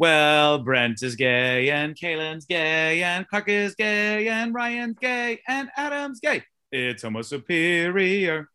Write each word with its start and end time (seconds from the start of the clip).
Well, 0.00 0.60
Brent 0.60 1.02
is 1.02 1.14
gay, 1.14 1.68
and 1.68 1.94
Kaylin's 1.94 2.46
gay, 2.46 3.02
and 3.02 3.28
Clark 3.28 3.50
is 3.50 3.74
gay, 3.74 4.28
and 4.28 4.54
Ryan's 4.54 4.96
gay, 4.98 5.42
and 5.46 5.68
Adam's 5.76 6.20
gay. 6.20 6.42
It's 6.72 7.02
Homo 7.02 7.20
Superior. 7.20 8.48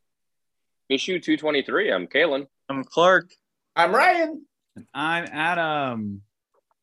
Issue 0.90 1.20
223. 1.20 1.94
I'm 1.94 2.08
Kaylin. 2.08 2.48
I'm 2.68 2.84
Clark. 2.84 3.30
I'm 3.76 3.94
Ryan. 3.94 4.44
And 4.76 4.88
I'm 4.96 5.28
Adam. 5.32 6.24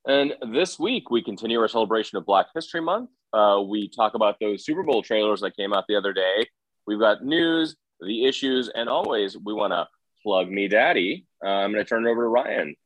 And 0.07 0.35
this 0.53 0.79
week, 0.79 1.11
we 1.11 1.25
continue 1.25 1.59
our 1.59 1.67
celebration 1.67 2.19
of 2.19 2.25
Black 2.25 2.47
History 2.55 2.83
Month. 2.83 3.11
Uh, 3.33 3.65
we 3.67 3.89
talk 3.89 4.15
about 4.15 4.37
those 4.41 4.65
Super 4.65 4.85
Bowl 4.85 5.03
trailers 5.03 5.41
that 5.41 5.57
came 5.57 5.73
out 5.73 5.87
the 5.89 5.97
other 5.97 6.13
day. 6.13 6.47
We've 6.87 7.01
got 7.01 7.25
news, 7.25 7.75
the 8.01 8.27
issues, 8.27 8.71
and 8.73 8.89
always 8.89 9.37
we 9.37 9.55
want 9.55 9.73
to 9.73 9.89
plug 10.23 10.49
me 10.49 10.69
daddy. 10.69 11.27
Uh, 11.45 11.49
I'm 11.49 11.73
going 11.73 11.85
to 11.85 11.89
turn 11.89 12.07
it 12.07 12.11
over 12.11 12.23
to 12.23 12.29
Ryan. 12.29 12.77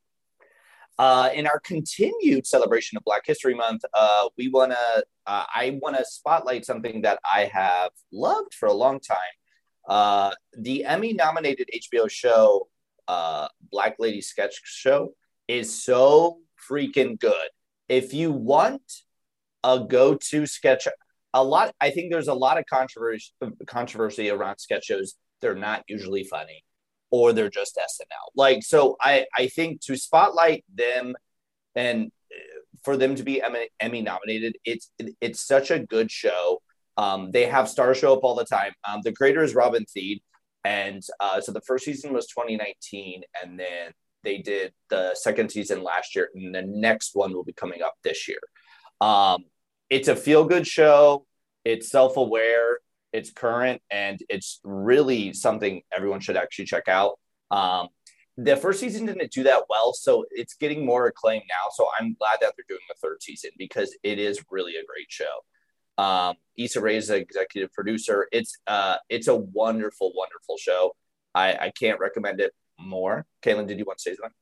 Uh, 0.99 1.29
in 1.35 1.47
our 1.47 1.61
continued 1.61 2.47
celebration 2.47 2.97
of 2.97 3.05
Black 3.05 3.23
History 3.27 3.55
Month, 3.55 3.83
uh, 3.93 4.29
we 4.39 4.49
want 4.49 4.73
to, 4.73 5.05
uh, 5.27 5.45
I 5.55 5.79
want 5.83 5.97
to 5.97 6.05
spotlight 6.05 6.65
something 6.65 7.03
that 7.03 7.19
I 7.31 7.51
have 7.53 7.91
loved 8.13 8.55
for 8.55 8.67
a 8.67 8.73
long 8.73 9.01
time. 9.01 9.19
Uh, 9.87 10.33
the 10.59 10.85
Emmy 10.85 11.13
nominated 11.13 11.69
HBO 11.75 12.11
show, 12.11 12.69
uh, 13.09 13.49
Black 13.71 13.97
Lady 13.99 14.23
Sketch 14.23 14.61
Show, 14.65 15.13
is 15.49 15.83
so 15.83 16.39
freaking 16.69 17.21
good. 17.21 17.49
If 17.89 18.15
you 18.15 18.33
want 18.33 18.83
a 19.63 19.81
go 19.81 20.15
to 20.15 20.47
sketch, 20.47 20.89
a 21.35 21.45
lot, 21.45 21.75
I 21.79 21.91
think 21.91 22.11
there's 22.11 22.29
a 22.29 22.35
lot 22.35 22.59
of 22.59 22.65
controversy, 22.67 23.33
controversy 23.67 24.31
around 24.31 24.59
sketch 24.59 24.87
shows. 24.87 25.15
They're 25.43 25.55
not 25.55 25.85
usually 25.89 26.25
funny 26.25 26.65
or 27.11 27.33
they're 27.33 27.51
just 27.51 27.77
SNL. 27.77 28.31
Like, 28.35 28.63
so 28.63 28.97
I, 29.01 29.27
I 29.37 29.49
think 29.49 29.81
to 29.83 29.97
spotlight 29.97 30.65
them 30.73 31.15
and 31.75 32.11
uh, 32.33 32.61
for 32.85 32.97
them 32.97 33.15
to 33.17 33.23
be 33.23 33.43
Emmy, 33.43 34.03
nominated, 34.03 34.57
it's, 34.65 34.91
it's 35.21 35.41
such 35.41 35.71
a 35.71 35.79
good 35.79 36.11
show. 36.11 36.61
Um, 36.97 37.31
they 37.31 37.47
have 37.47 37.69
stars 37.69 37.99
show 37.99 38.15
up 38.15 38.25
all 38.25 38.35
the 38.35 38.45
time. 38.45 38.73
Um, 38.89 39.01
the 39.05 39.13
creator 39.13 39.43
is 39.43 39.55
Robin 39.55 39.85
Thede. 39.85 40.23
And 40.65 41.03
uh, 41.21 41.41
so 41.41 41.53
the 41.53 41.61
first 41.61 41.85
season 41.85 42.13
was 42.13 42.27
2019, 42.27 43.23
and 43.41 43.59
then 43.59 43.93
they 44.25 44.39
did 44.39 44.73
the 44.91 45.15
second 45.15 45.51
season 45.51 45.85
last 45.85 46.17
year, 46.17 46.29
and 46.35 46.53
the 46.53 46.63
next 46.63 47.15
one 47.15 47.33
will 47.33 47.45
be 47.45 47.53
coming 47.53 47.83
up 47.83 47.95
this 48.03 48.27
year. 48.27 48.41
Um, 49.01 49.45
it's 49.91 50.09
a 50.09 50.17
feel 50.17 50.45
good 50.45 50.67
show. 50.67 51.25
It's 51.65 51.89
self 51.89 52.17
aware 52.17 52.81
it's 53.17 53.31
current 53.31 53.81
and 53.91 54.21
it's 54.29 54.61
really 54.63 55.33
something 55.33 55.83
everyone 55.91 56.21
should 56.21 56.37
actually 56.37 56.67
check 56.67 56.87
out. 56.87 57.19
Um, 57.51 57.89
the 58.37 58.57
first 58.57 58.81
season 58.81 59.07
didn't 59.07 59.31
do 59.31 59.43
that 59.45 59.63
well, 59.71 59.95
so 59.95 60.27
it's 60.31 60.55
getting 60.55 60.85
more 60.85 61.07
acclaim 61.07 61.41
now. 61.49 61.71
So 61.75 61.89
I'm 61.99 62.15
glad 62.19 62.37
that 62.43 62.53
they're 62.55 62.67
doing 62.69 62.87
the 62.89 62.95
third 63.03 63.23
season 63.23 63.51
because 63.57 63.97
it 64.03 64.19
is 64.19 64.45
really 64.51 64.73
a 64.73 64.85
great 64.85 65.07
show. 65.09 66.03
Um, 66.03 66.37
Issa 66.59 66.83
Rae 66.83 66.97
is 66.97 67.09
the 67.09 67.17
executive 67.17 67.73
producer. 67.73 68.29
It's 68.33 68.59
uh, 68.67 68.97
it's 69.09 69.29
a 69.29 69.35
wonderful, 69.35 70.13
wonderful 70.15 70.59
show. 70.59 70.95
I, 71.35 71.55
I 71.55 71.73
can't 71.79 71.99
recommend 71.99 72.41
it 72.41 72.53
more. 72.79 73.25
Kaylin, 73.43 73.67
did 73.67 73.79
you 73.79 73.87
want 73.87 73.99
to 73.99 74.03
say 74.03 74.15
something? 74.15 74.33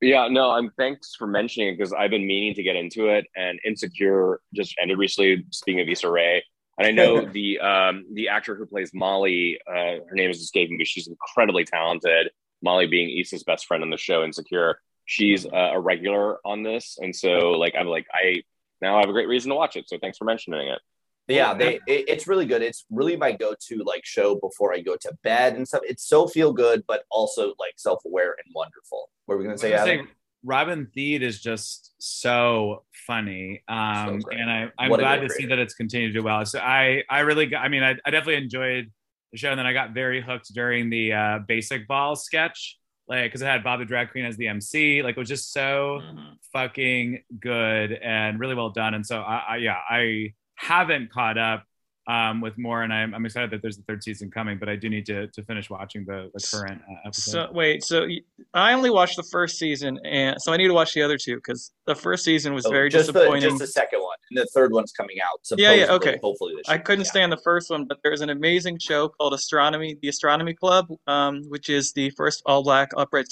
Yeah, 0.00 0.28
no, 0.28 0.50
I'm 0.50 0.70
thanks 0.78 1.16
for 1.16 1.26
mentioning 1.26 1.68
it 1.70 1.78
because 1.78 1.92
I've 1.92 2.10
been 2.10 2.26
meaning 2.26 2.54
to 2.54 2.62
get 2.62 2.76
into 2.76 3.08
it. 3.08 3.26
And 3.34 3.58
Insecure 3.64 4.40
just 4.54 4.76
ended 4.80 4.98
recently. 4.98 5.44
Speaking 5.50 5.80
of 5.80 5.88
Issa 5.88 6.08
Rae, 6.08 6.44
and 6.78 6.86
I 6.86 6.90
know 6.90 7.24
the 7.32 7.58
um, 7.60 8.04
the 8.12 8.28
actor 8.28 8.54
who 8.54 8.66
plays 8.66 8.92
Molly, 8.94 9.58
uh, 9.68 10.00
her 10.08 10.14
name 10.14 10.30
is 10.30 10.40
escaping 10.40 10.76
me. 10.76 10.84
She's 10.84 11.08
incredibly 11.08 11.64
talented. 11.64 12.30
Molly 12.62 12.86
being 12.86 13.16
Issa's 13.18 13.44
best 13.44 13.66
friend 13.66 13.82
on 13.82 13.90
the 13.90 13.96
show 13.96 14.24
Insecure. 14.24 14.80
She's 15.04 15.46
uh, 15.46 15.70
a 15.74 15.80
regular 15.80 16.38
on 16.44 16.62
this, 16.62 16.98
and 17.00 17.14
so 17.14 17.52
like 17.52 17.74
I'm 17.78 17.86
like 17.86 18.06
I 18.12 18.42
now 18.82 19.00
have 19.00 19.08
a 19.08 19.12
great 19.12 19.28
reason 19.28 19.50
to 19.50 19.54
watch 19.54 19.76
it. 19.76 19.88
So 19.88 19.98
thanks 20.00 20.18
for 20.18 20.24
mentioning 20.24 20.68
it. 20.68 20.80
Yeah, 21.28 21.54
they 21.54 21.76
it, 21.86 22.08
it's 22.08 22.26
really 22.26 22.46
good. 22.46 22.62
It's 22.62 22.84
really 22.90 23.16
my 23.16 23.32
go-to 23.32 23.82
like 23.84 24.04
show 24.04 24.36
before 24.36 24.72
I 24.72 24.80
go 24.80 24.96
to 24.96 25.12
bed 25.22 25.56
and 25.56 25.66
stuff. 25.66 25.82
It's 25.84 26.06
so 26.06 26.26
feel 26.26 26.52
good, 26.52 26.84
but 26.86 27.04
also 27.10 27.54
like 27.58 27.74
self-aware 27.76 28.36
and 28.44 28.52
wonderful. 28.54 29.10
What 29.26 29.34
are 29.34 29.38
we 29.38 29.44
gonna 29.44 29.58
say? 29.58 29.72
Adam? 29.72 30.08
Robin 30.44 30.88
Thede 30.94 31.22
is 31.22 31.40
just 31.40 31.92
so 31.98 32.84
funny, 33.06 33.62
um, 33.68 34.20
so 34.20 34.28
and 34.30 34.50
I, 34.50 34.70
I'm 34.78 34.90
glad 34.92 35.20
to 35.22 35.30
see 35.30 35.46
that 35.46 35.58
it's 35.58 35.74
continued 35.74 36.08
to 36.08 36.20
do 36.20 36.22
well. 36.22 36.44
So 36.44 36.58
I, 36.58 37.02
I 37.10 37.20
really, 37.20 37.46
got, 37.46 37.62
I 37.62 37.68
mean, 37.68 37.82
I, 37.82 37.96
I, 38.04 38.10
definitely 38.10 38.36
enjoyed 38.36 38.92
the 39.32 39.38
show, 39.38 39.50
and 39.50 39.58
then 39.58 39.66
I 39.66 39.72
got 39.72 39.92
very 39.92 40.20
hooked 40.20 40.52
during 40.54 40.90
the 40.90 41.12
uh, 41.12 41.38
Basic 41.46 41.88
Ball 41.88 42.16
sketch, 42.16 42.78
like 43.08 43.24
because 43.24 43.42
it 43.42 43.46
had 43.46 43.64
Bob 43.64 43.80
the 43.80 43.84
Drag 43.84 44.10
Queen 44.10 44.24
as 44.24 44.36
the 44.36 44.48
MC. 44.48 45.02
Like 45.02 45.16
it 45.16 45.18
was 45.18 45.28
just 45.28 45.52
so 45.52 46.00
mm-hmm. 46.02 46.32
fucking 46.52 47.22
good 47.40 47.92
and 47.92 48.38
really 48.38 48.54
well 48.54 48.70
done. 48.70 48.94
And 48.94 49.04
so 49.04 49.20
I, 49.20 49.44
I 49.48 49.56
yeah, 49.56 49.78
I 49.88 50.34
haven't 50.56 51.10
caught 51.10 51.38
up 51.38 51.64
um, 52.06 52.40
with 52.40 52.56
more, 52.56 52.82
and 52.82 52.92
I'm, 52.92 53.14
I'm 53.14 53.26
excited 53.26 53.50
that 53.50 53.62
there's 53.62 53.78
a 53.78 53.82
third 53.82 54.02
season 54.02 54.30
coming. 54.30 54.58
But 54.58 54.68
I 54.68 54.76
do 54.76 54.88
need 54.88 55.06
to 55.06 55.26
to 55.28 55.42
finish 55.42 55.68
watching 55.70 56.04
the, 56.04 56.30
the 56.34 56.56
current 56.56 56.82
uh, 56.88 57.08
episode. 57.08 57.30
So 57.30 57.48
wait, 57.52 57.84
so 57.84 58.06
I 58.54 58.72
only 58.72 58.90
watched 58.90 59.16
the 59.16 59.22
first 59.24 59.58
season, 59.58 59.98
and 60.04 60.40
so 60.40 60.52
I 60.52 60.56
need 60.56 60.68
to 60.68 60.74
watch 60.74 60.94
the 60.94 61.02
other 61.02 61.18
two 61.18 61.36
because 61.36 61.72
the 61.86 61.94
first 61.94 62.24
season 62.24 62.54
was 62.54 62.66
oh, 62.66 62.70
very 62.70 62.90
just 62.90 63.08
disappointing. 63.08 63.42
The, 63.42 63.48
just 63.48 63.60
the 63.60 63.66
second 63.66 64.00
one, 64.00 64.16
and 64.30 64.38
the 64.38 64.46
third 64.46 64.72
one's 64.72 64.92
coming 64.92 65.16
out. 65.20 65.40
Yeah, 65.58 65.72
yeah, 65.72 65.92
okay. 65.92 66.18
Hopefully, 66.22 66.54
I 66.68 66.78
couldn't 66.78 67.04
yeah. 67.04 67.10
stand 67.10 67.32
the 67.32 67.38
first 67.38 67.70
one, 67.70 67.84
but 67.86 67.98
there's 68.02 68.20
an 68.20 68.30
amazing 68.30 68.78
show 68.78 69.08
called 69.08 69.34
Astronomy, 69.34 69.96
the 70.00 70.08
Astronomy 70.08 70.54
Club, 70.54 70.88
um, 71.06 71.42
which 71.48 71.68
is 71.70 71.92
the 71.92 72.10
first 72.10 72.42
all-black 72.46 72.90
upright 72.96 73.26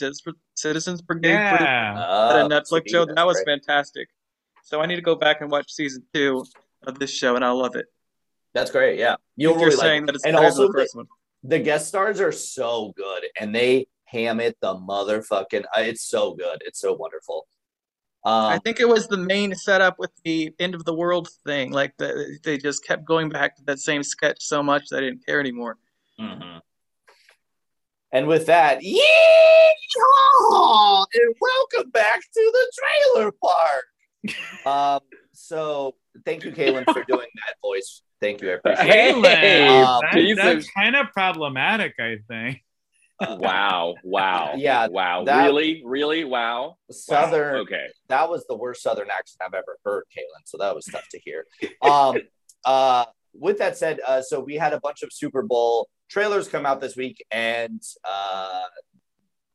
citizens 0.55 1.03
brigade 1.03 1.31
yeah. 1.31 1.95
Uh, 1.97 2.47
a 2.47 2.49
Netflix 2.49 2.91
show. 2.91 3.05
That 3.07 3.27
was 3.27 3.37
great. 3.37 3.61
fantastic. 3.65 4.09
So 4.63 4.81
I 4.81 4.87
need 4.87 4.97
to 4.97 5.03
go 5.03 5.15
back 5.15 5.41
and 5.41 5.51
watch 5.51 5.73
season 5.73 6.03
two 6.15 6.45
of 6.87 6.99
this 6.99 7.11
show, 7.11 7.37
and 7.37 7.45
I'll 7.45 7.59
love 7.59 7.77
it. 7.77 7.87
That's 8.55 8.71
great. 8.71 8.99
Yeah, 8.99 9.17
you'll 9.37 9.57
really 9.57 9.73
saying 9.73 10.03
like 10.03 10.07
that 10.07 10.15
it's 10.15 10.25
and 10.25 10.37
also 10.37 10.69
the 10.69 10.73
first 10.73 10.95
one. 10.95 11.07
The 11.43 11.59
guest 11.59 11.89
stars 11.89 12.21
are 12.21 12.33
so 12.33 12.93
good, 12.97 13.25
and 13.39 13.55
they 13.55 13.87
ham 14.05 14.41
it 14.41 14.57
the 14.61 14.77
motherfucking. 14.77 15.65
Uh, 15.77 15.81
it's 15.81 16.05
so 16.09 16.35
good. 16.35 16.63
It's 16.65 16.81
so 16.81 16.95
wonderful. 16.95 17.47
Um, 18.25 18.45
I 18.45 18.59
think 18.59 18.81
it 18.81 18.89
was 18.89 19.07
the 19.07 19.19
main 19.19 19.55
setup 19.55 19.99
with 19.99 20.13
the 20.25 20.55
end 20.59 20.75
of 20.75 20.85
the 20.85 20.95
world 20.95 21.29
thing. 21.45 21.73
Like 21.73 21.95
the, 21.99 22.39
they 22.43 22.57
just 22.57 22.87
kept 22.87 23.05
going 23.05 23.29
back 23.29 23.57
to 23.57 23.65
that 23.65 23.81
same 23.81 24.03
sketch 24.03 24.39
so 24.41 24.63
much 24.63 24.89
that 24.89 24.99
I 24.99 25.01
didn't 25.01 25.27
care 25.27 25.41
anymore. 25.41 25.77
Mm-hmm. 26.19 26.59
And 28.13 28.27
with 28.27 28.47
that, 28.47 28.81
yeehaw! 28.81 28.97
And 31.13 31.35
welcome 31.41 31.91
back 31.91 32.21
to 32.21 32.53
the 32.55 32.73
trailer 32.79 33.33
park. 33.43 33.85
um, 34.67 35.01
so 35.33 35.97
thank 36.25 36.45
you, 36.45 36.53
Kaylin, 36.53 36.85
for 36.85 37.05
doing 37.05 37.27
that 37.47 37.57
voice 37.61 38.01
Thank 38.25 38.41
you. 38.41 38.53
I 38.53 38.55
appreciate 38.55 38.87
hey, 38.87 39.11
um, 39.83 40.01
that, 40.13 40.35
that's 40.37 40.71
kind 40.71 40.97
of 40.97 41.09
problematic, 41.13 41.93
I 41.99 42.17
think. 42.27 42.63
wow. 43.21 43.97
Wow. 44.03 44.55
Yeah. 44.57 44.87
Wow. 44.89 45.25
That, 45.25 45.45
really? 45.45 45.83
Really? 45.85 46.25
Wow. 46.25 46.77
Southern. 46.91 47.57
Wow. 47.57 47.61
Okay. 47.63 47.87
That 48.09 48.31
was 48.31 48.47
the 48.49 48.57
worst 48.57 48.83
Southern 48.83 49.11
accent 49.11 49.43
I've 49.47 49.53
ever 49.53 49.79
heard, 49.85 50.05
Kaylin. 50.17 50.41
So 50.47 50.57
that 50.59 50.75
was 50.75 50.87
tough 50.87 51.07
to 51.11 51.21
hear. 51.23 51.45
Um, 51.83 52.17
uh, 52.65 53.05
with 53.35 53.59
that 53.59 53.77
said, 53.77 54.01
uh, 54.07 54.23
so 54.23 54.41
we 54.41 54.55
had 54.55 54.73
a 54.73 54.81
bunch 54.81 55.03
of 55.03 55.13
Super 55.13 55.43
Bowl 55.43 55.91
trailers 56.09 56.49
come 56.49 56.65
out 56.65 56.81
this 56.81 56.97
week, 56.97 57.23
and 57.31 57.83
uh, 58.09 58.63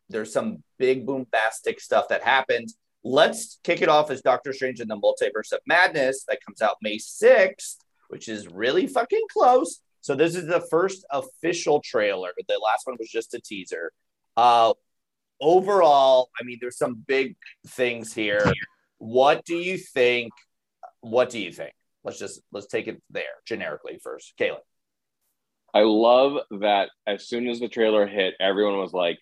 there's 0.09 0.31
some 0.31 0.61
big 0.77 1.07
bombastic 1.07 1.79
stuff 1.79 2.09
that 2.09 2.21
happened. 2.21 2.69
Let's 3.03 3.59
kick 3.63 3.81
it 3.81 3.89
off 3.89 4.11
as 4.11 4.21
Doctor 4.21 4.53
Strange 4.53 4.79
in 4.79 4.89
the 4.89 4.97
Multiverse 4.97 5.53
of 5.53 5.59
Madness 5.65 6.23
that 6.27 6.39
comes 6.45 6.61
out 6.61 6.75
May 6.83 6.97
6th 6.97 7.77
which 8.09 8.27
is 8.27 8.47
really 8.47 8.85
fucking 8.85 9.25
close. 9.31 9.79
So 10.01 10.15
this 10.15 10.35
is 10.35 10.47
the 10.47 10.61
first 10.69 11.05
official 11.11 11.81
trailer. 11.83 12.31
The 12.47 12.59
last 12.63 12.85
one 12.85 12.97
was 12.99 13.09
just 13.09 13.33
a 13.33 13.39
teaser. 13.39 13.91
Uh, 14.35 14.73
overall, 15.41 16.29
I 16.39 16.43
mean, 16.43 16.57
there's 16.59 16.77
some 16.77 17.03
big 17.07 17.35
things 17.67 18.13
here. 18.13 18.51
What 18.97 19.45
do 19.45 19.55
you 19.55 19.77
think? 19.77 20.31
What 21.01 21.29
do 21.29 21.39
you 21.39 21.51
think? 21.51 21.73
Let's 22.03 22.19
just 22.19 22.41
let's 22.51 22.67
take 22.67 22.87
it 22.87 23.01
there 23.09 23.23
generically 23.45 23.99
first. 24.03 24.33
Kaylin. 24.39 24.57
I 25.73 25.81
love 25.81 26.39
that 26.61 26.89
as 27.05 27.27
soon 27.27 27.47
as 27.47 27.59
the 27.59 27.67
trailer 27.67 28.07
hit, 28.07 28.33
everyone 28.39 28.79
was 28.79 28.93
like, 28.93 29.19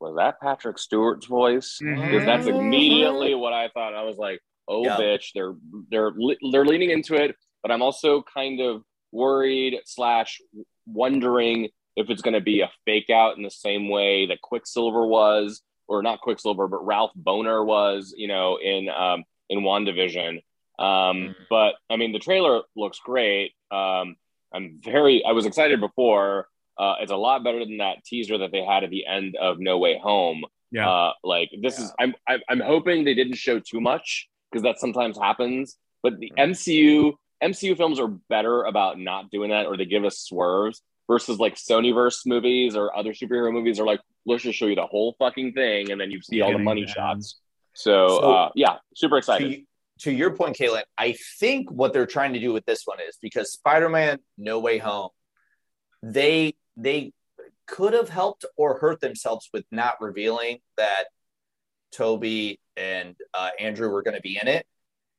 was 0.00 0.16
that 0.16 0.40
Patrick 0.40 0.78
Stewart's 0.78 1.26
voice? 1.26 1.76
Because 1.80 1.98
mm-hmm. 1.98 2.26
that's 2.26 2.46
immediately 2.46 3.34
what 3.34 3.52
I 3.52 3.68
thought. 3.68 3.94
I 3.94 4.04
was 4.04 4.16
like, 4.16 4.40
oh 4.66 4.84
yep. 4.84 4.98
bitch, 4.98 5.32
they're 5.34 5.54
they're 5.90 6.12
they're 6.52 6.64
leaning 6.64 6.90
into 6.90 7.14
it 7.14 7.36
but 7.62 7.70
I'm 7.70 7.82
also 7.82 8.22
kind 8.22 8.60
of 8.60 8.82
worried 9.12 9.78
slash 9.84 10.40
wondering 10.86 11.68
if 11.96 12.10
it's 12.10 12.22
going 12.22 12.34
to 12.34 12.40
be 12.40 12.60
a 12.60 12.70
fake 12.84 13.10
out 13.10 13.36
in 13.36 13.42
the 13.42 13.50
same 13.50 13.88
way 13.88 14.26
that 14.26 14.40
Quicksilver 14.40 15.06
was, 15.06 15.62
or 15.88 16.02
not 16.02 16.20
Quicksilver, 16.20 16.68
but 16.68 16.86
Ralph 16.86 17.12
Bohner 17.20 17.64
was, 17.64 18.14
you 18.16 18.28
know, 18.28 18.58
in 18.62 18.88
um, 18.88 19.24
in 19.48 19.60
WandaVision. 19.60 20.42
Um, 20.78 20.86
mm-hmm. 20.86 21.32
But 21.50 21.74
I 21.90 21.96
mean, 21.96 22.12
the 22.12 22.18
trailer 22.18 22.62
looks 22.76 23.00
great. 23.00 23.52
Um, 23.70 24.16
I'm 24.52 24.80
very, 24.82 25.24
I 25.24 25.32
was 25.32 25.46
excited 25.46 25.80
before. 25.80 26.46
Uh, 26.78 26.94
it's 27.00 27.10
a 27.10 27.16
lot 27.16 27.42
better 27.42 27.58
than 27.58 27.78
that 27.78 28.04
teaser 28.04 28.38
that 28.38 28.52
they 28.52 28.62
had 28.62 28.84
at 28.84 28.90
the 28.90 29.04
end 29.06 29.36
of 29.36 29.58
No 29.58 29.78
Way 29.78 29.98
Home. 29.98 30.44
Yeah. 30.70 30.88
Uh, 30.88 31.12
like 31.24 31.50
this 31.62 31.78
yeah. 31.78 31.84
is 31.86 31.92
I'm 31.98 32.14
I'm 32.48 32.60
hoping 32.60 33.04
they 33.04 33.14
didn't 33.14 33.36
show 33.36 33.58
too 33.58 33.80
much 33.80 34.28
because 34.50 34.62
that 34.62 34.78
sometimes 34.78 35.18
happens. 35.18 35.76
But 36.02 36.18
the 36.20 36.32
MCU 36.38 37.00
mm-hmm. 37.00 37.16
MCU 37.42 37.76
films 37.76 38.00
are 38.00 38.08
better 38.08 38.64
about 38.64 38.98
not 38.98 39.30
doing 39.30 39.50
that, 39.50 39.66
or 39.66 39.76
they 39.76 39.84
give 39.84 40.04
us 40.04 40.18
swerves 40.18 40.82
versus 41.08 41.38
like 41.38 41.54
Sonyverse 41.54 42.26
movies 42.26 42.76
or 42.76 42.96
other 42.96 43.12
superhero 43.12 43.52
movies 43.52 43.80
are 43.80 43.86
like 43.86 44.00
let's 44.26 44.42
just 44.42 44.58
show 44.58 44.66
you 44.66 44.74
the 44.74 44.86
whole 44.86 45.16
fucking 45.18 45.52
thing 45.52 45.90
and 45.90 46.00
then 46.00 46.10
you 46.10 46.20
see 46.20 46.40
all 46.40 46.52
the 46.52 46.58
money 46.58 46.86
shots. 46.86 47.40
So, 47.72 48.08
so 48.08 48.32
uh, 48.32 48.48
yeah, 48.54 48.76
super 48.94 49.18
excited. 49.18 49.50
To, 49.50 50.10
to 50.10 50.12
your 50.12 50.34
point, 50.36 50.56
Kaylin, 50.56 50.82
I 50.96 51.16
think 51.38 51.70
what 51.70 51.92
they're 51.92 52.06
trying 52.06 52.34
to 52.34 52.40
do 52.40 52.52
with 52.52 52.64
this 52.66 52.82
one 52.84 52.98
is 53.00 53.16
because 53.20 53.52
Spider-Man: 53.52 54.18
No 54.36 54.58
Way 54.58 54.78
Home, 54.78 55.10
they 56.02 56.54
they 56.76 57.12
could 57.66 57.92
have 57.92 58.08
helped 58.08 58.44
or 58.56 58.78
hurt 58.78 59.00
themselves 59.00 59.48
with 59.52 59.64
not 59.70 59.94
revealing 60.00 60.58
that 60.76 61.04
Tobey 61.92 62.60
and 62.76 63.14
uh, 63.34 63.50
Andrew 63.58 63.88
were 63.90 64.02
going 64.02 64.16
to 64.16 64.22
be 64.22 64.38
in 64.40 64.48
it. 64.48 64.66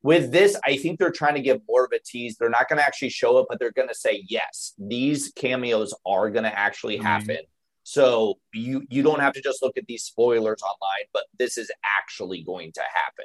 With 0.02 0.32
this, 0.32 0.56
I 0.64 0.76
think 0.76 0.98
they're 0.98 1.10
trying 1.10 1.34
to 1.34 1.42
give 1.42 1.60
more 1.68 1.84
of 1.84 1.92
a 1.92 1.98
tease. 1.98 2.36
They're 2.36 2.48
not 2.48 2.68
going 2.68 2.78
to 2.78 2.86
actually 2.86 3.10
show 3.10 3.38
it, 3.38 3.46
but 3.48 3.58
they're 3.58 3.72
going 3.72 3.88
to 3.88 3.94
say, 3.94 4.24
yes, 4.28 4.72
these 4.78 5.30
cameos 5.36 5.94
are 6.06 6.30
going 6.30 6.44
to 6.44 6.58
actually 6.58 6.96
mm-hmm. 6.96 7.06
happen. 7.06 7.38
So 7.82 8.38
you 8.54 8.84
you 8.88 9.02
don't 9.02 9.20
have 9.20 9.32
to 9.34 9.42
just 9.42 9.62
look 9.62 9.76
at 9.76 9.86
these 9.86 10.04
spoilers 10.04 10.62
online, 10.62 11.06
but 11.12 11.24
this 11.38 11.58
is 11.58 11.70
actually 11.98 12.42
going 12.42 12.72
to 12.72 12.82
happen, 12.94 13.24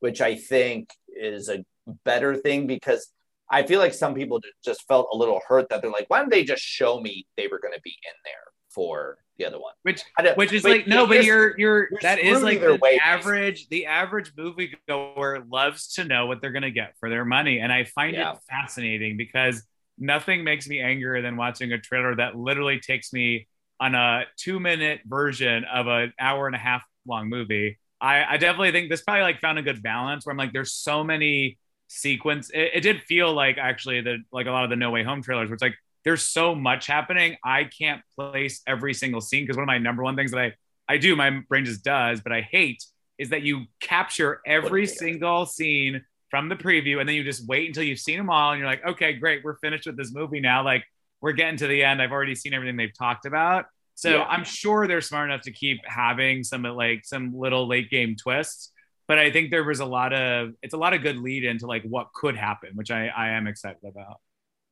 which 0.00 0.20
I 0.20 0.34
think 0.34 0.90
is 1.08 1.48
a 1.48 1.64
better 2.04 2.36
thing 2.36 2.66
because 2.66 3.10
I 3.50 3.62
feel 3.62 3.78
like 3.78 3.94
some 3.94 4.14
people 4.14 4.40
just 4.64 4.86
felt 4.86 5.08
a 5.12 5.16
little 5.16 5.40
hurt 5.46 5.68
that 5.70 5.82
they're 5.82 5.90
like, 5.90 6.08
why 6.08 6.18
don't 6.18 6.30
they 6.30 6.44
just 6.44 6.62
show 6.62 7.00
me 7.00 7.26
they 7.36 7.46
were 7.46 7.58
going 7.58 7.74
to 7.74 7.80
be 7.82 7.90
in 7.90 8.14
there 8.24 8.49
for 8.70 9.18
the 9.38 9.46
other 9.46 9.58
one? 9.58 9.72
Which 9.82 10.02
which 10.36 10.52
is 10.52 10.64
like 10.64 10.86
no, 10.86 11.06
but 11.06 11.24
you're 11.24 11.58
you're, 11.58 11.88
you're 11.90 12.00
that 12.02 12.18
is 12.18 12.42
like 12.42 12.60
the 12.60 13.00
average 13.02 13.68
the 13.68 13.86
average 13.86 14.34
moviegoer 14.34 15.50
loves 15.50 15.94
to 15.94 16.04
know 16.04 16.26
what 16.26 16.40
they're 16.40 16.52
going 16.52 16.62
to 16.62 16.70
get 16.70 16.94
for 16.98 17.08
their 17.08 17.24
money, 17.24 17.58
and 17.58 17.72
I 17.72 17.84
find 17.84 18.14
yeah. 18.14 18.32
it 18.32 18.38
fascinating 18.48 19.16
because 19.16 19.62
nothing 19.98 20.44
makes 20.44 20.66
me 20.68 20.80
angrier 20.80 21.22
than 21.22 21.36
watching 21.36 21.72
a 21.72 21.78
trailer 21.78 22.16
that 22.16 22.36
literally 22.36 22.80
takes 22.80 23.12
me 23.12 23.46
on 23.78 23.94
a 23.94 24.24
two 24.36 24.60
minute 24.60 25.00
version 25.04 25.64
of 25.64 25.86
an 25.86 26.12
hour 26.18 26.46
and 26.46 26.54
a 26.54 26.58
half 26.58 26.82
long 27.06 27.28
movie. 27.28 27.78
I, 28.00 28.24
I 28.24 28.36
definitely 28.38 28.72
think 28.72 28.90
this 28.90 29.02
probably 29.02 29.22
like 29.22 29.40
found 29.40 29.58
a 29.58 29.62
good 29.62 29.82
balance 29.82 30.24
where 30.24 30.30
I'm 30.30 30.38
like, 30.38 30.52
there's 30.52 30.72
so 30.72 31.04
many 31.04 31.58
sequence. 31.88 32.50
It, 32.50 32.70
it 32.74 32.80
did 32.80 33.02
feel 33.02 33.32
like 33.32 33.58
actually 33.58 34.00
that 34.02 34.18
like 34.32 34.46
a 34.46 34.50
lot 34.50 34.64
of 34.64 34.70
the 34.70 34.76
No 34.76 34.90
Way 34.90 35.02
Home 35.02 35.22
trailers, 35.22 35.48
where 35.48 35.54
it's 35.54 35.62
like 35.62 35.76
there's 36.04 36.22
so 36.22 36.54
much 36.54 36.86
happening. 36.86 37.36
I 37.44 37.64
can't 37.64 38.00
place 38.16 38.62
every 38.66 38.94
single 38.94 39.20
scene 39.20 39.44
because 39.44 39.56
one 39.56 39.64
of 39.64 39.68
my 39.68 39.78
number 39.78 40.02
one 40.02 40.16
things 40.16 40.30
that 40.30 40.40
I 40.40 40.52
I 40.88 40.98
do, 40.98 41.14
my 41.14 41.30
brain 41.48 41.64
just 41.64 41.84
does, 41.84 42.20
but 42.20 42.32
I 42.32 42.40
hate 42.40 42.82
is 43.16 43.28
that 43.30 43.42
you 43.42 43.66
capture 43.80 44.40
every 44.44 44.86
single 44.86 45.46
scene 45.46 46.04
from 46.30 46.48
the 46.48 46.56
preview 46.56 46.98
and 46.98 47.08
then 47.08 47.14
you 47.14 47.22
just 47.22 47.46
wait 47.46 47.68
until 47.68 47.84
you've 47.84 48.00
seen 48.00 48.16
them 48.16 48.28
all 48.28 48.50
and 48.50 48.58
you're 48.58 48.68
like, 48.68 48.84
okay, 48.84 49.12
great, 49.12 49.44
we're 49.44 49.58
finished 49.58 49.86
with 49.86 49.96
this 49.96 50.12
movie 50.12 50.40
now. 50.40 50.64
Like 50.64 50.84
we're 51.20 51.32
getting 51.32 51.58
to 51.58 51.68
the 51.68 51.84
end. 51.84 52.02
I've 52.02 52.10
already 52.10 52.34
seen 52.34 52.54
everything 52.54 52.76
they've 52.76 52.96
talked 52.96 53.24
about. 53.24 53.66
So 53.94 54.16
yeah. 54.16 54.24
I'm 54.24 54.44
sure 54.44 54.88
they're 54.88 55.00
smart 55.00 55.30
enough 55.30 55.42
to 55.42 55.52
keep 55.52 55.78
having 55.84 56.42
some 56.42 56.62
like 56.62 57.04
some 57.04 57.38
little 57.38 57.68
late 57.68 57.90
game 57.90 58.16
twists. 58.16 58.72
But 59.06 59.18
I 59.18 59.30
think 59.30 59.50
there 59.50 59.64
was 59.64 59.80
a 59.80 59.84
lot 59.84 60.12
of 60.12 60.54
it's 60.62 60.74
a 60.74 60.78
lot 60.78 60.94
of 60.94 61.02
good 61.02 61.18
lead 61.18 61.44
into 61.44 61.66
like 61.66 61.84
what 61.84 62.08
could 62.14 62.36
happen, 62.36 62.70
which 62.74 62.90
I, 62.90 63.08
I 63.08 63.30
am 63.30 63.46
excited 63.46 63.84
about. 63.84 64.16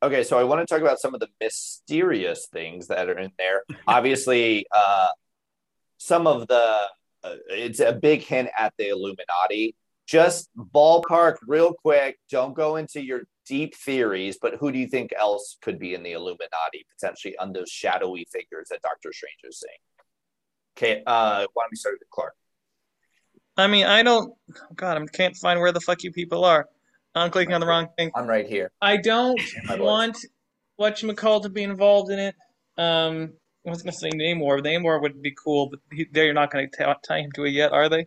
Okay, 0.00 0.22
so 0.22 0.38
I 0.38 0.44
want 0.44 0.60
to 0.60 0.72
talk 0.72 0.80
about 0.80 1.00
some 1.00 1.12
of 1.14 1.20
the 1.20 1.28
mysterious 1.40 2.46
things 2.52 2.86
that 2.86 3.08
are 3.08 3.18
in 3.18 3.32
there. 3.36 3.62
Obviously, 3.88 4.64
uh, 4.70 5.08
some 5.98 6.26
of 6.26 6.46
the 6.46 6.88
uh, 7.24 7.34
it's 7.48 7.80
a 7.80 7.92
big 7.92 8.22
hint 8.22 8.48
at 8.56 8.72
the 8.78 8.90
Illuminati. 8.90 9.74
Just 10.06 10.48
ballpark 10.56 11.36
real 11.46 11.74
quick. 11.74 12.18
Don't 12.30 12.54
go 12.54 12.76
into 12.76 13.02
your 13.02 13.22
deep 13.44 13.74
theories, 13.74 14.38
but 14.40 14.54
who 14.54 14.70
do 14.70 14.78
you 14.78 14.86
think 14.86 15.12
else 15.18 15.58
could 15.60 15.78
be 15.78 15.94
in 15.94 16.02
the 16.02 16.12
Illuminati, 16.12 16.86
potentially 16.96 17.36
on 17.38 17.52
those 17.52 17.68
shadowy 17.68 18.26
figures 18.32 18.68
that 18.70 18.80
Doctor 18.82 19.12
Strange 19.12 19.40
is 19.44 19.60
seeing? 19.60 19.78
Okay, 20.76 21.02
uh, 21.06 21.44
why 21.52 21.64
don't 21.64 21.72
we 21.72 21.76
start 21.76 21.96
with 21.98 22.08
Clark? 22.10 22.34
I 23.56 23.66
mean, 23.66 23.84
I 23.84 24.04
don't. 24.04 24.32
God, 24.76 25.02
I 25.02 25.06
can't 25.06 25.36
find 25.36 25.58
where 25.58 25.72
the 25.72 25.80
fuck 25.80 26.04
you 26.04 26.12
people 26.12 26.44
are. 26.44 26.68
I'm 27.14 27.30
clicking 27.30 27.54
on 27.54 27.60
the 27.60 27.66
wrong 27.66 27.88
thing. 27.96 28.10
I'm 28.14 28.26
right 28.26 28.46
here. 28.46 28.70
I 28.80 28.96
don't 28.96 29.40
want 29.70 30.16
whatchamacall 30.80 31.42
to 31.42 31.48
be 31.48 31.62
involved 31.62 32.10
in 32.10 32.18
it. 32.18 32.34
Um, 32.76 33.32
I 33.66 33.70
was 33.70 33.82
going 33.82 33.92
to 33.92 33.98
say 33.98 34.10
Namor. 34.10 34.60
Namor 34.60 35.02
would 35.02 35.20
be 35.20 35.34
cool, 35.42 35.68
but 35.70 35.80
he, 35.92 36.06
they're 36.12 36.32
not 36.32 36.50
going 36.50 36.70
to 36.70 36.96
tie 37.06 37.20
him 37.20 37.32
to 37.32 37.44
it 37.44 37.50
yet, 37.50 37.72
are 37.72 37.88
they? 37.88 38.06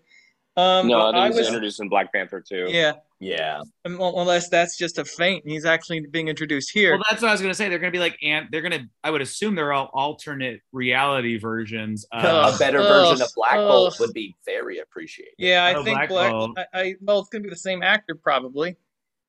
Um, 0.58 0.88
no, 0.88 1.08
I 1.08 1.12
think 1.12 1.28
he's 1.28 1.38
was, 1.38 1.48
introduced 1.48 1.80
in 1.80 1.88
Black 1.88 2.12
Panther 2.12 2.42
too. 2.42 2.66
Yeah, 2.68 2.94
yeah. 3.22 3.62
Unless 3.86 4.50
that's 4.50 4.78
just 4.78 4.98
a 4.98 5.06
feint, 5.06 5.44
he's 5.48 5.66
actually 5.66 6.02
being 6.08 6.28
introduced 6.28 6.72
here. 6.72 6.92
Well, 6.92 7.04
that's 7.10 7.22
what 7.22 7.30
I 7.30 7.32
was 7.32 7.40
going 7.40 7.52
to 7.52 7.56
say. 7.56 7.70
They're 7.70 7.80
going 7.80 7.92
to 7.92 7.98
be 7.98 8.02
like, 8.02 8.18
and 8.22 8.48
they're 8.52 8.62
going 8.62 8.74
to. 8.74 8.86
I 9.02 9.12
would 9.12 9.22
assume 9.22 9.56
they're 9.56 9.72
all 9.72 9.90
alternate 9.94 10.60
reality 10.74 11.38
versions. 11.38 12.06
Of, 12.12 12.56
a 12.56 12.58
better 12.58 12.80
version 12.80 13.22
of 13.22 13.30
Black 13.34 13.56
Bolt 13.56 13.98
would 14.02 14.14
be 14.14 14.36
very 14.46 14.80
appreciated. 14.80 15.36
Yeah, 15.38 15.64
I 15.64 15.74
oh, 15.76 15.84
think 15.86 15.96
Black, 15.96 16.10
Black 16.10 16.32
Bolt. 16.32 16.58
I, 16.58 16.66
I, 16.74 16.96
well, 17.00 17.20
it's 17.20 17.30
going 17.30 17.44
to 17.44 17.48
be 17.48 17.54
the 17.54 17.60
same 17.60 17.82
actor 17.82 18.16
probably. 18.16 18.76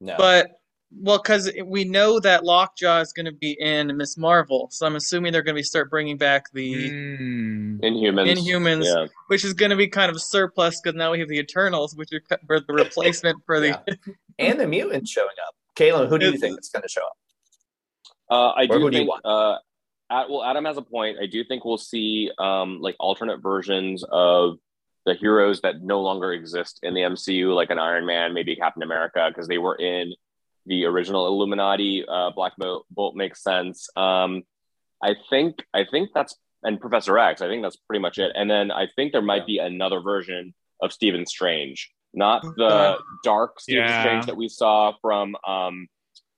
No. 0.03 0.17
But 0.19 0.51
well, 0.95 1.19
because 1.19 1.51
we 1.65 1.85
know 1.85 2.21
that 2.21 2.45
Lockjaw 2.45 3.01
is 3.01 3.13
going 3.13 3.27
to 3.27 3.33
be 3.33 3.53
in 3.53 3.97
Miss 3.97 4.19
Marvel, 4.19 4.69
so 4.71 4.85
I'm 4.85 4.97
assuming 4.97 5.33
they're 5.33 5.43
going 5.43 5.55
to 5.55 5.61
be 5.61 5.63
start 5.63 5.89
bringing 5.89 6.19
back 6.19 6.53
the 6.53 6.91
mm. 6.91 7.81
Inhumans, 7.81 8.37
Inhumans, 8.37 8.85
yeah. 8.85 9.07
which 9.29 9.45
is 9.45 9.55
going 9.55 9.71
to 9.71 9.77
be 9.77 9.89
kind 9.89 10.11
of 10.11 10.21
surplus 10.21 10.81
because 10.81 10.97
now 10.97 11.13
we 11.13 11.21
have 11.21 11.29
the 11.29 11.39
Eternals, 11.39 11.95
which 11.95 12.11
are 12.13 12.21
the 12.49 12.65
replacement 12.69 13.39
for 13.47 13.61
the 13.61 13.81
and 14.39 14.61
the 14.61 14.67
mutants 14.67 15.11
showing 15.11 15.29
up. 15.47 15.55
Caleb, 15.77 16.11
who 16.11 16.19
do 16.19 16.27
you 16.31 16.37
think 16.37 16.61
is 16.61 16.69
going 16.69 16.83
to 16.83 16.89
show 16.89 17.03
up? 17.03 17.17
Uh, 18.29 18.51
I 18.51 18.67
do 18.67 18.91
think. 18.91 19.09
Do 19.09 19.31
uh, 19.31 19.59
at, 20.11 20.29
well, 20.29 20.43
Adam 20.43 20.65
has 20.65 20.77
a 20.77 20.83
point. 20.83 21.17
I 21.23 21.27
do 21.27 21.45
think 21.45 21.65
we'll 21.65 21.79
see 21.79 22.31
um, 22.39 22.81
like 22.81 22.97
alternate 22.99 23.39
versions 23.41 24.05
of 24.11 24.59
the 25.05 25.15
heroes 25.15 25.61
that 25.63 25.83
no 25.83 26.01
longer 26.01 26.33
exist 26.33 26.79
in 26.83 26.95
the 26.95 27.01
MCU, 27.01 27.55
like 27.55 27.71
an 27.71 27.79
Iron 27.79 28.07
Man, 28.07 28.35
maybe 28.35 28.57
Captain 28.57 28.83
America, 28.83 29.29
because 29.29 29.49
they 29.49 29.59
were 29.59 29.75
in 29.75 30.13
the 30.67 30.85
original 30.85 31.27
Illuminati. 31.27 32.05
Uh, 32.07 32.31
Black 32.31 32.53
Bolt 32.57 33.17
makes 33.17 33.43
sense. 33.43 33.89
Um, 33.97 34.43
I 35.03 35.17
think 35.31 35.65
I 35.75 35.85
think 35.91 36.11
that's 36.15 36.37
and 36.63 36.81
Professor 36.81 37.19
X. 37.19 37.43
I 37.43 37.49
think 37.49 37.63
that's 37.63 37.77
pretty 37.77 38.01
much 38.01 38.19
it. 38.19 38.33
And 38.35 38.51
then 38.51 38.71
I 38.71 38.87
think 38.95 39.13
there 39.13 39.23
might 39.23 39.47
be 39.47 39.59
another 39.59 40.01
version 40.01 40.55
of 40.81 40.93
Stephen 40.93 41.27
Strange, 41.27 41.91
not 42.15 42.43
the 42.43 42.99
dark 43.25 43.61
Stephen 43.61 43.85
yeah. 43.85 44.03
Strange 44.03 44.27
that 44.27 44.37
we 44.37 44.49
saw 44.49 44.93
from 45.01 45.37
um, 45.47 45.89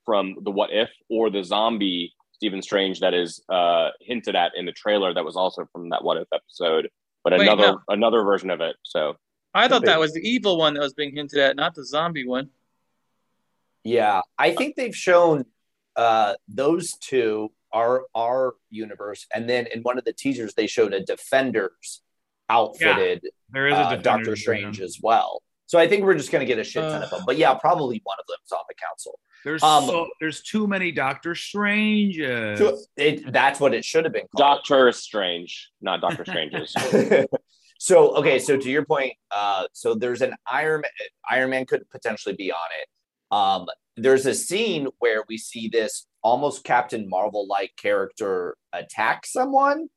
from 0.04 0.36
the 0.42 0.50
What 0.50 0.70
If 0.72 0.90
or 1.10 1.30
the 1.30 1.44
zombie 1.44 2.14
Stephen 2.32 2.62
Strange 2.62 3.00
that 3.00 3.14
is 3.14 3.42
uh, 3.48 3.90
hinted 4.00 4.34
at 4.34 4.52
in 4.56 4.66
the 4.66 4.72
trailer 4.72 5.12
that 5.12 5.24
was 5.24 5.36
also 5.36 5.66
from 5.72 5.90
that 5.90 6.02
What 6.02 6.16
If 6.16 6.28
episode, 6.32 6.88
but 7.24 7.32
Wait, 7.32 7.48
another 7.48 7.72
no. 7.72 7.80
another 7.88 8.22
version 8.22 8.50
of 8.50 8.60
it. 8.60 8.76
So 8.82 9.16
I 9.54 9.66
thought 9.66 9.86
that 9.86 9.98
was 9.98 10.12
the 10.12 10.20
evil 10.20 10.58
one 10.58 10.74
that 10.74 10.80
was 10.80 10.94
being 10.94 11.16
hinted 11.16 11.38
at, 11.38 11.56
not 11.56 11.74
the 11.74 11.84
zombie 11.84 12.26
one. 12.26 12.50
Yeah, 13.82 14.20
I 14.38 14.54
think 14.54 14.76
they've 14.76 14.94
shown 14.94 15.46
uh, 15.96 16.34
those 16.48 16.92
two 17.00 17.50
are 17.72 18.04
our 18.14 18.54
universe, 18.70 19.26
and 19.34 19.48
then 19.48 19.66
in 19.72 19.82
one 19.82 19.98
of 19.98 20.04
the 20.04 20.12
teasers 20.12 20.54
they 20.54 20.66
showed 20.66 20.92
a 20.92 21.00
Defenders 21.00 22.02
outfitted. 22.48 23.20
Yeah, 23.22 23.30
there 23.50 23.66
is 23.68 23.74
a 23.74 23.80
uh, 23.80 23.96
Doctor 23.96 24.36
Strange 24.36 24.80
as 24.80 24.98
well. 25.02 25.42
So 25.66 25.78
I 25.78 25.88
think 25.88 26.04
we're 26.04 26.14
just 26.14 26.30
going 26.30 26.40
to 26.40 26.46
get 26.46 26.58
a 26.58 26.64
shit 26.64 26.82
ton 26.82 27.02
uh, 27.02 27.04
of 27.04 27.10
them. 27.10 27.22
But 27.26 27.38
yeah, 27.38 27.54
probably 27.54 28.00
one 28.04 28.16
of 28.20 28.26
them's 28.26 28.52
on 28.52 28.64
the 28.68 28.74
council. 28.74 29.18
There's 29.44 29.62
um, 29.62 29.84
so, 29.84 30.06
there's 30.20 30.42
too 30.42 30.66
many 30.66 30.90
Doctor 30.90 31.34
Stranges. 31.34 32.58
So 32.58 32.78
it, 32.96 33.30
that's 33.32 33.60
what 33.60 33.74
it 33.74 33.84
should 33.84 34.04
have 34.04 34.12
been. 34.12 34.26
Called. 34.34 34.58
Doctor 34.58 34.92
Strange, 34.92 35.70
not 35.80 36.00
Doctor 36.00 36.24
Stranges. 36.24 36.74
so 37.78 38.16
okay, 38.16 38.38
so 38.38 38.56
to 38.56 38.70
your 38.70 38.84
point, 38.84 39.12
uh, 39.30 39.64
so 39.72 39.94
there's 39.94 40.22
an 40.22 40.34
Iron 40.50 40.80
Man, 40.82 40.90
Iron 41.30 41.50
Man 41.50 41.66
could 41.66 41.88
potentially 41.90 42.34
be 42.34 42.52
on 42.52 42.58
it. 42.80 42.88
Um, 43.34 43.66
there's 43.96 44.26
a 44.26 44.34
scene 44.34 44.88
where 44.98 45.24
we 45.28 45.38
see 45.38 45.68
this 45.68 46.06
almost 46.22 46.64
Captain 46.64 47.08
Marvel 47.08 47.46
like 47.46 47.72
character 47.76 48.56
attack 48.72 49.26
someone. 49.26 49.88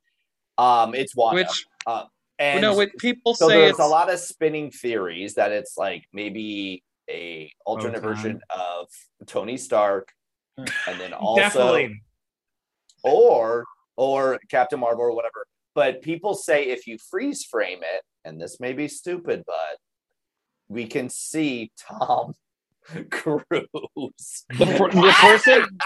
Um, 0.58 0.94
it's 0.94 1.16
one 1.16 1.36
which 1.36 1.66
uh, 1.86 2.06
and 2.40 2.62
no, 2.62 2.76
what 2.76 2.96
people 2.98 3.34
so 3.34 3.48
say 3.48 3.62
there's 3.62 3.72
it's... 3.72 3.80
a 3.80 3.86
lot 3.86 4.12
of 4.12 4.20
spinning 4.20 4.72
theories 4.72 5.36
that 5.36 5.52
it's 5.52 5.78
like 5.78 6.08
maybe 6.14 6.84
a 7.10 7.52
alternate 7.66 7.98
okay. 7.98 8.08
version 8.08 8.42
of 8.50 8.88
Tony 9.26 9.58
Stark, 9.58 10.12
and 10.58 11.00
then 11.00 11.14
also 11.14 11.42
Definitely. 11.42 12.02
or 13.04 13.66
or 13.96 14.40
Captain 14.50 14.80
Marvel 14.80 15.06
or 15.06 15.16
whatever. 15.16 15.46
But 15.74 16.02
people 16.02 16.34
say 16.34 16.68
if 16.70 16.88
you 16.88 16.98
freeze 16.98 17.44
frame 17.44 17.80
it, 17.82 18.02
and 18.26 18.42
this 18.42 18.60
may 18.60 18.74
be 18.74 18.88
stupid, 18.88 19.44
but 19.46 19.78
we 20.68 20.86
can 20.88 21.10
see 21.10 21.72
Tom 21.80 22.34
Cruise. 23.10 23.46
The, 24.50 24.66
the 24.66 25.14
person 25.20 25.80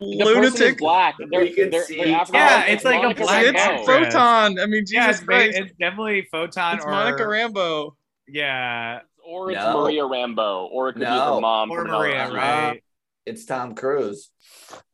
lunatic. 0.00 0.78
black. 0.78 1.16
They're, 1.18 1.54
they're, 1.54 1.70
they're 1.70 1.92
yeah, 1.92 2.64
it's 2.66 2.84
like 2.84 3.02
Monica 3.02 3.22
a 3.22 3.24
black. 3.24 3.44
It's 3.46 3.86
photon. 3.86 4.58
I 4.58 4.66
mean, 4.66 4.82
Jesus 4.82 4.92
yeah, 4.92 5.10
it's, 5.10 5.20
Christ. 5.20 5.58
it's 5.58 5.72
definitely 5.78 6.26
photon. 6.30 6.76
It's 6.76 6.84
or, 6.84 6.90
Monica 6.90 7.22
Rambeau. 7.22 7.94
Yeah, 8.28 9.00
or 9.24 9.50
it's 9.50 9.60
no. 9.60 9.82
Maria 9.82 10.02
Rambeau, 10.02 10.68
or 10.70 10.88
it 10.88 10.94
could 10.94 11.02
no. 11.02 11.10
be 11.10 11.34
her 11.34 11.40
mom. 11.40 11.70
Or 11.70 11.84
Maria, 11.84 12.32
right? 12.32 12.82
It's 13.26 13.44
Tom 13.44 13.74
Cruise. 13.74 14.30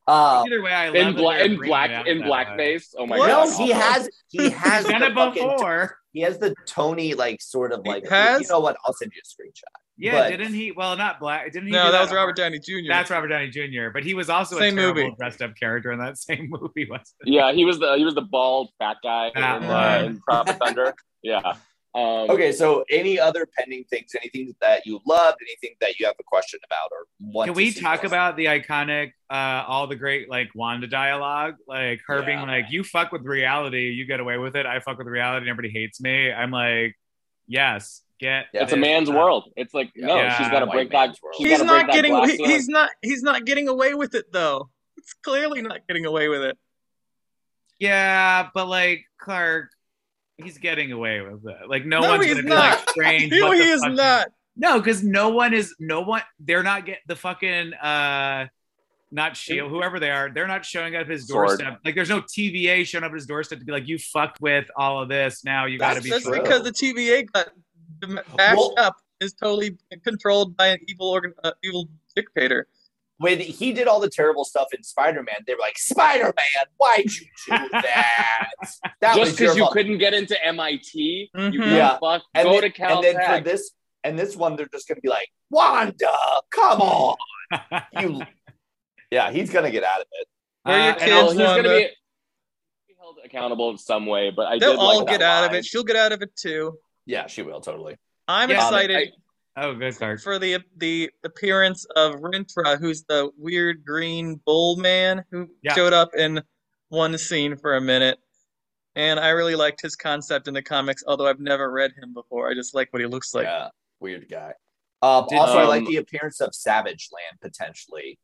Um, 0.09 0.47
Either 0.47 0.63
way, 0.63 0.73
I 0.73 0.89
in, 0.91 1.15
bla- 1.15 1.39
in 1.39 1.57
black 1.59 2.07
in 2.07 2.21
blackface. 2.21 2.95
Oh 2.97 3.07
my 3.07 3.17
god! 3.17 3.27
No, 3.27 3.65
he 3.65 3.73
has 3.73 4.09
he 4.29 4.51
has 4.51 4.85
done 4.85 5.03
it 5.03 5.15
before. 5.15 5.99
He 6.13 6.21
has 6.21 6.39
the 6.39 6.55
Tony 6.67 7.15
like 7.15 7.43
sort 7.43 7.73
of 7.73 7.85
like. 7.87 8.05
You 8.05 8.47
know 8.49 8.61
what? 8.61 8.77
I'll 8.85 8.95
send 8.95 9.13
you 9.15 9.21
a 9.21 9.27
screenshot. 9.27 9.86
Yeah, 9.99 10.29
but, 10.29 10.31
didn't 10.31 10.55
he? 10.55 10.73
Well, 10.73 10.97
not 10.97 11.19
black. 11.19 11.53
Didn't 11.53 11.69
he? 11.69 11.73
No, 11.73 11.85
that, 11.85 11.93
that 11.93 12.03
was 12.03 12.13
Robert 12.13 12.37
Downey 12.37 12.59
Jr. 12.59 12.89
That's 12.89 13.11
Robert 13.11 13.29
Downey 13.29 13.49
Jr. 13.49 13.89
But 13.93 14.05
he 14.05 14.15
was 14.15 14.29
also 14.29 14.59
same 14.59 14.77
a 14.77 14.81
terrible 14.81 15.03
movie. 15.05 15.17
dressed 15.19 15.43
up 15.43 15.57
character 15.57 15.93
in 15.93 15.99
that 16.01 16.19
same 16.19 16.49
movie. 16.51 16.87
Was 16.91 17.15
yeah, 17.25 17.53
he 17.53 17.65
was 17.65 17.79
the 17.79 17.95
he 17.97 18.05
was 18.05 18.15
the 18.15 18.23
bald 18.23 18.71
fat 18.79 18.99
guy 19.03 19.31
in, 19.35 19.43
uh, 19.43 20.03
in 20.07 20.21
Tropic 20.29 20.57
Thunder. 20.57 20.95
Yeah. 21.23 21.55
Um, 21.97 22.31
okay, 22.31 22.53
so 22.53 22.85
any 22.89 23.19
other 23.19 23.49
pending 23.59 23.83
things? 23.91 24.13
Anything 24.15 24.55
that 24.61 24.87
you 24.87 25.01
loved? 25.07 25.39
Anything 25.41 25.77
that 25.81 25.99
you 25.99 26.07
have 26.07 26.15
a 26.21 26.23
question 26.23 26.61
about 26.65 26.91
or 26.93 27.07
want? 27.19 27.49
Can 27.49 27.57
we 27.57 27.73
talk 27.73 28.05
about 28.05 28.37
the 28.37 28.45
iconic, 28.45 29.13
uh, 29.31 29.65
all 29.67 29.89
the 29.89 29.97
great 29.97 30.31
like 30.31 30.51
Wanda 30.55 30.87
dialogue, 30.87 31.55
like 31.67 32.01
her 32.07 32.21
yeah. 32.21 32.27
being 32.27 32.43
like, 32.43 32.67
"You 32.71 32.85
fuck 32.85 33.11
with 33.11 33.25
reality, 33.25 33.91
you 33.91 34.05
get 34.05 34.21
away 34.21 34.37
with 34.37 34.55
it. 34.55 34.67
I 34.67 34.79
fuck 34.79 34.99
with 34.99 35.09
reality, 35.09 35.45
and 35.45 35.49
everybody 35.49 35.71
hates 35.71 35.99
me." 36.01 36.31
I'm 36.31 36.51
like, 36.53 36.95
yes, 37.49 38.03
get. 38.19 38.47
Yeah. 38.53 38.63
It's 38.63 38.73
a 38.73 38.77
man's 38.77 39.11
world. 39.11 39.51
It's 39.57 39.75
like 39.75 39.93
no, 39.97 40.17
yeah. 40.17 40.37
she's 40.37 40.49
got 40.49 40.61
to 40.61 40.67
break 40.67 40.91
that. 40.91 41.17
He's 41.37 41.63
not 41.63 41.91
getting. 41.91 42.15
He, 42.29 42.37
he's 42.37 42.69
not. 42.69 42.91
He's 43.03 43.23
not 43.23 43.45
getting 43.45 43.69
away 43.69 43.95
with 43.95 44.15
it 44.15 44.33
though. 44.33 44.71
It's 44.97 45.13
clearly 45.15 45.63
not 45.63 45.87
getting 45.87 46.07
away 46.07 46.29
with 46.29 46.43
it. 46.43 46.59
Yeah, 47.79 48.49
but 48.55 48.67
like 48.67 49.05
Clark, 49.19 49.71
he's 50.39 50.59
getting 50.59 50.93
away 50.93 51.21
with 51.21 51.47
it. 51.47 51.69
Like 51.69 51.85
no, 51.85 52.01
no 52.01 52.11
one's 52.11 52.27
gonna 52.27 52.43
be 52.43 52.49
like 52.49 52.89
strange. 52.91 53.33
no, 53.33 53.53
he 53.53 53.61
is 53.61 53.83
not. 53.83 54.29
No, 54.57 54.79
because 54.79 55.03
no 55.03 55.29
one 55.29 55.53
is. 55.53 55.75
No 55.79 56.01
one. 56.01 56.23
They're 56.41 56.63
not 56.63 56.87
get 56.87 57.01
the 57.07 57.17
fucking. 57.17 57.75
uh 57.75 58.47
not 59.13 59.37
Shield, 59.37 59.71
whoever 59.71 60.01
they 60.01 60.11
are, 60.11 60.31
they're 60.33 60.49
not 60.49 60.65
showing 60.65 60.97
up 60.97 61.07
his 61.09 61.27
doorstep. 61.27 61.67
Sword. 61.67 61.79
Like, 61.85 61.95
there's 61.95 62.09
no 62.09 62.23
TVA 62.23 62.85
showing 62.85 63.05
up 63.05 63.11
at 63.11 63.15
his 63.15 63.27
doorstep 63.27 63.61
to 63.61 63.65
be 63.65 63.73
like, 63.73 63.87
"You 63.87 63.99
fucked 63.99 64.41
with 64.41 64.67
all 64.77 65.01
of 65.01 65.09
this. 65.09 65.45
Now 65.45 65.67
you 65.67 65.79
got 65.79 65.95
to 65.95 66.03
be." 66.03 66.11
That's 66.11 66.25
true. 66.25 66.41
because 66.41 66.65
the 66.65 66.73
TVA 66.73 67.31
got 67.33 67.49
bashed 68.01 68.57
well, 68.57 68.75
up 68.79 68.97
is 69.21 69.33
totally 69.33 69.77
controlled 70.05 70.57
by 70.57 70.69
an 70.69 70.79
evil 70.89 71.09
organ, 71.09 71.35
uh, 71.43 71.53
evil 71.63 71.89
dictator. 72.15 72.69
When 73.19 73.41
he 73.41 73.73
did 73.73 73.89
all 73.89 73.99
the 73.99 74.11
terrible 74.11 74.45
stuff 74.45 74.69
in 74.77 74.83
Spider-Man, 74.83 75.37
they 75.47 75.55
were 75.55 75.61
like, 75.61 75.79
"Spider-Man, 75.79 76.67
why'd 76.77 77.05
you 77.05 77.27
do 77.47 77.69
that?" 77.73 78.51
that 79.01 79.17
Just 79.17 79.39
because 79.39 79.57
you 79.57 79.63
fault. 79.63 79.73
couldn't 79.73 79.99
get 79.99 80.13
into 80.13 80.37
MIT, 80.45 81.31
mm-hmm. 81.35 81.53
you 81.53 81.65
yeah. 81.65 81.99
fuck, 81.99 82.23
and 82.35 82.47
go 82.47 82.61
then, 82.61 82.63
to 82.63 82.71
Caltech. 82.71 82.95
And 82.95 83.05
then 83.05 83.39
for 83.39 83.45
this, 83.45 83.71
and 84.05 84.19
this 84.19 84.37
one, 84.37 84.57
they're 84.57 84.69
just 84.71 84.87
gonna 84.87 85.01
be 85.01 85.09
like, 85.09 85.29
"Wanda, 85.51 86.15
come 86.51 86.81
on, 86.83 87.17
you." 88.01 88.23
Yeah, 89.11 89.31
he's 89.31 89.51
gonna 89.51 89.71
get 89.71 89.85
out 89.85 90.01
of 90.01 90.07
it. 90.13 90.29
Where 90.65 90.81
uh, 90.81 90.87
your 90.87 90.95
kids, 90.95 91.33
he's 91.33 91.41
gonna 91.41 91.63
be 91.63 91.89
held 92.99 93.17
accountable 93.25 93.71
in 93.71 93.79
some 93.79 94.05
way, 94.05 94.31
but 94.31 94.47
I 94.47 94.59
they'll 94.59 94.79
all 94.79 94.99
like 94.99 95.09
get 95.09 95.23
out 95.23 95.43
line. 95.43 95.51
of 95.51 95.57
it. 95.57 95.65
She'll 95.65 95.85
get 95.85 95.97
out 95.97 96.13
of 96.13 96.23
it 96.23 96.35
too. 96.37 96.77
Yeah, 97.07 97.27
she 97.27 97.43
will 97.43 97.61
totally. 97.61 97.97
I'm 98.29 98.51
yeah, 98.51 98.57
excited. 98.57 99.13
I, 99.57 99.65
oh, 99.65 99.75
good 99.75 99.99
card 99.99 100.21
for 100.21 100.39
the 100.39 100.59
the 100.77 101.11
appearance 101.25 101.85
of 101.97 102.17
Rintrah, 102.17 102.79
who's 102.79 103.05
the 103.05 103.31
weird 103.39 103.85
green 103.85 104.41
bull 104.45 104.77
man 104.77 105.25
who 105.31 105.49
yeah. 105.63 105.75
showed 105.75 105.93
up 105.93 106.11
in 106.17 106.43
one 106.89 107.17
scene 107.17 107.57
for 107.57 107.77
a 107.77 107.81
minute, 107.81 108.19
and 108.97 109.21
I 109.21 109.31
really 109.31 109.55
liked 109.55 109.81
his 109.81 109.97
concept 109.97 110.49
in 110.49 110.55
the 110.55 110.63
comics. 110.63 111.05
Although 111.07 111.29
I've 111.29 111.41
never 111.41 111.71
read 111.71 111.93
him 111.93 112.13
before, 112.13 112.51
I 112.51 112.55
just 112.55 112.75
like 112.75 112.93
what 112.93 113.01
he 113.01 113.07
looks 113.07 113.35
like. 113.35 113.45
Yeah, 113.45 113.69
weird 114.01 114.29
guy. 114.29 114.55
Um, 115.03 115.27
Did, 115.29 115.39
also, 115.39 115.59
um, 115.59 115.59
I 115.59 115.65
like 115.67 115.87
the 115.87 115.97
appearance 115.97 116.41
of 116.41 116.55
Savage 116.55 117.11
Land 117.13 117.41
potentially. 117.41 118.19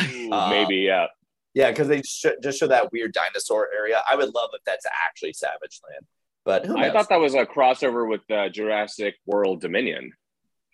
Ooh, 0.00 0.32
uh, 0.32 0.48
maybe, 0.48 0.76
yeah. 0.76 1.06
Yeah, 1.54 1.70
because 1.70 1.88
they 1.88 2.00
sh- 2.02 2.38
just 2.42 2.58
show 2.58 2.68
that 2.68 2.92
weird 2.92 3.12
dinosaur 3.12 3.68
area. 3.74 4.02
I 4.08 4.16
would 4.16 4.32
love 4.34 4.50
if 4.54 4.62
that's 4.64 4.86
actually 5.06 5.34
Savage 5.34 5.80
Land. 5.90 6.06
But 6.44 6.68
I 6.68 6.90
thought 6.90 7.08
that 7.08 7.20
was 7.20 7.34
a 7.34 7.46
crossover 7.46 8.08
with 8.08 8.28
uh, 8.30 8.48
Jurassic 8.48 9.14
World 9.26 9.60
Dominion. 9.60 10.12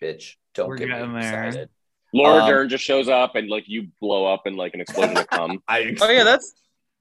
Bitch, 0.01 0.35
don't 0.55 0.69
We're 0.69 0.77
get 0.77 0.89
me 0.89 1.19
excited. 1.19 1.69
Laura 2.13 2.43
um, 2.43 2.49
Dern 2.49 2.69
just 2.69 2.83
shows 2.83 3.07
up 3.07 3.35
and 3.35 3.49
like 3.49 3.65
you 3.67 3.89
blow 4.01 4.25
up 4.25 4.45
and 4.45 4.55
like 4.55 4.73
an 4.73 4.81
explosion 4.81 5.13
will 5.13 5.25
come. 5.25 5.61
I, 5.67 5.95
oh 6.01 6.09
yeah, 6.09 6.23
that's. 6.23 6.53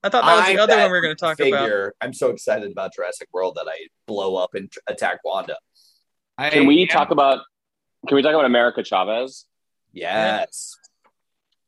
I 0.02 0.10
thought 0.10 0.24
that 0.24 0.36
was 0.36 0.46
the 0.46 0.62
other 0.62 0.76
one 0.76 0.84
we 0.84 0.90
were 0.90 1.00
going 1.00 1.16
to 1.16 1.20
talk 1.20 1.38
figure, 1.38 1.86
about. 1.86 2.06
I'm 2.06 2.12
so 2.12 2.30
excited 2.30 2.70
about 2.70 2.94
Jurassic 2.94 3.28
World 3.32 3.56
that 3.56 3.66
I 3.68 3.88
blow 4.06 4.36
up 4.36 4.54
and 4.54 4.70
attack 4.86 5.20
Wanda. 5.24 5.56
I, 6.36 6.50
can 6.50 6.66
we 6.66 6.86
talk 6.86 7.10
about? 7.10 7.40
Can 8.06 8.14
we 8.14 8.22
talk 8.22 8.32
about 8.32 8.44
America 8.44 8.84
Chavez? 8.84 9.46
Yes. 9.92 10.76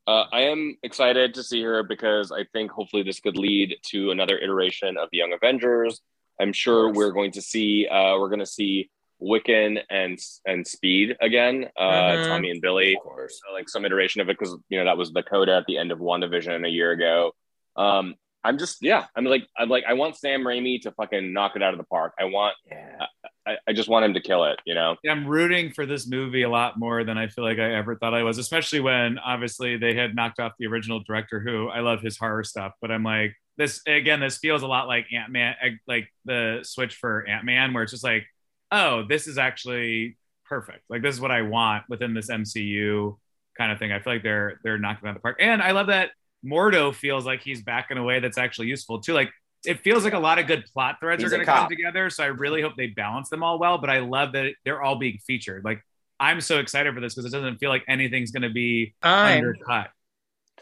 Uh, 0.07 0.25
I 0.31 0.41
am 0.41 0.77
excited 0.81 1.33
to 1.33 1.43
see 1.43 1.61
her 1.63 1.83
because 1.83 2.31
I 2.31 2.45
think 2.53 2.71
hopefully 2.71 3.03
this 3.03 3.19
could 3.19 3.37
lead 3.37 3.75
to 3.87 4.11
another 4.11 4.37
iteration 4.37 4.97
of 4.97 5.09
the 5.11 5.17
Young 5.17 5.33
Avengers. 5.33 6.01
I'm 6.39 6.53
sure 6.53 6.91
we're 6.91 7.11
going 7.11 7.31
to 7.31 7.41
see 7.41 7.87
uh, 7.87 8.17
we're 8.17 8.29
going 8.29 8.39
to 8.39 8.45
see 8.45 8.89
Wiccan 9.21 9.79
and 9.89 10.19
and 10.45 10.65
Speed 10.65 11.15
again, 11.21 11.65
uh, 11.77 11.81
mm-hmm. 11.81 12.29
Tommy 12.29 12.51
and 12.51 12.61
Billy, 12.61 12.95
of 12.95 13.03
course, 13.03 13.39
so, 13.45 13.53
like 13.53 13.69
some 13.69 13.85
iteration 13.85 14.21
of 14.21 14.29
it 14.29 14.37
because 14.37 14.55
you 14.69 14.79
know 14.79 14.85
that 14.85 14.97
was 14.97 15.11
the 15.11 15.23
coda 15.23 15.55
at 15.55 15.65
the 15.67 15.77
end 15.77 15.91
of 15.91 15.99
WandaVision 15.99 16.65
a 16.65 16.69
year 16.69 16.91
ago. 16.91 17.33
Um, 17.75 18.15
I'm 18.43 18.57
just 18.57 18.77
yeah, 18.81 19.05
I'm 19.15 19.25
like 19.25 19.47
I'm 19.57 19.69
like 19.69 19.83
I 19.87 19.93
want 19.93 20.17
Sam 20.17 20.41
Raimi 20.41 20.81
to 20.81 20.91
fucking 20.91 21.31
knock 21.31 21.55
it 21.55 21.61
out 21.61 21.73
of 21.73 21.77
the 21.77 21.85
park. 21.85 22.13
I 22.19 22.25
want 22.25 22.55
yeah. 22.69 23.05
I, 23.45 23.57
I 23.67 23.73
just 23.73 23.89
want 23.89 24.05
him 24.05 24.13
to 24.13 24.19
kill 24.19 24.45
it, 24.45 24.59
you 24.65 24.75
know. 24.75 24.95
I'm 25.07 25.25
rooting 25.25 25.71
for 25.71 25.85
this 25.85 26.07
movie 26.07 26.43
a 26.43 26.49
lot 26.49 26.77
more 26.77 27.03
than 27.03 27.17
I 27.17 27.27
feel 27.27 27.43
like 27.43 27.59
I 27.59 27.73
ever 27.75 27.95
thought 27.95 28.13
I 28.13 28.23
was, 28.23 28.37
especially 28.37 28.79
when 28.79 29.17
obviously 29.19 29.77
they 29.77 29.95
had 29.95 30.15
knocked 30.15 30.39
off 30.39 30.53
the 30.59 30.67
original 30.67 30.99
director 30.99 31.39
who 31.39 31.67
I 31.67 31.79
love 31.79 32.01
his 32.01 32.17
horror 32.17 32.43
stuff, 32.43 32.73
but 32.81 32.91
I'm 32.91 33.03
like 33.03 33.35
this 33.57 33.81
again 33.85 34.19
this 34.19 34.37
feels 34.37 34.63
a 34.63 34.67
lot 34.67 34.87
like 34.87 35.05
ant-man 35.13 35.55
like 35.87 36.07
the 36.25 36.59
switch 36.63 36.95
for 36.95 37.27
ant-man 37.27 37.73
where 37.73 37.83
it's 37.83 37.91
just 37.91 38.03
like 38.03 38.25
oh 38.71 39.03
this 39.07 39.27
is 39.27 39.37
actually 39.37 40.17
perfect. 40.45 40.83
Like 40.89 41.01
this 41.01 41.15
is 41.15 41.21
what 41.21 41.31
i 41.31 41.41
want 41.41 41.85
within 41.87 42.13
this 42.13 42.29
mcu 42.29 43.17
kind 43.57 43.71
of 43.71 43.79
thing. 43.79 43.91
I 43.91 43.99
feel 43.99 44.13
like 44.13 44.23
they're 44.23 44.59
they're 44.63 44.77
knocking 44.77 45.07
out 45.07 45.11
of 45.11 45.15
the 45.15 45.21
park 45.21 45.37
and 45.39 45.61
i 45.61 45.71
love 45.71 45.87
that 45.87 46.11
mordo 46.45 46.93
feels 46.93 47.25
like 47.25 47.41
he's 47.41 47.61
back 47.61 47.91
in 47.91 47.97
a 47.97 48.03
way 48.03 48.19
that's 48.19 48.37
actually 48.37 48.67
useful 48.67 48.99
too. 48.99 49.13
Like 49.13 49.29
it 49.65 49.79
feels 49.81 50.03
like 50.03 50.13
a 50.13 50.19
lot 50.19 50.39
of 50.39 50.47
good 50.47 50.65
plot 50.73 50.97
threads 50.99 51.21
he's 51.21 51.31
are 51.31 51.35
going 51.35 51.45
to 51.45 51.51
come 51.51 51.69
together. 51.69 52.09
So 52.09 52.23
i 52.23 52.27
really 52.27 52.61
hope 52.61 52.73
they 52.75 52.87
balance 52.87 53.29
them 53.29 53.43
all 53.43 53.59
well 53.59 53.77
but 53.77 53.89
i 53.89 53.99
love 53.99 54.33
that 54.33 54.53
they're 54.65 54.81
all 54.81 54.97
being 54.97 55.19
featured. 55.25 55.63
Like 55.63 55.81
i'm 56.19 56.41
so 56.41 56.59
excited 56.59 56.93
for 56.93 56.99
this 56.99 57.15
because 57.15 57.31
it 57.31 57.35
doesn't 57.35 57.57
feel 57.57 57.69
like 57.69 57.83
anything's 57.87 58.31
going 58.31 58.43
to 58.43 58.49
be 58.49 58.93
I'm, 59.01 59.37
undercut 59.37 59.91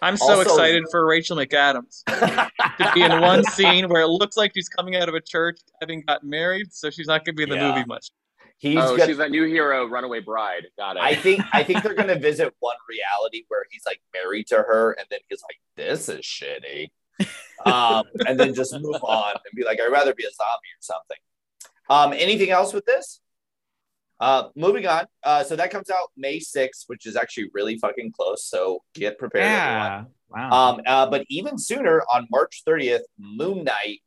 I'm 0.01 0.18
so 0.18 0.38
also, 0.38 0.41
excited 0.41 0.86
for 0.91 1.06
Rachel 1.06 1.38
McAdams 1.38 2.03
to 2.06 2.91
be 2.94 3.01
in 3.01 3.20
one 3.22 3.44
scene 3.51 3.89
where 3.89 4.01
it 4.01 4.08
looks 4.08 4.38
like 4.38 4.53
she's 4.56 4.70
coming 4.70 4.96
out 4.96 5.10
of 5.10 5.15
a 5.15 5.22
church 5.22 5.60
having 5.82 6.01
got 6.01 6.24
married, 6.24 6.74
so 6.74 6.89
she's 6.89 7.08
not 7.08 7.25
going 7.25 7.36
to 7.36 7.38
be 7.38 7.44
in 7.44 7.50
the 7.50 7.56
yeah. 7.56 7.74
movie 7.74 7.86
much. 7.86 8.12
He's 8.58 8.77
oh, 8.77 8.98
got, 8.98 9.08
she's 9.08 9.18
that 9.18 9.32
new 9.32 9.46
hero, 9.46 9.88
Runaway 9.88 10.20
Bride. 10.20 10.68
Got 10.77 10.98
it. 10.98 11.01
I 11.01 11.15
think 11.15 11.41
I 11.53 11.63
think 11.63 11.82
they're 11.82 11.94
going 11.94 12.10
to 12.10 12.20
visit 12.20 12.53
one 12.60 12.75
reality 12.89 13.46
where 13.48 13.63
he's 13.72 13.84
like 13.86 14.01
married 14.13 14.48
to 14.48 14.58
her, 14.58 14.91
and 14.91 15.08
then 15.10 15.20
he's 15.29 15.41
like, 15.44 15.58
"This 15.77 16.10
is 16.10 16.25
shitty," 16.25 16.89
um, 17.65 18.03
and 18.27 18.38
then 18.38 18.53
just 18.53 18.74
move 18.74 19.01
on 19.01 19.32
and 19.32 19.56
be 19.56 19.63
like, 19.63 19.79
"I'd 19.79 19.91
rather 19.91 20.13
be 20.13 20.25
a 20.25 20.32
zombie 20.32 20.74
or 20.75 20.82
something." 20.82 21.18
Um, 21.89 22.13
anything 22.13 22.50
else 22.50 22.74
with 22.74 22.86
this? 22.86 23.22
Uh, 24.20 24.50
moving 24.56 24.86
on. 24.86 25.06
Uh, 25.24 25.44
so 25.44 25.56
that 25.56 25.72
comes 25.72 25.90
out 25.90 26.10
May 26.18 26.40
6th, 26.40 26.84
which 26.88 27.06
is 27.06 27.16
actually 27.16 27.50
really 27.54 27.78
fucking 27.78 28.12
close. 28.12 28.46
So 28.46 28.84
get 28.94 29.18
prepared. 29.18 29.46
Yeah. 29.46 29.86
Everyone. 29.86 30.08
Wow. 30.30 30.52
Um, 30.52 30.82
uh, 30.86 31.10
but 31.10 31.26
even 31.30 31.58
sooner 31.58 32.02
on 32.14 32.28
March 32.30 32.64
30th, 32.68 33.02
Moon 33.18 33.64
Knight, 33.64 34.02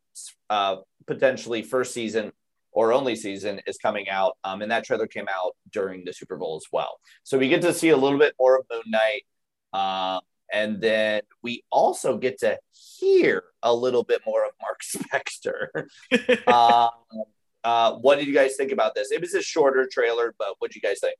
uh, 0.49 0.77
potentially 1.07 1.63
first 1.63 1.93
season 1.93 2.31
or 2.71 2.93
only 2.93 3.15
season 3.15 3.61
is 3.67 3.77
coming 3.77 4.09
out. 4.09 4.37
Um, 4.43 4.61
and 4.61 4.71
that 4.71 4.83
trailer 4.83 5.07
came 5.07 5.27
out 5.29 5.55
during 5.71 6.05
the 6.05 6.13
Super 6.13 6.37
Bowl 6.37 6.55
as 6.55 6.65
well. 6.71 6.99
So 7.23 7.37
we 7.37 7.49
get 7.49 7.61
to 7.61 7.73
see 7.73 7.89
a 7.89 7.97
little 7.97 8.19
bit 8.19 8.33
more 8.39 8.57
of 8.57 8.65
Moon 8.71 8.83
Knight. 8.87 9.23
Uh, 9.73 10.21
and 10.51 10.79
then 10.79 11.21
we 11.41 11.63
also 11.71 12.17
get 12.17 12.39
to 12.39 12.59
hear 12.99 13.43
a 13.63 13.73
little 13.73 14.03
bit 14.03 14.21
more 14.25 14.45
of 14.45 14.51
Mark 14.61 14.81
Spector. 14.83 15.87
um, 16.47 17.23
uh, 17.63 17.93
what 17.93 18.17
did 18.17 18.27
you 18.27 18.33
guys 18.33 18.55
think 18.55 18.71
about 18.71 18.95
this? 18.95 19.11
It 19.11 19.21
was 19.21 19.33
a 19.33 19.41
shorter 19.41 19.87
trailer, 19.91 20.33
but 20.37 20.55
what 20.59 20.71
did 20.71 20.75
you 20.75 20.81
guys 20.81 20.99
think? 20.99 21.15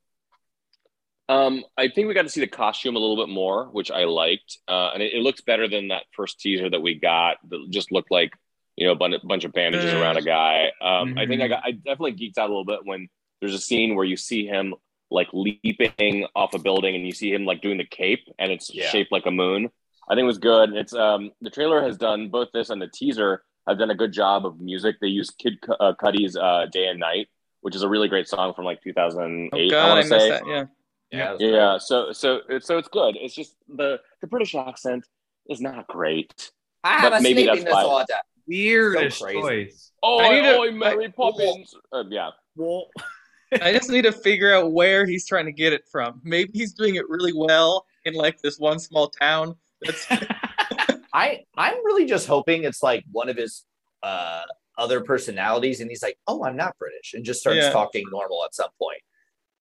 Um, 1.29 1.63
I 1.77 1.87
think 1.87 2.07
we 2.07 2.13
got 2.13 2.23
to 2.23 2.29
see 2.29 2.41
the 2.41 2.47
costume 2.47 2.95
a 2.95 2.99
little 2.99 3.15
bit 3.15 3.31
more, 3.31 3.65
which 3.67 3.91
I 3.91 4.03
liked, 4.03 4.57
uh, 4.67 4.91
and 4.93 5.01
it, 5.01 5.13
it, 5.13 5.21
looks 5.21 5.39
better 5.39 5.69
than 5.69 5.87
that 5.87 6.03
first 6.11 6.39
teaser 6.41 6.69
that 6.69 6.81
we 6.81 6.95
got. 6.95 7.37
That 7.49 7.65
just 7.69 7.93
looked 7.93 8.11
like 8.11 8.33
you 8.75 8.85
know 8.85 8.91
a 8.91 8.95
bunch, 8.95 9.15
bunch 9.23 9.45
of 9.45 9.53
bandages 9.53 9.93
around 9.93 10.17
a 10.17 10.21
guy. 10.21 10.71
Um, 10.81 11.09
mm-hmm. 11.09 11.19
I 11.19 11.25
think 11.25 11.41
I 11.41 11.47
got 11.47 11.63
I 11.63 11.71
definitely 11.71 12.13
geeked 12.13 12.37
out 12.37 12.49
a 12.49 12.53
little 12.53 12.65
bit 12.65 12.79
when 12.83 13.07
there's 13.39 13.53
a 13.53 13.59
scene 13.59 13.95
where 13.95 14.05
you 14.05 14.17
see 14.17 14.45
him 14.45 14.75
like 15.09 15.29
leaping 15.31 16.25
off 16.35 16.53
a 16.55 16.59
building 16.59 16.95
and 16.95 17.05
you 17.05 17.13
see 17.13 17.31
him 17.31 17.45
like 17.45 17.61
doing 17.61 17.77
the 17.77 17.85
cape 17.85 18.27
and 18.39 18.51
it's 18.51 18.73
yeah. 18.73 18.89
shaped 18.89 19.11
like 19.11 19.25
a 19.25 19.31
moon. 19.31 19.69
I 20.09 20.15
think 20.15 20.23
it 20.23 20.27
was 20.27 20.39
good. 20.39 20.73
It's 20.73 20.93
um 20.93 21.31
the 21.41 21.49
trailer 21.49 21.81
has 21.83 21.97
done 21.97 22.29
both 22.29 22.49
this 22.53 22.69
and 22.69 22.81
the 22.81 22.89
teaser 22.93 23.43
have 23.67 23.79
done 23.79 23.89
a 23.89 23.95
good 23.95 24.11
job 24.11 24.45
of 24.45 24.59
music. 24.59 24.97
They 24.99 25.07
use 25.07 25.29
Kid 25.29 25.59
uh, 25.79 25.93
Cudi's 26.01 26.35
uh, 26.35 26.67
"Day 26.71 26.87
and 26.87 26.99
Night," 26.99 27.27
which 27.61 27.75
is 27.75 27.83
a 27.83 27.89
really 27.89 28.07
great 28.07 28.27
song 28.27 28.53
from 28.53 28.65
like 28.65 28.81
2008. 28.81 29.51
Oh 29.53 29.69
God, 29.69 29.77
I 29.77 29.89
want 29.89 30.03
to 30.03 30.09
say, 30.09 30.29
that, 30.29 30.47
yeah. 30.47 30.65
Yeah, 31.11 31.35
yeah. 31.39 31.77
So, 31.77 32.11
so, 32.11 32.41
so 32.59 32.79
it's 32.79 32.87
good. 32.87 33.15
It's 33.19 33.35
just 33.35 33.55
the 33.69 33.99
the 34.21 34.27
British 34.27 34.55
accent 34.55 35.05
is 35.47 35.61
not 35.61 35.87
great. 35.87 36.51
I 36.83 36.99
have 36.99 37.13
a 37.13 37.21
maybe 37.21 37.45
that's 37.45 37.63
why. 37.63 38.05
Weirdest 38.45 39.19
so 39.19 39.31
choice. 39.31 39.91
Oh, 40.01 40.19
I 40.19 40.41
need 40.41 40.45
oh, 40.45 40.69
Mary 40.71 41.09
Poppins. 41.09 41.73
Uh, 41.93 42.03
yeah. 42.09 42.31
Well, 42.57 42.87
I 43.61 43.71
just 43.71 43.89
need 43.89 44.01
to 44.01 44.11
figure 44.11 44.53
out 44.53 44.73
where 44.73 45.05
he's 45.05 45.25
trying 45.25 45.45
to 45.45 45.51
get 45.51 45.71
it 45.71 45.87
from. 45.89 46.19
Maybe 46.23 46.51
he's 46.53 46.73
doing 46.73 46.95
it 46.95 47.07
really 47.07 47.31
well 47.33 47.85
in 48.05 48.15
like 48.15 48.41
this 48.41 48.59
one 48.59 48.79
small 48.79 49.09
town. 49.09 49.55
That's 49.81 50.07
I 51.13 51.43
I'm 51.55 51.75
really 51.85 52.05
just 52.05 52.27
hoping 52.27 52.63
it's 52.63 52.83
like 52.83 53.03
one 53.11 53.29
of 53.29 53.37
his 53.37 53.65
uh 54.01 54.41
other 54.77 55.01
personalities 55.01 55.79
and 55.81 55.89
he's 55.89 56.01
like, 56.01 56.17
"Oh, 56.27 56.43
I'm 56.43 56.55
not 56.57 56.77
British." 56.79 57.13
and 57.13 57.23
just 57.23 57.39
starts 57.39 57.57
yeah. 57.57 57.69
talking 57.69 58.03
normal 58.11 58.43
at 58.43 58.55
some 58.55 58.69
point. 58.81 59.01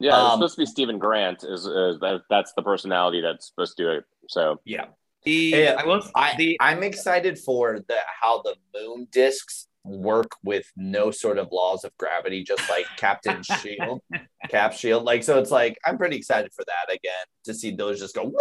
Yeah, 0.03 0.17
um, 0.17 0.25
it's 0.25 0.33
supposed 0.35 0.55
to 0.57 0.61
be 0.63 0.67
Steven 0.67 0.99
Grant 0.99 1.45
is, 1.45 1.65
is 1.65 2.01
that, 2.01 2.23
that's 2.29 2.53
the 2.55 2.63
personality 2.63 3.21
that's 3.21 3.47
supposed 3.47 3.77
to 3.77 3.85
do 3.85 3.91
it. 3.91 4.05
So, 4.29 4.61
yeah. 4.65 4.87
The, 5.25 5.69
I, 5.69 5.85
will, 5.85 6.03
I, 6.17 6.35
the, 6.37 6.57
I'm 6.61 6.83
excited 6.83 7.39
for 7.39 7.79
the 7.87 7.99
how 8.21 8.43
the 8.43 8.57
moon 8.75 9.07
discs 9.13 9.69
work 9.85 10.31
with 10.45 10.71
no 10.77 11.11
sort 11.11 11.39
of 11.39 11.49
laws 11.51 11.85
of 11.85 11.97
gravity, 11.99 12.45
just 12.45 12.69
like 12.71 12.87
Captain 12.97 13.43
Shield, 13.61 14.01
Cap 14.49 14.73
Shield. 14.73 15.05
Like, 15.05 15.23
so 15.23 15.39
it's 15.39 15.51
like 15.51 15.77
I'm 15.85 15.99
pretty 15.99 16.17
excited 16.17 16.53
for 16.55 16.65
that 16.67 16.95
again 16.95 17.13
to 17.45 17.55
see 17.55 17.75
those 17.75 17.99
just 17.99 18.15
go 18.15 18.33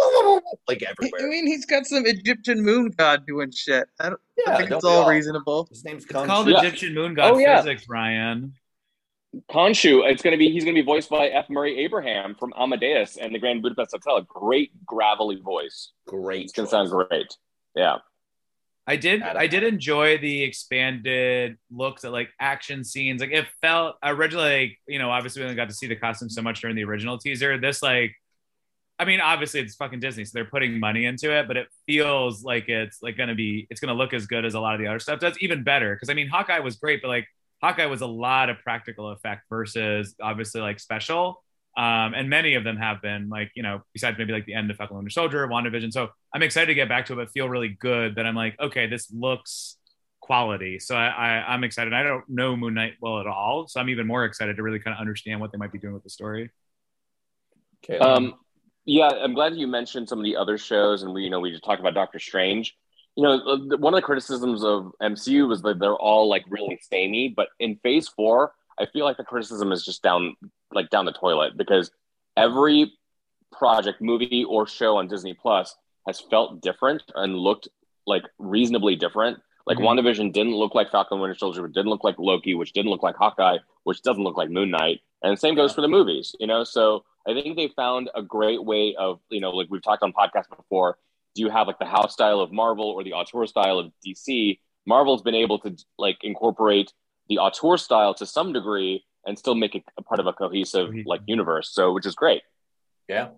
like 0.68 0.82
everywhere. 0.82 1.20
I 1.20 1.28
mean, 1.28 1.46
he's 1.46 1.66
got 1.66 1.86
some 1.86 2.06
Egyptian 2.06 2.62
moon 2.62 2.92
god 2.96 3.26
doing 3.26 3.50
shit. 3.50 3.88
I, 4.00 4.10
don't, 4.10 4.20
yeah, 4.36 4.54
I 4.54 4.58
think 4.58 4.70
it's 4.70 4.84
all, 4.84 5.02
all, 5.02 5.08
reasonable. 5.08 5.66
His 5.70 5.84
name's 5.84 6.04
it's 6.04 6.12
called 6.12 6.48
yeah. 6.48 6.58
Egyptian 6.58 6.94
moon 6.94 7.14
god 7.14 7.32
oh, 7.32 7.38
yeah. 7.38 7.60
physics, 7.60 7.88
Ryan. 7.88 8.54
Khonshu, 9.50 10.08
it's 10.10 10.22
going 10.22 10.32
to 10.32 10.38
be 10.38 10.50
he's 10.50 10.64
going 10.64 10.76
to 10.76 10.82
be 10.82 10.86
voiced 10.86 11.08
by 11.08 11.28
F. 11.28 11.48
Murray 11.48 11.78
Abraham 11.78 12.34
from 12.34 12.52
Amadeus 12.56 13.16
and 13.16 13.34
the 13.34 13.38
Grand 13.38 13.62
Budapest 13.62 13.92
Hotel. 13.92 14.16
A 14.18 14.22
great 14.22 14.72
gravelly 14.84 15.36
voice. 15.36 15.92
Great. 16.06 16.44
It's 16.44 16.52
going 16.52 16.66
to 16.66 16.70
sound 16.70 16.90
great. 16.90 17.34
Yeah. 17.74 17.96
I 18.86 18.96
did 18.96 19.22
I 19.22 19.46
did 19.46 19.62
enjoy 19.62 20.18
the 20.18 20.42
expanded 20.42 21.56
looks 21.70 22.04
at 22.04 22.10
like 22.10 22.30
action 22.40 22.82
scenes. 22.82 23.20
Like 23.20 23.30
it 23.30 23.46
felt 23.60 23.96
originally, 24.02 24.60
like, 24.60 24.78
you 24.88 24.98
know, 24.98 25.10
obviously 25.10 25.40
we 25.40 25.44
only 25.44 25.56
got 25.56 25.68
to 25.68 25.74
see 25.74 25.86
the 25.86 25.94
costume 25.96 26.28
so 26.28 26.42
much 26.42 26.60
during 26.60 26.74
the 26.74 26.84
original 26.84 27.16
teaser. 27.16 27.58
This 27.58 27.82
like 27.82 28.14
I 28.98 29.04
mean, 29.04 29.20
obviously 29.20 29.60
it's 29.60 29.74
fucking 29.76 30.00
Disney, 30.00 30.24
so 30.24 30.30
they're 30.34 30.44
putting 30.44 30.78
money 30.78 31.06
into 31.06 31.36
it, 31.36 31.48
but 31.48 31.56
it 31.56 31.68
feels 31.86 32.44
like 32.44 32.68
it's 32.68 33.02
like 33.02 33.16
gonna 33.16 33.34
be 33.36 33.66
it's 33.70 33.80
gonna 33.80 33.94
look 33.94 34.12
as 34.14 34.26
good 34.26 34.44
as 34.44 34.54
a 34.54 34.60
lot 34.60 34.74
of 34.74 34.80
the 34.80 34.88
other 34.88 34.98
stuff 34.98 35.20
does, 35.20 35.38
even 35.40 35.62
better. 35.62 35.96
Cause 35.96 36.10
I 36.10 36.14
mean 36.14 36.28
Hawkeye 36.28 36.60
was 36.60 36.76
great, 36.76 37.02
but 37.02 37.08
like 37.08 37.28
Hawkeye 37.62 37.86
was 37.86 38.00
a 38.00 38.06
lot 38.06 38.50
of 38.50 38.58
practical 38.64 39.10
effect 39.10 39.42
versus 39.48 40.16
obviously 40.20 40.60
like 40.60 40.80
special. 40.80 41.42
Um, 41.76 42.12
and 42.14 42.28
many 42.28 42.54
of 42.54 42.64
them 42.64 42.76
have 42.76 43.00
been 43.00 43.30
like, 43.30 43.50
you 43.54 43.62
know, 43.62 43.82
besides 43.94 44.18
maybe 44.18 44.32
like 44.32 44.44
the 44.44 44.54
end 44.54 44.70
of 44.70 44.76
Falcon 44.76 44.96
Winter 44.96 45.10
Soldier, 45.10 45.48
WandaVision. 45.48 45.92
So 45.92 46.08
I'm 46.34 46.42
excited 46.42 46.66
to 46.66 46.74
get 46.74 46.88
back 46.88 47.06
to 47.06 47.14
it, 47.14 47.16
but 47.16 47.30
feel 47.30 47.48
really 47.48 47.70
good 47.80 48.16
that 48.16 48.26
I'm 48.26 48.34
like, 48.34 48.60
okay, 48.60 48.86
this 48.86 49.10
looks 49.10 49.78
quality. 50.20 50.78
So 50.78 50.94
I, 50.94 51.06
I 51.08 51.52
I'm 51.52 51.64
excited. 51.64 51.94
I 51.94 52.02
don't 52.02 52.24
know 52.28 52.56
Moon 52.56 52.74
Knight 52.74 52.94
well 53.00 53.20
at 53.20 53.26
all, 53.26 53.66
so 53.68 53.80
I'm 53.80 53.88
even 53.88 54.06
more 54.06 54.24
excited 54.24 54.56
to 54.56 54.62
really 54.62 54.78
kind 54.78 54.94
of 54.94 55.00
understand 55.00 55.40
what 55.40 55.50
they 55.50 55.58
might 55.58 55.72
be 55.72 55.78
doing 55.78 55.94
with 55.94 56.04
the 56.04 56.10
story. 56.10 56.50
Okay. 57.84 57.98
Um, 57.98 58.34
yeah, 58.84 59.08
I'm 59.08 59.34
glad 59.34 59.56
you 59.56 59.66
mentioned 59.66 60.08
some 60.08 60.18
of 60.18 60.24
the 60.24 60.36
other 60.36 60.58
shows, 60.58 61.02
and 61.02 61.12
we, 61.12 61.22
you 61.22 61.30
know, 61.30 61.40
we 61.40 61.50
just 61.50 61.64
talked 61.64 61.80
about 61.80 61.94
Doctor 61.94 62.18
Strange. 62.18 62.76
You 63.16 63.24
know, 63.24 63.76
one 63.76 63.92
of 63.94 63.98
the 63.98 64.02
criticisms 64.02 64.64
of 64.64 64.92
MCU 65.02 65.46
was 65.46 65.62
that 65.62 65.78
they're 65.78 65.94
all 65.94 66.28
like 66.28 66.44
really 66.48 66.78
samey, 66.90 67.28
but 67.28 67.48
in 67.60 67.76
Phase 67.82 68.08
Four, 68.08 68.52
I 68.78 68.86
feel 68.86 69.04
like 69.04 69.16
the 69.16 69.24
criticism 69.24 69.70
is 69.70 69.84
just 69.84 70.02
down 70.02 70.34
like 70.74 70.90
down 70.90 71.04
the 71.04 71.12
toilet 71.12 71.56
because 71.56 71.90
every 72.36 72.92
project, 73.52 74.00
movie 74.00 74.44
or 74.48 74.66
show 74.66 74.96
on 74.96 75.08
Disney 75.08 75.34
Plus 75.34 75.76
has 76.06 76.20
felt 76.20 76.60
different 76.60 77.02
and 77.14 77.36
looked 77.36 77.68
like 78.06 78.24
reasonably 78.38 78.96
different. 78.96 79.38
Like 79.66 79.78
mm-hmm. 79.78 79.86
WandaVision 79.86 80.32
didn't 80.32 80.54
look 80.54 80.74
like 80.74 80.90
Falcon 80.90 81.20
Winter 81.20 81.36
Soldier, 81.36 81.68
didn't 81.68 81.90
look 81.90 82.02
like 82.02 82.18
Loki, 82.18 82.54
which 82.54 82.72
didn't 82.72 82.90
look 82.90 83.02
like 83.02 83.16
Hawkeye, 83.16 83.58
which 83.84 84.02
doesn't 84.02 84.24
look 84.24 84.36
like 84.36 84.50
Moon 84.50 84.70
Knight. 84.70 85.00
And 85.22 85.36
the 85.36 85.40
same 85.40 85.54
goes 85.54 85.72
for 85.72 85.82
the 85.82 85.88
movies, 85.88 86.34
you 86.40 86.48
know? 86.48 86.64
So 86.64 87.04
I 87.28 87.34
think 87.34 87.56
they 87.56 87.68
found 87.68 88.10
a 88.14 88.22
great 88.22 88.64
way 88.64 88.96
of, 88.98 89.20
you 89.30 89.40
know, 89.40 89.50
like 89.50 89.68
we've 89.70 89.82
talked 89.82 90.02
on 90.02 90.12
podcasts 90.12 90.54
before. 90.54 90.98
Do 91.34 91.42
you 91.42 91.50
have 91.50 91.68
like 91.68 91.78
the 91.78 91.86
house 91.86 92.12
style 92.12 92.40
of 92.40 92.52
Marvel 92.52 92.86
or 92.86 93.04
the 93.04 93.12
auteur 93.12 93.46
style 93.46 93.78
of 93.78 93.92
DC? 94.04 94.58
Marvel's 94.86 95.22
been 95.22 95.34
able 95.34 95.60
to 95.60 95.76
like 95.96 96.18
incorporate 96.22 96.92
the 97.28 97.38
auteur 97.38 97.76
style 97.76 98.14
to 98.14 98.26
some 98.26 98.52
degree 98.52 99.04
and 99.26 99.38
still 99.38 99.54
make 99.54 99.74
it 99.74 99.84
a 99.96 100.02
part 100.02 100.20
of 100.20 100.26
a 100.26 100.32
cohesive 100.32 100.92
like 101.06 101.20
universe. 101.26 101.70
So 101.72 101.92
which 101.92 102.06
is 102.06 102.14
great. 102.14 102.42
Yeah. 103.08 103.28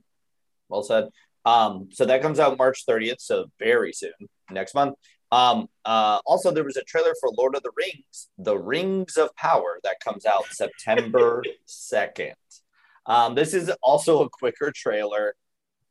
Well 0.69 0.83
said. 0.83 1.09
Um, 1.45 1.89
so 1.93 2.07
that 2.07 2.23
comes 2.23 2.41
out 2.41 2.57
March 2.57 2.87
30th, 2.87 3.21
so 3.21 3.47
very 3.59 3.93
soon, 3.93 4.13
next 4.51 4.75
month. 4.75 4.95
Um, 5.31 5.69
uh, 5.85 6.21
also, 6.27 6.51
there 6.51 6.65
was 6.65 6.77
a 6.77 6.85
trailer 6.85 7.15
for 7.21 7.31
Lord 7.37 7.57
of 7.57 7.63
the 7.63 7.73
Rings, 7.77 8.29
The 8.39 8.57
Rings 8.57 9.17
of 9.17 9.35
Power, 9.37 9.81
that 9.83 10.01
comes 10.01 10.27
out 10.27 10.47
September 10.51 11.43
2nd. 11.67 12.35
Um, 13.07 13.35
this 13.35 13.53
is 13.53 13.71
also 13.83 14.23
a 14.23 14.29
quicker 14.31 14.73
trailer. 14.75 15.35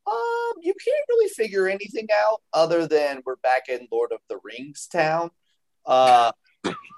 Um, 0.06 0.52
you 0.60 0.74
can't 0.74 1.04
really 1.08 1.28
figure 1.28 1.68
anything 1.68 2.08
out 2.12 2.42
other 2.52 2.86
than 2.86 3.22
we're 3.24 3.36
back 3.36 3.68
in 3.68 3.86
Lord 3.92 4.12
of 4.12 4.20
the 4.28 4.38
Rings 4.42 4.86
town. 4.86 5.30
Uh, 5.86 6.32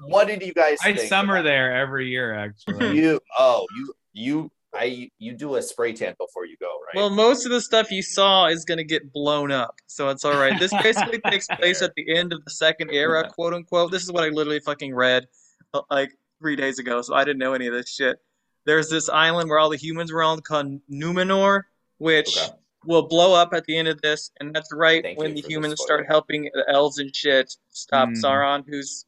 what 0.00 0.26
did 0.26 0.42
you 0.42 0.52
guys? 0.52 0.78
I 0.82 0.94
summer 0.94 1.42
there 1.42 1.74
every 1.76 2.08
year. 2.08 2.34
Actually, 2.34 2.96
you 2.96 3.20
oh 3.38 3.66
you 3.76 3.94
you 4.12 4.50
I 4.74 5.10
you 5.18 5.32
do 5.32 5.56
a 5.56 5.62
spray 5.62 5.92
tan 5.92 6.14
before 6.18 6.46
you 6.46 6.56
go, 6.60 6.66
right? 6.66 6.94
Well, 6.94 7.10
most 7.10 7.46
of 7.46 7.52
the 7.52 7.60
stuff 7.60 7.90
you 7.90 8.02
saw 8.02 8.46
is 8.46 8.64
going 8.64 8.78
to 8.78 8.84
get 8.84 9.12
blown 9.12 9.50
up, 9.50 9.76
so 9.86 10.08
it's 10.08 10.24
all 10.24 10.38
right. 10.38 10.58
This 10.58 10.72
basically 10.82 11.20
takes 11.30 11.46
place 11.46 11.82
at 11.82 11.94
the 11.96 12.16
end 12.16 12.32
of 12.32 12.44
the 12.44 12.50
second 12.50 12.90
era, 12.90 13.28
quote 13.28 13.54
unquote. 13.54 13.90
This 13.90 14.02
is 14.02 14.12
what 14.12 14.24
I 14.24 14.28
literally 14.28 14.60
fucking 14.60 14.94
read 14.94 15.26
uh, 15.74 15.82
like 15.90 16.12
three 16.40 16.56
days 16.56 16.78
ago, 16.78 17.02
so 17.02 17.14
I 17.14 17.24
didn't 17.24 17.38
know 17.38 17.54
any 17.54 17.66
of 17.66 17.74
this 17.74 17.88
shit. 17.88 18.18
There's 18.64 18.90
this 18.90 19.08
island 19.08 19.48
where 19.48 19.58
all 19.58 19.70
the 19.70 19.76
humans 19.76 20.12
were 20.12 20.22
on 20.22 20.40
called 20.40 20.80
Numenor, 20.90 21.62
which 21.98 22.36
okay. 22.36 22.52
will 22.84 23.06
blow 23.06 23.34
up 23.34 23.54
at 23.54 23.64
the 23.64 23.78
end 23.78 23.88
of 23.88 24.00
this, 24.02 24.30
and 24.40 24.54
that's 24.54 24.72
right 24.72 25.02
Thank 25.02 25.18
when 25.18 25.34
the 25.34 25.42
humans 25.42 25.80
start 25.80 26.06
helping 26.06 26.50
the 26.52 26.64
elves 26.68 26.98
and 26.98 27.14
shit 27.14 27.54
stop 27.70 28.08
mm. 28.08 28.22
Sauron, 28.22 28.64
who's 28.66 29.06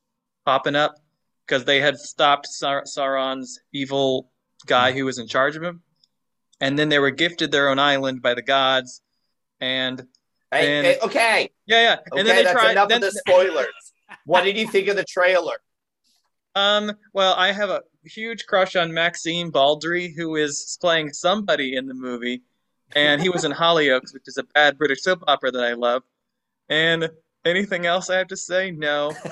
popping 0.48 0.74
up 0.74 0.94
because 1.44 1.66
they 1.66 1.78
had 1.78 1.98
stopped 1.98 2.46
Sar- 2.46 2.84
Sauron's 2.84 3.60
evil 3.74 4.30
guy 4.64 4.92
who 4.92 5.04
was 5.04 5.18
in 5.18 5.26
charge 5.26 5.56
of 5.56 5.62
him, 5.62 5.82
and 6.58 6.78
then 6.78 6.88
they 6.88 6.98
were 6.98 7.10
gifted 7.10 7.52
their 7.52 7.68
own 7.68 7.78
island 7.78 8.22
by 8.22 8.32
the 8.32 8.40
gods, 8.40 9.02
and. 9.60 10.06
Hey, 10.50 10.82
hey, 10.82 10.98
okay. 11.02 11.50
Yeah, 11.66 11.82
yeah. 11.82 11.92
And 11.92 12.12
okay, 12.14 12.22
then 12.22 12.36
they 12.36 12.42
that's 12.44 12.58
tried, 12.58 12.70
enough 12.70 12.88
then, 12.88 13.04
of 13.04 13.12
the 13.12 13.22
spoilers. 13.26 13.66
what 14.24 14.44
did 14.44 14.56
you 14.56 14.66
think 14.66 14.88
of 14.88 14.96
the 14.96 15.04
trailer? 15.04 15.56
Um, 16.54 16.92
well, 17.12 17.34
I 17.34 17.52
have 17.52 17.68
a 17.68 17.82
huge 18.06 18.46
crush 18.46 18.74
on 18.74 18.94
Maxim 18.94 19.50
Baldry, 19.50 20.14
who 20.16 20.36
is 20.36 20.78
playing 20.80 21.12
somebody 21.12 21.76
in 21.76 21.84
the 21.84 21.92
movie, 21.92 22.40
and 22.96 23.20
he 23.20 23.28
was 23.28 23.44
in 23.44 23.52
Hollyoaks, 23.52 24.14
which 24.14 24.24
is 24.26 24.38
a 24.38 24.44
bad 24.54 24.78
British 24.78 25.02
soap 25.02 25.24
opera 25.26 25.50
that 25.50 25.62
I 25.62 25.74
love. 25.74 26.04
And 26.70 27.10
anything 27.44 27.84
else 27.84 28.08
I 28.08 28.16
have 28.16 28.28
to 28.28 28.36
say? 28.38 28.70
No. 28.70 29.12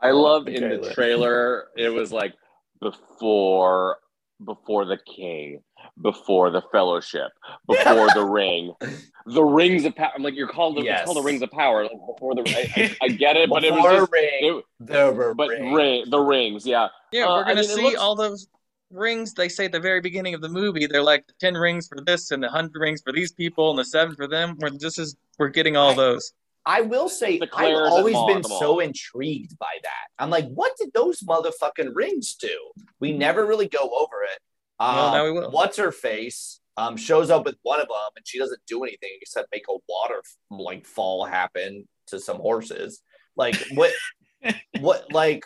I 0.00 0.10
love 0.10 0.48
in 0.48 0.68
the 0.68 0.90
trailer. 0.92 1.68
It 1.76 1.88
was 1.88 2.12
like 2.12 2.34
before 2.80 3.98
before 4.44 4.84
the 4.84 4.98
king, 4.98 5.62
before 6.02 6.50
the 6.50 6.62
fellowship, 6.72 7.32
before 7.66 8.08
the 8.14 8.24
ring, 8.24 8.74
the 9.26 9.42
rings 9.42 9.84
of 9.84 9.96
power. 9.96 10.12
I'm 10.14 10.22
Like 10.22 10.34
you're 10.34 10.48
called, 10.48 10.76
the, 10.76 10.82
yes. 10.82 11.04
called 11.04 11.16
the 11.16 11.22
rings 11.22 11.42
of 11.42 11.50
power. 11.50 11.84
Like 11.84 11.92
before 12.06 12.34
the, 12.34 12.42
I, 12.46 12.82
I, 12.82 12.96
I 13.06 13.08
get 13.08 13.36
it, 13.36 13.48
but 13.48 13.64
it 13.64 13.72
was 13.72 13.82
just, 13.82 14.12
ring, 14.12 14.28
it, 14.32 14.64
the 14.80 15.34
but 15.36 15.48
ring. 15.48 15.72
ring. 15.72 16.04
the 16.10 16.18
rings, 16.18 16.66
yeah, 16.66 16.88
yeah. 17.12 17.26
Uh, 17.26 17.36
we're 17.36 17.44
gonna 17.44 17.52
I 17.52 17.62
mean, 17.62 17.64
see 17.64 17.82
looks, 17.82 17.96
all 17.96 18.14
those 18.14 18.48
rings. 18.90 19.32
They 19.34 19.48
say 19.48 19.66
at 19.66 19.72
the 19.72 19.80
very 19.80 20.00
beginning 20.00 20.34
of 20.34 20.40
the 20.40 20.48
movie, 20.48 20.86
they're 20.86 21.02
like 21.02 21.26
the 21.26 21.34
ten 21.40 21.54
rings 21.54 21.88
for 21.88 21.98
this 22.04 22.30
and 22.30 22.42
the 22.42 22.48
hundred 22.48 22.80
rings 22.80 23.00
for 23.02 23.12
these 23.12 23.32
people 23.32 23.70
and 23.70 23.78
the 23.78 23.84
seven 23.84 24.14
for 24.14 24.26
them. 24.26 24.56
We're 24.58 24.70
just 24.70 24.98
as 24.98 25.16
we're 25.38 25.48
getting 25.48 25.76
all 25.76 25.94
those. 25.94 26.32
I 26.66 26.80
will 26.80 27.08
say 27.08 27.40
I've 27.54 27.76
always 27.76 28.16
been 28.26 28.42
so 28.42 28.80
intrigued 28.80 29.56
by 29.58 29.72
that. 29.84 30.08
I'm 30.22 30.30
like, 30.30 30.48
what 30.48 30.72
did 30.76 30.92
those 30.92 31.20
motherfucking 31.20 31.92
rings 31.94 32.34
do? 32.34 32.58
We 32.98 33.12
never 33.12 33.46
really 33.46 33.68
go 33.68 33.78
over 33.78 34.24
it. 34.24 34.40
Um, 34.80 34.96
well, 34.96 35.12
now 35.12 35.24
we 35.24 35.32
will. 35.32 35.50
What's 35.52 35.76
her 35.76 35.92
face? 35.92 36.60
Um, 36.76 36.96
shows 36.96 37.30
up 37.30 37.46
with 37.46 37.56
one 37.62 37.80
of 37.80 37.86
them, 37.86 38.10
and 38.16 38.26
she 38.26 38.38
doesn't 38.38 38.60
do 38.66 38.82
anything 38.82 39.10
except 39.22 39.48
make 39.52 39.64
a 39.70 39.78
water 39.88 40.22
like 40.50 40.84
fall 40.84 41.24
happen 41.24 41.88
to 42.08 42.20
some 42.20 42.38
horses. 42.38 43.00
Like 43.36 43.56
what? 43.74 43.92
what? 44.80 45.10
Like 45.12 45.44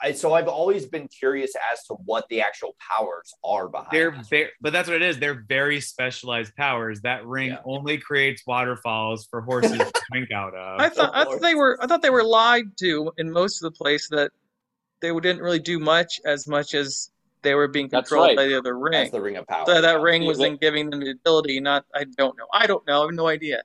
I, 0.00 0.12
so 0.12 0.32
I've 0.32 0.48
always 0.48 0.86
been 0.86 1.08
curious 1.08 1.52
as 1.72 1.84
to 1.86 1.94
what 2.04 2.28
the 2.28 2.40
actual 2.40 2.76
powers 2.78 3.34
are 3.44 3.68
behind. 3.68 3.88
They're 3.90 4.10
very, 4.30 4.50
but 4.60 4.72
that's 4.72 4.88
what 4.88 4.96
it 4.96 5.02
is. 5.02 5.18
They're 5.18 5.44
very 5.48 5.80
specialized 5.80 6.54
powers. 6.54 7.00
That 7.00 7.26
ring 7.26 7.50
yeah. 7.50 7.58
only 7.64 7.98
creates 7.98 8.42
waterfalls 8.46 9.26
for 9.30 9.40
horses 9.40 9.78
to 9.78 9.92
drink 10.12 10.30
out 10.30 10.54
of. 10.54 10.80
I 10.80 10.88
thought, 10.88 11.10
I 11.14 11.24
thought 11.24 11.42
they 11.42 11.54
were 11.54 11.78
I 11.82 11.86
thought 11.86 12.02
they 12.02 12.10
were 12.10 12.24
lied 12.24 12.76
to 12.78 13.12
in 13.18 13.30
most 13.30 13.62
of 13.62 13.72
the 13.72 13.76
place 13.76 14.08
that 14.10 14.30
they 15.00 15.12
didn't 15.12 15.40
really 15.40 15.58
do 15.58 15.78
much 15.78 16.20
as 16.24 16.46
much 16.46 16.74
as 16.74 17.10
they 17.42 17.54
were 17.54 17.68
being 17.68 17.88
controlled 17.88 18.28
right. 18.28 18.36
by 18.36 18.46
the 18.46 18.58
other 18.58 18.78
ring. 18.78 18.92
That's 18.92 19.10
the 19.10 19.20
ring 19.20 19.36
of 19.36 19.46
power. 19.46 19.64
So 19.66 19.80
that 19.80 19.82
yeah. 19.82 20.02
ring 20.02 20.24
was 20.26 20.38
then 20.38 20.56
giving 20.56 20.90
them 20.90 21.00
the 21.00 21.10
ability. 21.10 21.60
Not 21.60 21.84
I 21.94 22.04
don't 22.04 22.36
know. 22.36 22.46
I 22.52 22.66
don't 22.66 22.86
know. 22.86 23.00
I 23.00 23.06
have 23.06 23.14
no 23.14 23.26
idea. 23.26 23.62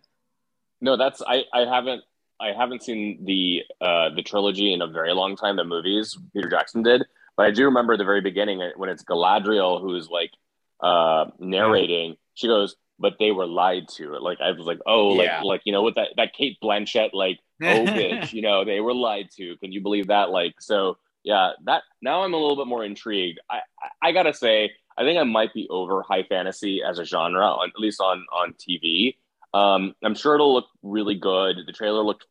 No, 0.81 0.97
that's 0.97 1.21
I. 1.21 1.43
I 1.53 1.61
haven't. 1.61 2.03
I 2.43 2.51
haven't 2.51 2.83
seen 2.83 3.23
the 3.23 3.63
uh, 3.79 4.09
the 4.15 4.21
trilogy 4.21 4.73
in 4.73 4.81
a 4.81 4.87
very 4.87 5.13
long 5.13 5.37
time. 5.37 5.55
The 5.55 5.63
movies 5.63 6.17
Peter 6.33 6.49
Jackson 6.49 6.83
did, 6.83 7.03
but 7.37 7.45
I 7.45 7.51
do 7.51 7.65
remember 7.65 7.95
the 7.95 8.03
very 8.03 8.19
beginning 8.19 8.61
when 8.75 8.89
it's 8.89 9.03
Galadriel 9.03 9.81
who's 9.81 10.09
like 10.09 10.31
uh, 10.81 11.25
narrating. 11.39 12.17
She 12.33 12.47
goes, 12.47 12.75
"But 12.99 13.13
they 13.17 13.31
were 13.31 13.47
lied 13.47 13.87
to." 13.95 14.17
Like 14.19 14.41
I 14.41 14.51
was 14.51 14.65
like, 14.65 14.79
"Oh, 14.85 15.07
like 15.07 15.27
yeah. 15.27 15.41
like 15.41 15.61
you 15.63 15.71
know, 15.71 15.83
with 15.83 15.95
that 15.95 16.09
that 16.17 16.33
Cate 16.33 16.57
Blanchett 16.61 17.11
like 17.13 17.39
oh 17.63 17.85
bitch, 17.85 18.33
you 18.33 18.41
know, 18.41 18.65
they 18.65 18.81
were 18.81 18.93
lied 18.93 19.29
to." 19.37 19.55
Can 19.57 19.71
you 19.71 19.81
believe 19.81 20.07
that? 20.07 20.29
Like 20.29 20.55
so, 20.59 20.97
yeah. 21.23 21.51
That 21.63 21.83
now 22.01 22.23
I'm 22.23 22.33
a 22.33 22.37
little 22.37 22.57
bit 22.57 22.67
more 22.67 22.83
intrigued. 22.83 23.39
I 23.49 23.59
I, 23.81 24.09
I 24.09 24.11
gotta 24.11 24.33
say, 24.33 24.71
I 24.97 25.03
think 25.03 25.17
I 25.17 25.23
might 25.23 25.53
be 25.53 25.67
over 25.69 26.01
high 26.01 26.23
fantasy 26.23 26.83
as 26.83 26.99
a 26.99 27.05
genre, 27.05 27.55
at 27.63 27.79
least 27.79 28.01
on 28.01 28.25
on 28.33 28.53
TV. 28.53 29.15
Um, 29.53 29.93
I'm 30.03 30.15
sure 30.15 30.33
it'll 30.33 30.53
look 30.53 30.67
really 30.81 31.15
good. 31.15 31.57
The 31.65 31.71
trailer 31.71 32.03
looked 32.03 32.25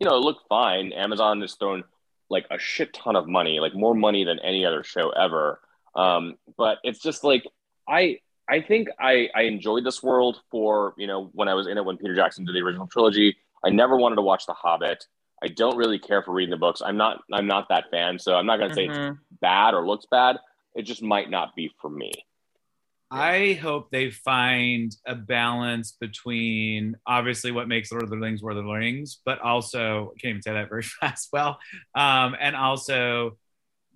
you 0.00 0.08
know, 0.08 0.16
it 0.16 0.20
looked 0.20 0.48
fine. 0.48 0.92
Amazon 0.92 1.40
has 1.42 1.54
thrown 1.54 1.84
like 2.30 2.46
a 2.50 2.58
shit 2.58 2.92
ton 2.94 3.16
of 3.16 3.28
money, 3.28 3.60
like 3.60 3.74
more 3.74 3.94
money 3.94 4.24
than 4.24 4.38
any 4.40 4.64
other 4.64 4.82
show 4.82 5.10
ever. 5.10 5.60
Um, 5.94 6.36
but 6.56 6.78
it's 6.82 7.00
just 7.00 7.22
like 7.22 7.44
I 7.88 8.18
I 8.48 8.62
think 8.62 8.88
I 8.98 9.28
I 9.34 9.42
enjoyed 9.42 9.84
this 9.84 10.02
world 10.02 10.40
for 10.50 10.94
you 10.96 11.06
know 11.06 11.30
when 11.32 11.48
I 11.48 11.54
was 11.54 11.66
in 11.66 11.76
it 11.76 11.84
when 11.84 11.98
Peter 11.98 12.14
Jackson 12.14 12.44
did 12.44 12.54
the 12.54 12.60
original 12.60 12.86
trilogy. 12.86 13.36
I 13.64 13.68
never 13.70 13.96
wanted 13.96 14.16
to 14.16 14.22
watch 14.22 14.46
The 14.46 14.54
Hobbit. 14.54 15.04
I 15.42 15.48
don't 15.48 15.76
really 15.76 15.98
care 15.98 16.22
for 16.22 16.32
reading 16.32 16.50
the 16.50 16.56
books. 16.56 16.80
I'm 16.84 16.96
not 16.96 17.20
I'm 17.32 17.46
not 17.46 17.68
that 17.68 17.90
fan, 17.90 18.18
so 18.18 18.34
I'm 18.34 18.46
not 18.46 18.58
gonna 18.58 18.74
say 18.74 18.88
mm-hmm. 18.88 19.12
it's 19.12 19.40
bad 19.40 19.74
or 19.74 19.86
looks 19.86 20.06
bad. 20.10 20.38
It 20.74 20.82
just 20.82 21.02
might 21.02 21.30
not 21.30 21.54
be 21.54 21.70
for 21.80 21.90
me. 21.90 22.12
I 23.10 23.54
hope 23.54 23.90
they 23.90 24.10
find 24.10 24.96
a 25.04 25.16
balance 25.16 25.92
between 25.92 26.96
obviously 27.06 27.50
what 27.50 27.66
makes 27.66 27.90
Lord 27.90 28.04
of 28.04 28.10
the 28.10 28.16
Rings 28.16 28.40
Lord 28.40 28.56
of 28.56 28.64
the 28.64 28.70
Rings, 28.70 29.20
but 29.24 29.40
also 29.40 30.12
I 30.16 30.20
can't 30.20 30.30
even 30.30 30.42
say 30.42 30.52
that 30.52 30.68
very 30.68 30.82
fast. 31.00 31.28
Well, 31.32 31.58
um, 31.94 32.36
and 32.40 32.54
also 32.54 33.36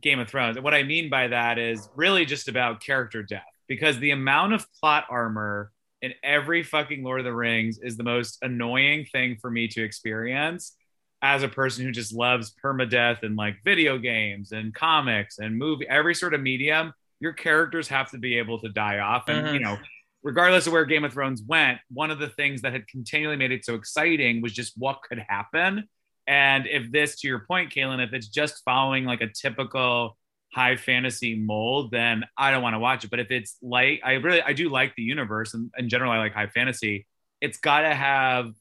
Game 0.01 0.19
of 0.19 0.29
Thrones. 0.29 0.57
And 0.57 0.65
what 0.65 0.75
I 0.75 0.83
mean 0.83 1.11
by 1.11 1.29
that 1.29 1.59
is 1.59 1.89
really 1.95 2.25
just 2.25 2.49
about 2.49 2.81
character 2.81 3.23
death 3.23 3.43
because 3.69 3.99
the 3.99 4.11
amount 4.11 4.53
of 4.53 4.67
plot 4.81 5.05
armor 5.09 5.71
in 6.03 6.13
every 6.23 6.63
fucking 6.63 7.05
Lord 7.05 7.21
of 7.21 7.25
the 7.25 7.33
Rings 7.33 7.79
is 7.79 7.97
the 7.97 8.05
most 8.05 8.39
annoying 8.43 9.07
thing 9.07 9.39
for 9.41 9.51
me 9.51 9.69
to 9.69 9.83
experience 9.83 10.77
as 11.23 11.43
a 11.43 11.49
person 11.49 11.87
who 11.87 11.93
just 11.93 12.13
loves 12.13 12.53
permadeath 12.63 13.23
and 13.23 13.37
like 13.37 13.63
video 13.65 13.97
games 13.97 14.53
and 14.53 14.75
comics 14.75 15.39
and 15.39 15.57
movie, 15.57 15.89
every 15.89 16.15
sort 16.15 16.35
of 16.35 16.43
medium 16.43 16.93
your 17.21 17.33
characters 17.33 17.89
have 17.89 18.11
to 18.11 18.19
be 18.19 18.39
able 18.39 18.59
to 18.61 18.69
die 18.69 18.99
off. 18.99 19.29
And, 19.29 19.47
mm-hmm. 19.47 19.55
you 19.55 19.61
know, 19.61 19.79
regardless 20.23 20.67
of 20.67 20.73
where 20.73 20.85
Game 20.85 21.05
of 21.05 21.13
Thrones 21.13 21.43
went, 21.47 21.79
one 21.91 22.11
of 22.11 22.19
the 22.19 22.29
things 22.29 22.63
that 22.63 22.73
had 22.73 22.87
continually 22.89 23.37
made 23.37 23.53
it 23.53 23.65
so 23.65 23.75
exciting 23.75 24.43
was 24.43 24.53
just 24.53 24.75
what 24.77 25.03
could 25.03 25.19
happen. 25.19 25.89
And 26.27 26.67
if 26.67 26.91
this, 26.91 27.21
to 27.21 27.29
your 27.29 27.41
point, 27.41 27.73
Kaylin, 27.73 28.05
if 28.05 28.13
it's 28.13 28.29
just 28.29 28.63
following 28.65 29.05
like 29.05 29.21
a 29.21 29.29
typical 29.29 30.17
high 30.53 30.77
fantasy 30.77 31.35
mold, 31.35 31.91
then 31.91 32.25
I 32.39 32.51
don't 32.51 32.63
want 32.63 32.75
to 32.75 32.79
watch 32.79 33.05
it. 33.05 33.11
But 33.11 33.21
if 33.21 33.31
it's 33.31 33.57
like, 33.61 34.01
I 34.05 34.15
really, 34.15 34.41
I 34.41 34.55
do 34.55 34.69
like 34.69 34.95
the 34.97 35.03
universe 35.03 35.53
and 35.55 35.71
in 35.77 35.89
general, 35.89 36.11
I 36.11 36.19
like 36.19 36.33
high 36.33 36.47
fantasy. 36.47 37.07
It's 37.41 37.59
got 37.59 37.83
to 37.83 37.95
have 37.95 38.53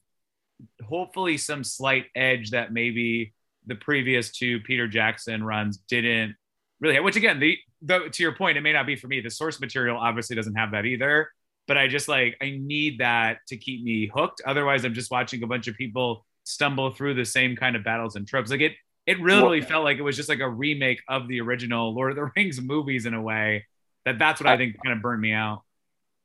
hopefully 0.86 1.38
some 1.38 1.64
slight 1.64 2.06
edge 2.14 2.50
that 2.50 2.72
maybe 2.72 3.32
the 3.66 3.74
previous 3.74 4.30
two 4.30 4.60
Peter 4.60 4.86
Jackson 4.86 5.42
runs 5.42 5.78
didn't 5.88 6.36
really 6.84 7.00
which 7.00 7.16
again, 7.16 7.40
the 7.40 7.58
though 7.82 8.08
to 8.08 8.22
your 8.22 8.32
point, 8.32 8.58
it 8.58 8.60
may 8.60 8.72
not 8.72 8.86
be 8.86 8.96
for 8.96 9.08
me. 9.08 9.20
The 9.20 9.30
source 9.30 9.60
material 9.60 9.96
obviously 9.96 10.36
doesn't 10.36 10.54
have 10.54 10.72
that 10.72 10.86
either. 10.86 11.30
But 11.66 11.78
I 11.78 11.88
just 11.88 12.08
like 12.08 12.36
I 12.42 12.58
need 12.60 12.98
that 12.98 13.38
to 13.48 13.56
keep 13.56 13.82
me 13.82 14.10
hooked. 14.14 14.42
Otherwise, 14.46 14.84
I'm 14.84 14.94
just 14.94 15.10
watching 15.10 15.42
a 15.42 15.46
bunch 15.46 15.66
of 15.66 15.74
people 15.76 16.24
stumble 16.44 16.90
through 16.90 17.14
the 17.14 17.24
same 17.24 17.56
kind 17.56 17.74
of 17.74 17.82
battles 17.82 18.16
and 18.16 18.28
tropes. 18.28 18.50
Like 18.50 18.60
it, 18.60 18.72
it 19.06 19.20
really 19.20 19.60
well, 19.60 19.68
felt 19.68 19.84
like 19.84 19.98
it 19.98 20.02
was 20.02 20.16
just 20.16 20.28
like 20.28 20.40
a 20.40 20.48
remake 20.48 21.00
of 21.08 21.26
the 21.26 21.40
original 21.40 21.94
Lord 21.94 22.10
of 22.10 22.16
the 22.16 22.30
Rings 22.36 22.60
movies 22.60 23.06
in 23.06 23.14
a 23.14 23.22
way. 23.22 23.64
That 24.04 24.18
that's 24.18 24.40
what 24.40 24.48
I, 24.48 24.54
I 24.54 24.56
think 24.58 24.76
kind 24.84 24.94
of 24.94 25.02
burned 25.02 25.22
me 25.22 25.32
out. 25.32 25.62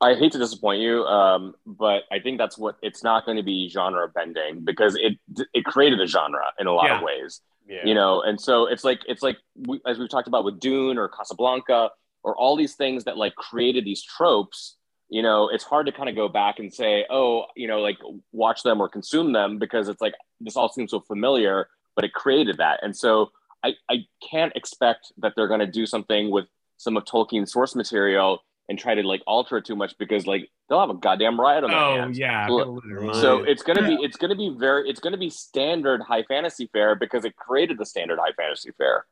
I 0.01 0.15
hate 0.15 0.31
to 0.33 0.37
disappoint 0.37 0.81
you, 0.81 1.03
um, 1.03 1.55
but 1.65 2.03
I 2.11 2.19
think 2.19 2.37
that's 2.37 2.57
what 2.57 2.77
it's 2.81 3.03
not 3.03 3.25
going 3.25 3.35
to 3.35 3.43
be 3.43 3.69
genre 3.69 4.07
bending 4.07 4.63
because 4.63 4.95
it 4.95 5.17
it 5.53 5.65
created 5.65 5.99
a 5.99 6.07
genre 6.07 6.43
in 6.57 6.67
a 6.67 6.73
lot 6.73 6.85
yeah. 6.85 6.97
of 6.97 7.03
ways. 7.03 7.41
Yeah. 7.69 7.85
You 7.85 7.93
know, 7.93 8.21
and 8.21 8.41
so 8.41 8.65
it's 8.65 8.83
like 8.83 9.01
it's 9.07 9.21
like 9.21 9.37
we, 9.55 9.79
as 9.85 9.99
we've 9.99 10.09
talked 10.09 10.27
about 10.27 10.43
with 10.43 10.59
Dune 10.59 10.97
or 10.97 11.07
Casablanca 11.07 11.91
or 12.23 12.35
all 12.35 12.57
these 12.57 12.75
things 12.75 13.03
that 13.03 13.15
like 13.15 13.35
created 13.35 13.85
these 13.85 14.03
tropes. 14.03 14.75
You 15.09 15.21
know, 15.21 15.49
it's 15.49 15.63
hard 15.63 15.85
to 15.85 15.91
kind 15.91 16.09
of 16.09 16.15
go 16.15 16.27
back 16.27 16.59
and 16.59 16.73
say, 16.73 17.05
oh, 17.09 17.45
you 17.55 17.67
know, 17.67 17.79
like 17.79 17.97
watch 18.31 18.63
them 18.63 18.81
or 18.81 18.89
consume 18.89 19.33
them 19.33 19.59
because 19.59 19.87
it's 19.87 20.01
like 20.01 20.13
this 20.41 20.55
all 20.55 20.69
seems 20.69 20.91
so 20.91 20.99
familiar, 20.99 21.67
but 21.95 22.05
it 22.05 22.13
created 22.13 22.57
that. 22.57 22.79
And 22.81 22.95
so 22.95 23.31
I, 23.63 23.73
I 23.89 24.05
can't 24.27 24.55
expect 24.55 25.11
that 25.17 25.33
they're 25.35 25.47
going 25.47 25.59
to 25.59 25.67
do 25.67 25.85
something 25.85 26.31
with 26.31 26.45
some 26.77 26.97
of 26.97 27.05
Tolkien's 27.05 27.51
source 27.51 27.75
material 27.75 28.39
and 28.69 28.77
try 28.77 28.93
to 28.93 29.01
like 29.01 29.21
alter 29.25 29.57
it 29.57 29.65
too 29.65 29.75
much 29.75 29.97
because 29.97 30.27
like 30.27 30.49
they'll 30.69 30.79
have 30.79 30.91
a 30.91 30.95
goddamn 30.95 31.39
riot 31.39 31.63
on 31.63 31.71
their 31.71 31.79
oh, 31.79 31.95
hands. 31.95 32.17
yeah. 32.17 32.47
So 32.47 33.43
it's 33.43 33.63
gonna 33.63 33.85
be 33.85 33.95
it's 33.95 34.15
gonna 34.15 34.35
be 34.35 34.55
very 34.57 34.87
it's 34.87 34.99
gonna 34.99 35.17
be 35.17 35.31
standard 35.31 36.01
high 36.01 36.23
fantasy 36.23 36.69
fare 36.71 36.95
because 36.95 37.25
it 37.25 37.35
created 37.35 37.79
the 37.79 37.85
standard 37.85 38.19
high 38.19 38.31
fantasy 38.37 38.69
fare. 38.77 39.05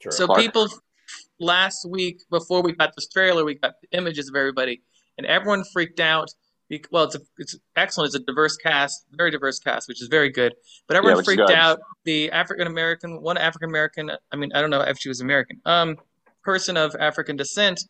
True. 0.00 0.10
So 0.10 0.26
Clark? 0.26 0.40
people 0.40 0.68
last 1.38 1.88
week 1.88 2.22
before 2.28 2.62
we 2.62 2.72
got 2.72 2.94
this 2.96 3.06
trailer, 3.08 3.44
we 3.44 3.54
got 3.54 3.74
images 3.92 4.28
of 4.28 4.34
everybody, 4.34 4.82
and 5.16 5.26
everyone 5.26 5.64
freaked 5.72 6.00
out. 6.00 6.28
Well, 6.90 7.04
it's 7.04 7.14
a, 7.14 7.20
it's 7.36 7.58
excellent. 7.76 8.08
It's 8.08 8.16
a 8.16 8.24
diverse 8.24 8.56
cast, 8.56 9.04
very 9.12 9.30
diverse 9.30 9.58
cast, 9.58 9.88
which 9.88 10.00
is 10.00 10.08
very 10.08 10.30
good. 10.30 10.54
But 10.88 10.96
everyone 10.96 11.18
yeah, 11.18 11.24
freaked 11.24 11.50
out. 11.50 11.78
The 12.04 12.32
African 12.32 12.66
American, 12.66 13.20
one 13.20 13.36
African 13.36 13.68
American. 13.68 14.10
I 14.32 14.36
mean, 14.36 14.50
I 14.54 14.62
don't 14.62 14.70
know 14.70 14.80
if 14.80 14.98
she 14.98 15.10
was 15.10 15.20
American. 15.20 15.60
Um, 15.66 15.98
person 16.42 16.78
of 16.78 16.96
African 16.98 17.36
descent 17.36 17.84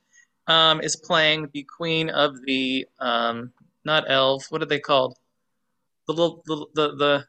um, 0.47 0.81
is 0.81 0.97
playing 0.97 1.49
the 1.53 1.65
queen 1.65 2.11
of 2.11 2.37
the 2.45 2.87
um, 2.99 3.53
not 3.85 4.05
elves. 4.11 4.51
What 4.51 4.63
are 4.63 4.67
they 4.67 4.81
called? 4.81 5.17
The 6.07 6.13
little 6.13 6.43
the 6.47 6.67
the, 6.75 6.97
the 6.97 7.25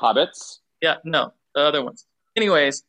hobbits. 0.00 0.58
Yeah, 0.80 0.96
no, 1.04 1.32
the 1.54 1.62
other 1.62 1.84
ones. 1.84 2.06
Anyways, 2.36 2.84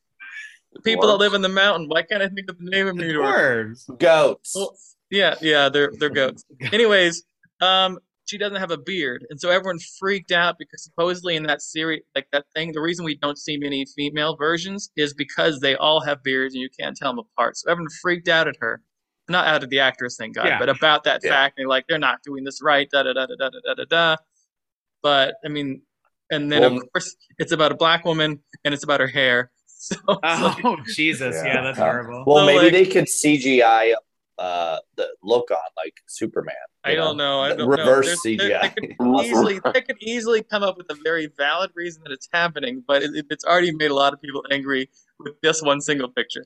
the 0.74 0.82
people 0.82 1.08
that 1.08 1.18
live 1.18 1.34
in 1.34 1.42
the 1.42 1.50
mountain. 1.50 1.88
Why 1.88 2.02
can't 2.02 2.22
I 2.22 2.30
think 2.30 2.50
of 2.50 2.58
the 2.58 2.70
name 2.70 2.88
of 2.88 2.98
the 2.98 3.04
dwarves? 3.04 3.98
Goats. 4.00 4.54
Well, 4.56 4.76
yeah, 5.10 5.36
yeah, 5.42 5.70
they're 5.70 5.92
they're 6.00 6.10
goats. 6.10 6.44
Anyways, 6.74 7.24
um, 7.62 8.00
she 8.26 8.38
doesn't 8.38 8.60
have 8.60 8.72
a 8.72 8.78
beard, 8.78 9.26
and 9.30 9.40
so 9.40 9.50
everyone 9.50 9.80
freaked 10.00 10.32
out 10.32 10.58
because 10.58 10.84
supposedly 10.84 11.36
in 11.36 11.44
that 11.44 11.62
series, 11.62 12.02
like 12.16 12.28
that 12.32 12.46
thing, 12.56 12.74
the 12.74 12.82
reason 12.82 13.06
we 13.06 13.16
don't 13.16 13.38
see 13.38 13.58
many 13.58 13.86
female 13.96 14.36
versions 14.36 14.92
is 14.98 15.14
because 15.14 15.60
they 15.60 15.76
all 15.76 16.02
have 16.02 16.24
beards 16.24 16.56
and 16.56 16.62
you 16.62 16.70
can't 16.78 16.98
tell 16.98 17.12
them 17.12 17.20
apart. 17.20 17.56
So 17.58 17.72
everyone 17.72 17.90
freaked 18.02 18.28
out 18.28 18.48
at 18.48 18.56
her 18.60 18.82
not 19.30 19.48
out 19.48 19.64
of 19.64 19.70
the 19.70 19.80
actress, 19.80 20.16
thank 20.18 20.36
God, 20.36 20.48
yeah. 20.48 20.60
but 20.60 20.70
about 20.70 21.04
that 21.06 21.22
yeah. 21.24 21.32
fact. 21.32 21.56
They're 21.58 21.68
like, 21.68 21.86
they're 21.88 21.98
not 21.98 22.24
doing 22.24 22.44
this 22.44 22.62
right, 22.62 22.90
da 22.90 23.04
da 23.04 23.14
da 23.14 23.26
da 23.26 23.36
da 23.36 23.50
da 23.50 23.74
da 23.74 23.84
da. 23.90 24.16
But 25.02 25.36
I 25.44 25.50
mean, 25.50 25.82
and 26.30 26.52
then 26.52 26.62
well, 26.62 26.78
of 26.78 26.94
course 26.94 27.16
it's 27.38 27.52
about 27.52 27.72
a 27.72 27.76
black 27.76 28.06
woman 28.06 28.40
and 28.64 28.74
it's 28.74 28.84
about 28.84 29.00
her 29.00 29.08
hair. 29.08 29.52
So, 29.80 29.96
oh 30.08 30.18
like, 30.22 30.86
Jesus, 30.88 31.36
yeah, 31.36 31.54
yeah 31.54 31.62
that's 31.62 31.78
uh, 31.78 31.84
horrible. 31.84 32.24
Well, 32.26 32.40
so, 32.40 32.46
maybe 32.48 32.64
like, 32.64 32.72
they 32.74 32.86
could 32.88 33.06
CGI 33.06 33.94
uh, 34.38 34.78
the 34.96 35.08
look 35.24 35.50
on 35.52 35.58
like 35.76 35.94
Superman. 36.08 36.56
I 36.84 36.96
don't 36.96 37.18
know. 37.18 37.42
I 37.42 37.56
don't 37.56 37.68
reverse 37.68 38.08
know. 38.08 38.16
CGI. 38.32 38.62
They 38.62 38.70
could 38.70 38.96
easily, 39.26 39.60
they 39.74 39.82
could 39.82 39.98
easily 40.02 40.44
come 40.44 40.64
up 40.64 40.78
with 40.78 40.88
a 40.90 40.98
very 41.04 41.32
valid 41.38 41.72
reason 41.76 42.04
that 42.04 42.12
it's 42.12 42.28
happening, 42.34 42.84
but 42.88 43.04
it, 43.04 43.26
it's 43.30 43.46
already 43.46 43.72
made 43.72 43.92
a 43.92 43.96
lot 43.96 44.14
of 44.14 44.22
people 44.22 44.44
angry 44.52 44.90
with 45.20 45.34
just 45.44 45.66
one 45.66 45.82
single 45.82 46.10
picture. 46.10 46.46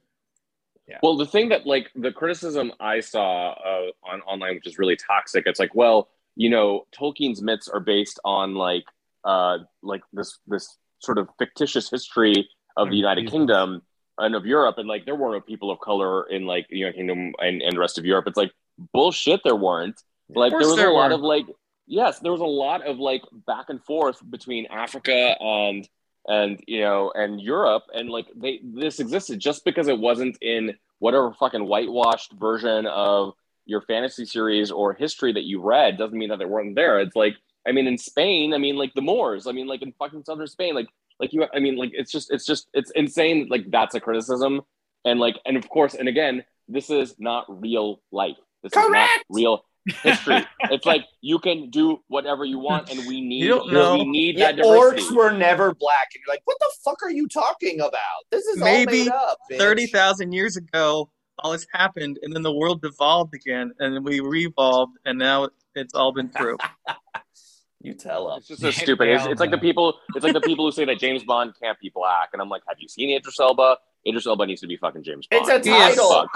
Yeah. 0.87 0.97
Well, 1.03 1.15
the 1.17 1.25
thing 1.25 1.49
that 1.49 1.65
like 1.65 1.89
the 1.95 2.11
criticism 2.11 2.71
I 2.79 2.99
saw 2.99 3.51
uh, 3.51 3.91
on 4.03 4.21
online, 4.21 4.55
which 4.55 4.67
is 4.67 4.77
really 4.77 4.95
toxic, 4.95 5.43
it's 5.45 5.59
like, 5.59 5.73
well, 5.75 6.09
you 6.35 6.49
know, 6.49 6.85
Tolkien's 6.97 7.41
myths 7.41 7.67
are 7.67 7.79
based 7.79 8.19
on 8.25 8.55
like 8.55 8.83
uh 9.23 9.59
like 9.83 10.01
this 10.11 10.39
this 10.47 10.77
sort 10.99 11.17
of 11.17 11.29
fictitious 11.37 11.89
history 11.89 12.47
of 12.77 12.89
the 12.89 12.95
United 12.95 13.29
Kingdom 13.29 13.81
and 14.17 14.35
of 14.35 14.45
Europe, 14.45 14.77
and 14.77 14.87
like 14.87 15.05
there 15.05 15.15
were 15.15 15.31
no 15.31 15.41
people 15.41 15.71
of 15.71 15.79
color 15.79 16.27
in 16.29 16.45
like 16.45 16.67
the 16.69 16.77
United 16.77 16.97
Kingdom 16.97 17.33
and, 17.39 17.61
and 17.61 17.75
the 17.75 17.79
rest 17.79 17.97
of 17.97 18.05
Europe. 18.05 18.25
It's 18.27 18.37
like 18.37 18.51
bullshit. 18.93 19.41
There 19.43 19.55
weren't. 19.55 20.01
Like 20.29 20.51
there 20.51 20.59
was 20.59 20.75
there 20.75 20.89
a 20.89 20.93
lot 20.93 21.09
were. 21.09 21.15
of 21.15 21.21
like 21.21 21.45
yes, 21.87 22.19
there 22.19 22.31
was 22.31 22.41
a 22.41 22.45
lot 22.45 22.85
of 22.85 22.99
like 22.99 23.21
back 23.45 23.65
and 23.69 23.83
forth 23.83 24.19
between 24.29 24.65
Africa 24.67 25.35
and 25.39 25.87
and 26.27 26.59
you 26.67 26.81
know, 26.81 27.11
and 27.15 27.41
Europe, 27.41 27.83
and 27.93 28.09
like 28.09 28.27
they 28.35 28.61
this 28.63 28.99
existed 28.99 29.39
just 29.39 29.65
because 29.65 29.87
it 29.87 29.99
wasn't 29.99 30.37
in 30.41 30.75
whatever 30.99 31.33
fucking 31.33 31.65
whitewashed 31.65 32.33
version 32.33 32.85
of 32.85 33.33
your 33.65 33.81
fantasy 33.81 34.25
series 34.25 34.71
or 34.71 34.93
history 34.93 35.33
that 35.33 35.45
you 35.45 35.61
read 35.61 35.97
doesn't 35.97 36.17
mean 36.17 36.29
that 36.29 36.39
they 36.39 36.45
weren't 36.45 36.75
there. 36.75 36.99
It's 36.99 37.15
like 37.15 37.35
I 37.67 37.71
mean, 37.71 37.87
in 37.87 37.97
Spain, 37.97 38.53
I 38.53 38.57
mean, 38.57 38.75
like 38.75 38.93
the 38.93 39.01
Moors, 39.01 39.47
I 39.47 39.51
mean, 39.51 39.67
like 39.67 39.81
in 39.81 39.93
fucking 39.93 40.23
southern 40.23 40.47
Spain, 40.47 40.75
like 40.75 40.87
like 41.19 41.33
you, 41.33 41.45
I 41.53 41.59
mean, 41.59 41.75
like 41.75 41.91
it's 41.93 42.11
just 42.11 42.31
it's 42.31 42.45
just 42.45 42.67
it's 42.73 42.91
insane. 42.91 43.47
Like 43.49 43.69
that's 43.69 43.95
a 43.95 43.99
criticism, 43.99 44.61
and 45.05 45.19
like 45.19 45.37
and 45.45 45.57
of 45.57 45.69
course, 45.69 45.93
and 45.93 46.07
again, 46.07 46.43
this 46.67 46.89
is 46.89 47.15
not 47.19 47.45
real 47.47 48.01
life. 48.11 48.37
This 48.63 48.73
Correct. 48.73 48.89
is 48.89 48.93
not 48.93 49.09
real 49.29 49.65
history. 49.85 50.45
it's 50.61 50.85
like 50.85 51.05
you 51.21 51.39
can 51.39 51.69
do 51.69 52.01
whatever 52.07 52.45
you 52.45 52.59
want, 52.59 52.89
and 52.89 53.07
we 53.07 53.21
need 53.21 53.45
you 53.45 53.61
we 53.71 54.05
need 54.05 54.37
yeah, 54.37 54.47
that 54.47 54.57
diversity. 54.57 55.01
Orcs 55.01 55.15
were 55.15 55.31
never 55.31 55.73
black, 55.73 56.09
and 56.13 56.21
you're 56.25 56.33
like, 56.33 56.41
what 56.45 56.57
the 56.59 56.71
fuck 56.83 57.01
are 57.03 57.11
you 57.11 57.27
talking 57.27 57.79
about? 57.79 57.99
This 58.29 58.45
is 58.45 58.57
maybe 58.57 59.09
up, 59.09 59.37
thirty 59.51 59.87
thousand 59.87 60.33
years 60.33 60.57
ago. 60.57 61.09
All 61.39 61.51
this 61.51 61.65
happened, 61.73 62.19
and 62.21 62.33
then 62.35 62.43
the 62.43 62.53
world 62.53 62.81
devolved 62.81 63.33
again, 63.33 63.71
and 63.79 63.95
then 63.95 64.03
we 64.03 64.19
revolved, 64.19 64.97
and 65.05 65.17
now 65.17 65.49
it's 65.75 65.93
all 65.95 66.11
been 66.11 66.29
true. 66.29 66.57
you 67.81 67.93
tell 67.93 68.27
them. 68.27 68.37
It's 68.37 68.47
just 68.47 68.61
so 68.61 68.69
stupid. 68.69 69.07
It's, 69.07 69.25
it's, 69.25 69.39
like 69.39 69.51
the 69.51 69.57
people. 69.57 69.95
It's 70.15 70.23
like 70.23 70.33
the 70.33 70.41
people 70.41 70.65
who 70.65 70.71
say 70.71 70.85
that 70.85 70.99
James 70.99 71.23
Bond 71.23 71.53
can't 71.61 71.79
be 71.79 71.91
black, 71.93 72.29
and 72.33 72.41
I'm 72.41 72.49
like, 72.49 72.61
have 72.67 72.77
you 72.79 72.87
seen 72.87 73.15
Idris 73.15 73.39
Elba? 73.39 73.77
Idris 74.07 74.27
Elba 74.27 74.45
needs 74.45 74.61
to 74.61 74.67
be 74.67 74.77
fucking 74.77 75.03
James 75.03 75.27
Bond. 75.27 75.47
It's 75.47 75.67
a 75.67 75.69
title. 75.69 76.27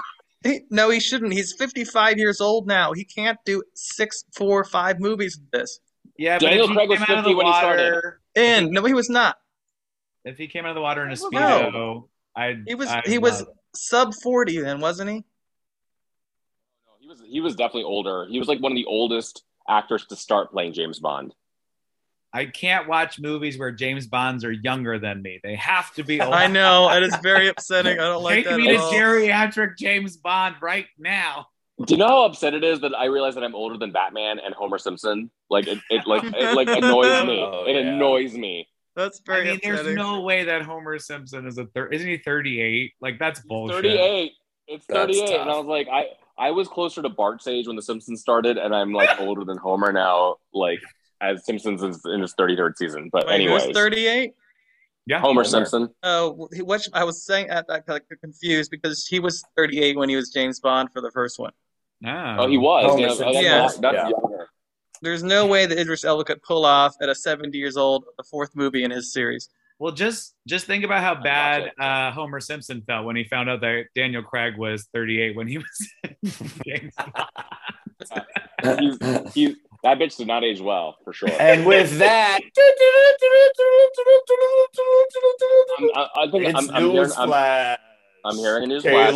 He, 0.43 0.61
no, 0.69 0.89
he 0.89 0.99
shouldn't. 0.99 1.33
He's 1.33 1.53
55 1.53 2.17
years 2.17 2.39
old 2.39 2.67
now. 2.67 2.93
He 2.93 3.03
can't 3.03 3.37
do 3.45 3.63
six, 3.73 4.23
four, 4.35 4.63
five 4.63 4.99
movies 4.99 5.39
with 5.39 5.51
this. 5.51 5.79
Yeah, 6.17 6.37
Daniel 6.37 6.67
Craig 6.67 6.89
was 6.89 6.99
50 6.99 7.33
when 7.33 7.45
water, 7.45 7.47
he 7.47 7.53
started. 7.53 8.01
And 8.35 8.69
no, 8.71 8.85
he 8.85 8.93
was 8.93 9.09
not. 9.09 9.37
If 10.23 10.37
he 10.37 10.47
came 10.47 10.65
out 10.65 10.69
of 10.69 10.75
the 10.75 10.81
water 10.81 11.03
in 11.03 11.11
a 11.11 11.15
speedo, 11.15 11.71
no. 11.73 12.09
I 12.35 12.55
he 12.65 12.75
was 12.75 12.89
I'd 12.89 13.07
he 13.07 13.17
was 13.17 13.43
sub 13.75 14.13
40 14.23 14.61
then, 14.61 14.79
wasn't 14.79 15.09
he? 15.09 15.15
No, 15.15 15.23
he 16.99 17.07
was 17.07 17.21
he 17.27 17.41
was 17.41 17.55
definitely 17.55 17.83
older. 17.83 18.27
He 18.29 18.39
was 18.39 18.47
like 18.47 18.59
one 18.59 18.71
of 18.71 18.75
the 18.75 18.85
oldest 18.85 19.43
actors 19.69 20.05
to 20.07 20.15
start 20.15 20.51
playing 20.51 20.73
James 20.73 20.99
Bond. 20.99 21.33
I 22.35 22.45
can't 22.47 22.85
watch 22.85 23.17
movies 23.17 23.57
where 23.57 23.71
James 23.71 24.07
Bonds 24.07 24.43
are 24.43 24.51
younger 24.51 24.99
than 24.99 25.21
me. 25.21 25.39
They 25.41 25.55
have 25.55 25.93
to 25.93 26.03
be. 26.03 26.21
I 26.21 26.47
know, 26.47 26.89
and 26.89 27.05
it's 27.05 27.15
very 27.19 27.47
upsetting. 27.47 27.93
I 27.97 28.03
don't 28.03 28.23
like 28.23 28.35
Take 28.35 28.45
that. 28.45 28.57
Take 28.57 28.67
me 28.67 28.73
to 28.73 28.77
geriatric 28.77 29.77
James 29.77 30.17
Bond 30.17 30.57
right 30.61 30.87
now. 30.97 31.47
Do 31.85 31.93
you 31.93 31.97
know 31.97 32.07
how 32.07 32.25
upset 32.25 32.53
it 32.53 32.63
is 32.65 32.81
that 32.81 32.93
I 32.93 33.05
realize 33.05 33.35
that 33.35 33.43
I'm 33.45 33.55
older 33.55 33.77
than 33.77 33.93
Batman 33.93 34.39
and 34.39 34.53
Homer 34.53 34.77
Simpson? 34.77 35.31
Like 35.49 35.67
it, 35.67 35.79
it 35.89 36.05
like 36.05 36.25
it 36.25 36.55
like 36.55 36.67
annoys 36.83 37.25
me. 37.25 37.41
Oh, 37.41 37.63
it 37.65 37.73
yeah. 37.73 37.93
annoys 37.93 38.33
me. 38.33 38.67
That's 38.97 39.21
very. 39.25 39.41
I 39.41 39.43
mean, 39.43 39.55
upsetting. 39.55 39.85
there's 39.85 39.95
no 39.95 40.19
way 40.19 40.43
that 40.43 40.63
Homer 40.63 40.99
Simpson 40.99 41.47
is 41.47 41.57
a 41.57 41.67
third. 41.67 41.93
Isn't 41.93 42.07
he 42.07 42.17
38? 42.17 42.95
Like 42.99 43.17
that's 43.17 43.39
bullshit. 43.39 43.81
38. 43.81 44.31
It's 44.67 44.85
38, 44.87 45.39
and 45.39 45.49
I 45.49 45.57
was 45.57 45.67
like, 45.67 45.87
I 45.87 46.07
I 46.37 46.51
was 46.51 46.67
closer 46.67 47.01
to 47.01 47.07
Bart's 47.07 47.47
age 47.47 47.67
when 47.67 47.77
The 47.77 47.81
Simpsons 47.81 48.19
started, 48.19 48.57
and 48.57 48.75
I'm 48.75 48.91
like 48.91 49.21
older 49.21 49.45
than 49.45 49.57
Homer 49.57 49.93
now. 49.93 50.35
Like 50.53 50.81
as 51.21 51.45
Simpsons 51.45 51.83
is 51.83 52.01
in 52.05 52.21
his 52.21 52.33
33rd 52.35 52.77
season. 52.77 53.09
But 53.11 53.31
anyway, 53.31 53.71
38. 53.73 54.33
Yeah, 55.07 55.19
Homer, 55.19 55.27
Homer. 55.27 55.43
Simpson. 55.43 55.89
Oh, 56.03 56.49
what 56.63 56.87
I 56.93 57.03
was 57.03 57.23
saying 57.23 57.49
at 57.49 57.67
that 57.67 57.87
like, 57.87 58.03
confused 58.21 58.71
because 58.71 59.05
he 59.05 59.19
was 59.19 59.43
38 59.55 59.97
when 59.97 60.09
he 60.09 60.15
was 60.15 60.29
James 60.31 60.59
Bond 60.59 60.89
for 60.91 61.01
the 61.01 61.11
first 61.11 61.37
one. 61.37 61.51
Oh, 62.05 62.35
oh 62.39 62.47
he 62.47 62.57
was. 62.57 62.99
Yeah, 62.99 63.25
oh, 63.25 63.31
yeah. 63.31 63.57
That's, 63.59 63.77
that's 63.77 63.95
yeah. 63.95 64.09
There's 65.01 65.23
no 65.23 65.45
way 65.45 65.65
that 65.67 65.77
Idris 65.77 66.03
Elba 66.03 66.23
could 66.23 66.41
pull 66.41 66.65
off 66.65 66.95
at 67.01 67.09
a 67.09 67.15
70 67.15 67.55
years 67.57 67.77
old 67.77 68.05
the 68.17 68.23
fourth 68.23 68.55
movie 68.55 68.83
in 68.83 68.91
his 68.91 69.13
series. 69.13 69.49
Well, 69.77 69.91
just 69.91 70.35
just 70.47 70.65
think 70.67 70.85
about 70.85 71.01
how 71.01 71.21
bad 71.21 71.71
uh, 71.77 72.11
Homer 72.11 72.39
Simpson 72.39 72.81
felt 72.87 73.05
when 73.05 73.17
he 73.17 73.25
found 73.25 73.49
out 73.49 73.59
that 73.61 73.87
Daniel 73.93 74.23
Craig 74.23 74.57
was 74.57 74.87
38 74.93 75.35
when 75.35 75.47
he 75.47 75.57
was 75.57 75.89
James. 76.65 76.93
he's, 78.79 79.33
he's, 79.33 79.55
that 79.85 79.99
bitch 79.99 80.17
did 80.17 80.25
not 80.25 80.43
age 80.43 80.59
well 80.59 80.97
for 81.03 81.13
sure. 81.13 81.29
And 81.39 81.63
with 81.63 81.97
that, 81.99 82.39
I'm, 85.77 85.89
I, 85.93 86.07
I 86.23 86.31
think 86.31 86.45
it's 86.45 86.57
I'm, 86.57 86.71
I'm, 86.71 86.89
hearing, 86.89 87.11
I'm, 87.15 87.77
I'm, 88.25 88.35
hearing 88.37 88.63
a 88.63 88.67
news 88.67 88.81
flash. 88.81 89.15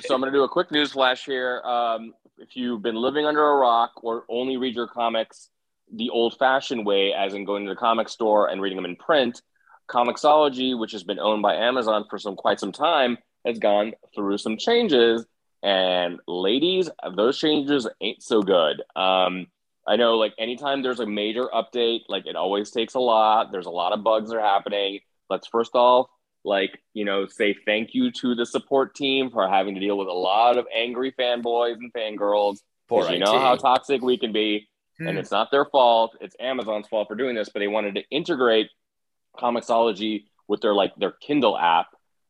so 0.00 0.14
I'm 0.14 0.20
going 0.22 0.32
to 0.32 0.38
do 0.38 0.44
a 0.44 0.48
quick 0.48 0.70
news 0.70 0.92
flash 0.92 1.26
here. 1.26 1.60
Um, 1.60 2.14
if 2.38 2.56
you've 2.56 2.80
been 2.80 2.94
living 2.94 3.26
under 3.26 3.46
a 3.46 3.56
rock 3.56 4.02
or 4.02 4.24
only 4.30 4.56
read 4.56 4.74
your 4.74 4.88
comics 4.88 5.50
the 5.94 6.08
old-fashioned 6.08 6.86
way, 6.86 7.12
as 7.12 7.34
in 7.34 7.44
going 7.44 7.64
to 7.64 7.70
the 7.70 7.76
comic 7.76 8.08
store 8.08 8.48
and 8.48 8.62
reading 8.62 8.76
them 8.76 8.86
in 8.86 8.96
print, 8.96 9.42
Comixology, 9.90 10.78
which 10.78 10.92
has 10.92 11.02
been 11.02 11.18
owned 11.18 11.42
by 11.42 11.56
Amazon 11.56 12.06
for 12.08 12.18
some 12.18 12.34
quite 12.34 12.60
some 12.60 12.72
time, 12.72 13.18
has 13.44 13.58
gone 13.58 13.92
through 14.14 14.38
some 14.38 14.56
changes 14.56 15.26
and 15.62 16.20
ladies, 16.26 16.88
those 17.16 17.38
changes 17.38 17.88
ain't 18.00 18.22
so 18.22 18.42
good. 18.42 18.82
Um, 18.96 19.46
I 19.86 19.96
know, 19.96 20.16
like, 20.16 20.34
anytime 20.38 20.82
there's 20.82 21.00
a 21.00 21.06
major 21.06 21.48
update, 21.52 22.02
like, 22.08 22.26
it 22.26 22.36
always 22.36 22.70
takes 22.70 22.94
a 22.94 23.00
lot. 23.00 23.50
There's 23.50 23.66
a 23.66 23.70
lot 23.70 23.92
of 23.92 24.04
bugs 24.04 24.30
that 24.30 24.36
are 24.36 24.40
happening. 24.40 25.00
Let's 25.28 25.46
first 25.46 25.74
off, 25.74 26.08
like, 26.44 26.78
you 26.94 27.04
know, 27.04 27.26
say 27.26 27.56
thank 27.66 27.94
you 27.94 28.10
to 28.12 28.34
the 28.34 28.46
support 28.46 28.94
team 28.94 29.30
for 29.30 29.48
having 29.48 29.74
to 29.74 29.80
deal 29.80 29.98
with 29.98 30.08
a 30.08 30.12
lot 30.12 30.58
of 30.58 30.66
angry 30.74 31.12
fanboys 31.12 31.74
and 31.74 31.92
fangirls. 31.92 32.58
Because 32.88 33.10
you 33.10 33.18
know 33.20 33.38
how 33.38 33.54
toxic 33.54 34.02
we 34.02 34.18
can 34.18 34.32
be. 34.32 34.68
Hmm. 34.98 35.08
And 35.08 35.18
it's 35.18 35.30
not 35.30 35.50
their 35.50 35.64
fault. 35.64 36.16
It's 36.20 36.36
Amazon's 36.40 36.88
fault 36.88 37.08
for 37.08 37.14
doing 37.14 37.34
this, 37.34 37.48
but 37.48 37.60
they 37.60 37.68
wanted 37.68 37.94
to 37.94 38.02
integrate 38.10 38.68
Comixology 39.38 40.24
with 40.48 40.60
their, 40.60 40.74
like, 40.74 40.94
their 40.96 41.12
Kindle 41.12 41.56
app. 41.56 41.86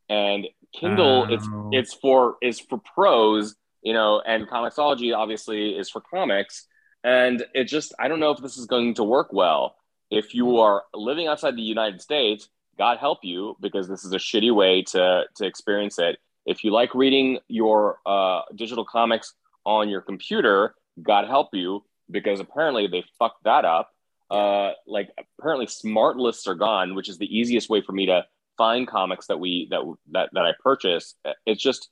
And 0.08 0.46
Kindle, 0.72 1.32
it's 1.32 1.46
oh. 1.50 1.70
it's 1.72 1.94
for 1.94 2.36
is 2.42 2.60
for 2.60 2.78
pros, 2.78 3.56
you 3.82 3.92
know, 3.92 4.22
and 4.24 4.48
Comixology 4.48 5.16
obviously 5.16 5.70
is 5.70 5.90
for 5.90 6.00
comics. 6.00 6.66
And 7.02 7.44
it 7.54 7.64
just 7.64 7.94
I 7.98 8.08
don't 8.08 8.20
know 8.20 8.30
if 8.30 8.40
this 8.40 8.56
is 8.56 8.66
going 8.66 8.94
to 8.94 9.04
work 9.04 9.32
well. 9.32 9.76
If 10.10 10.34
you 10.34 10.58
are 10.58 10.84
living 10.94 11.28
outside 11.28 11.56
the 11.56 11.62
United 11.62 12.00
States, 12.00 12.48
God 12.78 12.98
help 12.98 13.18
you, 13.22 13.56
because 13.60 13.88
this 13.88 14.04
is 14.04 14.12
a 14.12 14.18
shitty 14.18 14.54
way 14.54 14.82
to 14.88 15.24
to 15.36 15.46
experience 15.46 15.98
it. 15.98 16.18
If 16.46 16.64
you 16.64 16.72
like 16.72 16.94
reading 16.94 17.38
your 17.48 17.98
uh, 18.06 18.42
digital 18.54 18.84
comics 18.84 19.34
on 19.64 19.88
your 19.88 20.00
computer, 20.00 20.74
God 21.02 21.26
help 21.26 21.48
you, 21.52 21.84
because 22.10 22.40
apparently 22.40 22.86
they 22.86 23.04
fucked 23.18 23.44
that 23.44 23.64
up. 23.64 23.90
Uh, 24.30 24.72
like 24.86 25.10
apparently 25.38 25.66
smart 25.66 26.16
lists 26.16 26.46
are 26.46 26.54
gone, 26.54 26.94
which 26.94 27.08
is 27.08 27.18
the 27.18 27.26
easiest 27.26 27.68
way 27.68 27.82
for 27.82 27.92
me 27.92 28.06
to 28.06 28.24
find 28.60 28.86
comics 28.86 29.26
that 29.28 29.40
we 29.40 29.68
that 29.70 29.80
that 30.12 30.28
that 30.34 30.44
I 30.44 30.52
purchase. 30.62 31.14
It's 31.46 31.62
just 31.62 31.88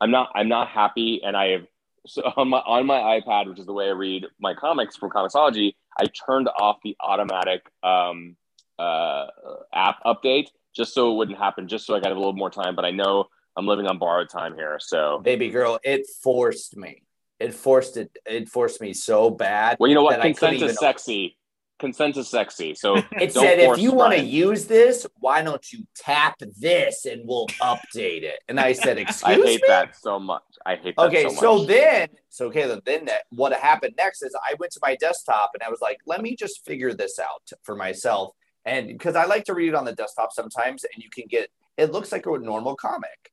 I'm 0.00 0.10
not 0.10 0.30
I'm 0.34 0.48
not 0.48 0.66
happy, 0.66 1.20
and 1.24 1.36
I 1.36 1.50
have 1.50 1.66
so 2.08 2.22
on 2.36 2.48
my 2.48 2.58
on 2.58 2.86
my 2.86 3.20
iPad, 3.20 3.48
which 3.48 3.60
is 3.60 3.66
the 3.66 3.72
way 3.72 3.86
I 3.86 3.92
read 3.92 4.26
my 4.40 4.52
comics 4.52 4.96
from 4.96 5.10
Comixology. 5.10 5.76
I 5.96 6.06
turned 6.26 6.48
off 6.48 6.78
the 6.82 6.96
automatic 7.00 7.62
um, 7.84 8.36
uh, 8.80 9.26
app 9.72 10.02
update 10.04 10.48
just 10.74 10.92
so 10.92 11.12
it 11.12 11.14
wouldn't 11.14 11.38
happen, 11.38 11.68
just 11.68 11.86
so 11.86 11.94
I 11.94 12.00
got 12.00 12.10
a 12.10 12.16
little 12.16 12.32
more 12.32 12.50
time. 12.50 12.74
But 12.74 12.84
I 12.84 12.90
know 12.90 13.26
I'm 13.56 13.66
living 13.66 13.86
on 13.86 13.98
borrowed 13.98 14.28
time 14.28 14.54
here, 14.54 14.78
so 14.80 15.20
baby 15.22 15.50
girl, 15.50 15.78
it 15.84 16.04
forced 16.20 16.76
me. 16.76 17.02
It 17.38 17.54
forced 17.54 17.96
it. 17.96 18.10
It 18.26 18.48
forced 18.48 18.80
me 18.80 18.92
so 18.92 19.30
bad. 19.30 19.76
Well, 19.78 19.88
you 19.88 19.94
know 19.94 20.02
what? 20.02 20.20
Consent 20.20 20.60
is 20.62 20.78
sexy 20.80 21.37
consent 21.78 22.16
is 22.16 22.28
sexy. 22.28 22.74
So 22.74 22.96
it 23.12 23.32
said 23.32 23.58
if 23.58 23.78
you 23.78 23.92
want 23.92 24.14
to 24.14 24.22
use 24.22 24.66
this, 24.66 25.06
why 25.16 25.42
don't 25.42 25.72
you 25.72 25.86
tap 25.94 26.36
this 26.58 27.04
and 27.04 27.22
we'll 27.24 27.46
update 27.62 28.22
it? 28.22 28.40
And 28.48 28.58
I 28.58 28.72
said, 28.72 28.98
excuse 28.98 29.38
me. 29.38 29.42
I 29.42 29.46
hate 29.46 29.62
me? 29.62 29.68
that 29.68 29.96
so 29.96 30.18
much. 30.18 30.42
I 30.66 30.76
hate 30.76 30.94
that 30.96 31.06
okay, 31.06 31.28
so, 31.28 31.34
so 31.34 31.64
then 31.64 32.08
so 32.28 32.46
okay, 32.46 32.78
then 32.84 33.06
that, 33.06 33.22
what 33.30 33.52
happened 33.52 33.94
next 33.96 34.22
is 34.22 34.34
I 34.36 34.54
went 34.58 34.72
to 34.72 34.80
my 34.82 34.96
desktop 34.96 35.50
and 35.54 35.62
I 35.62 35.70
was 35.70 35.80
like, 35.80 35.98
let 36.06 36.22
me 36.22 36.36
just 36.36 36.64
figure 36.64 36.92
this 36.94 37.18
out 37.18 37.50
for 37.62 37.74
myself. 37.74 38.34
And 38.64 38.88
because 38.88 39.16
I 39.16 39.24
like 39.24 39.44
to 39.44 39.54
read 39.54 39.68
it 39.68 39.74
on 39.74 39.84
the 39.84 39.94
desktop 39.94 40.32
sometimes, 40.32 40.84
and 40.84 41.02
you 41.02 41.08
can 41.10 41.24
get 41.28 41.48
it 41.76 41.92
looks 41.92 42.12
like 42.12 42.26
a 42.26 42.38
normal 42.38 42.74
comic. 42.74 43.32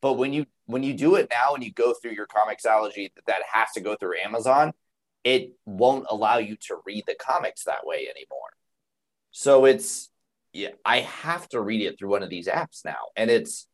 But 0.00 0.14
when 0.14 0.32
you 0.32 0.46
when 0.66 0.82
you 0.82 0.94
do 0.94 1.14
it 1.14 1.28
now 1.30 1.54
and 1.54 1.62
you 1.62 1.72
go 1.72 1.94
through 1.94 2.12
your 2.12 2.26
Comixology 2.26 3.10
that 3.26 3.42
has 3.52 3.70
to 3.74 3.80
go 3.80 3.94
through 3.94 4.18
Amazon, 4.24 4.72
it 5.24 5.52
won't 5.66 6.06
allow 6.10 6.38
you 6.38 6.56
to 6.56 6.78
read 6.86 7.04
the 7.06 7.14
comics 7.14 7.64
that 7.64 7.86
way 7.86 8.08
anymore. 8.08 8.50
So 9.30 9.64
it's 9.64 10.10
yeah, 10.52 10.70
I 10.84 11.00
have 11.00 11.48
to 11.50 11.60
read 11.60 11.80
it 11.80 11.98
through 11.98 12.10
one 12.10 12.22
of 12.22 12.28
these 12.28 12.46
apps 12.46 12.84
now, 12.84 13.08
and 13.16 13.30
it's 13.30 13.66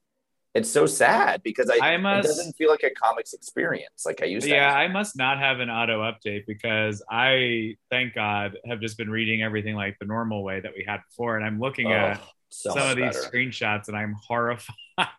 it's 0.55 0.71
so 0.71 0.87
sad 0.87 1.43
because 1.43 1.71
I, 1.71 1.95
I 1.95 1.97
must, 1.99 2.27
it 2.27 2.29
doesn't 2.29 2.57
feel 2.57 2.71
like 2.71 2.83
a 2.83 2.91
comics 2.91 3.33
experience 3.33 4.05
like 4.07 4.23
I 4.23 4.27
used 4.27 4.47
to. 4.47 4.53
Yeah, 4.53 4.73
I 4.73 4.89
must 4.89 5.17
not 5.17 5.39
have 5.39 5.61
an 5.61 5.71
auto 5.71 6.01
update 6.01 6.47
because 6.47 7.03
I, 7.11 7.77
thank 7.91 8.15
God, 8.15 8.57
have 8.67 8.81
just 8.81 8.97
been 8.97 9.11
reading 9.11 9.43
everything 9.43 9.75
like 9.75 9.99
the 9.99 10.07
normal 10.07 10.43
way 10.43 10.61
that 10.61 10.73
we 10.77 10.85
had 10.87 11.01
before, 11.09 11.37
and 11.37 11.45
I'm 11.45 11.61
looking 11.61 11.89
oh, 11.89 11.97
at 11.97 12.23
so 12.49 12.71
some 12.71 12.89
of 12.89 12.97
these 12.97 13.15
screenshots 13.17 13.89
and 13.89 13.97
I'm 13.97 14.15
horrified. 14.15 14.75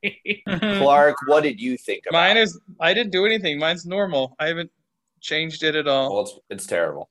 Clark, 0.47 1.15
what 1.27 1.43
did 1.43 1.61
you 1.61 1.77
think? 1.77 2.03
About? 2.09 2.17
Mine 2.17 2.37
is 2.37 2.59
I 2.79 2.93
didn't 2.93 3.11
do 3.11 3.25
anything. 3.25 3.59
Mine's 3.59 3.85
normal. 3.85 4.35
I 4.39 4.47
haven't 4.47 4.71
changed 5.21 5.63
it 5.63 5.75
at 5.75 5.87
all. 5.87 6.13
Well, 6.13 6.23
it's, 6.23 6.39
it's 6.49 6.67
terrible. 6.67 7.09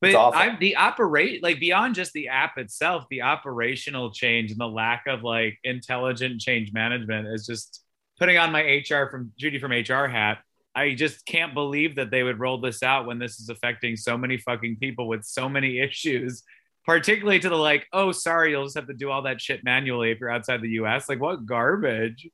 But 0.00 0.16
I'm 0.34 0.58
the 0.58 0.76
operate 0.76 1.42
like 1.42 1.60
beyond 1.60 1.94
just 1.94 2.12
the 2.14 2.28
app 2.28 2.56
itself, 2.56 3.04
the 3.10 3.22
operational 3.22 4.10
change 4.10 4.50
and 4.50 4.58
the 4.58 4.66
lack 4.66 5.04
of 5.06 5.22
like 5.22 5.58
intelligent 5.62 6.40
change 6.40 6.72
management 6.72 7.28
is 7.28 7.44
just 7.44 7.82
putting 8.18 8.38
on 8.38 8.50
my 8.50 8.62
HR 8.62 9.10
from 9.10 9.32
Judy 9.38 9.58
from 9.58 9.72
HR 9.72 10.06
hat. 10.06 10.38
I 10.74 10.94
just 10.94 11.26
can't 11.26 11.52
believe 11.52 11.96
that 11.96 12.10
they 12.10 12.22
would 12.22 12.38
roll 12.38 12.60
this 12.60 12.82
out 12.82 13.04
when 13.04 13.18
this 13.18 13.40
is 13.40 13.50
affecting 13.50 13.96
so 13.96 14.16
many 14.16 14.38
fucking 14.38 14.76
people 14.76 15.06
with 15.06 15.24
so 15.24 15.48
many 15.48 15.80
issues, 15.82 16.44
particularly 16.86 17.40
to 17.40 17.50
the 17.50 17.56
like, 17.56 17.86
oh, 17.92 18.12
sorry, 18.12 18.52
you'll 18.52 18.64
just 18.64 18.76
have 18.76 18.86
to 18.86 18.94
do 18.94 19.10
all 19.10 19.22
that 19.22 19.40
shit 19.40 19.64
manually 19.64 20.12
if 20.12 20.20
you're 20.20 20.30
outside 20.30 20.62
the 20.62 20.70
US. 20.82 21.10
Like, 21.10 21.20
what 21.20 21.44
garbage? 21.44 22.26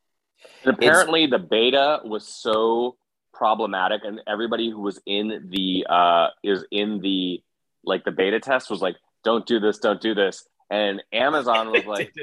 And 0.64 0.74
apparently, 0.74 1.24
it's- 1.24 1.40
the 1.40 1.44
beta 1.44 2.00
was 2.04 2.28
so 2.28 2.96
problematic, 3.36 4.02
and 4.04 4.20
everybody 4.26 4.70
who 4.70 4.80
was 4.80 5.00
in 5.06 5.50
the 5.50 5.86
uh, 5.88 6.28
is 6.42 6.64
in 6.70 7.00
the 7.00 7.42
like 7.84 8.04
the 8.04 8.10
beta 8.10 8.40
test 8.40 8.70
was 8.70 8.80
like, 8.80 8.96
don't 9.24 9.46
do 9.46 9.60
this, 9.60 9.78
don't 9.78 10.00
do 10.00 10.14
this. 10.14 10.46
And 10.70 11.02
Amazon 11.12 11.70
was 11.70 11.84
like, 11.86 12.14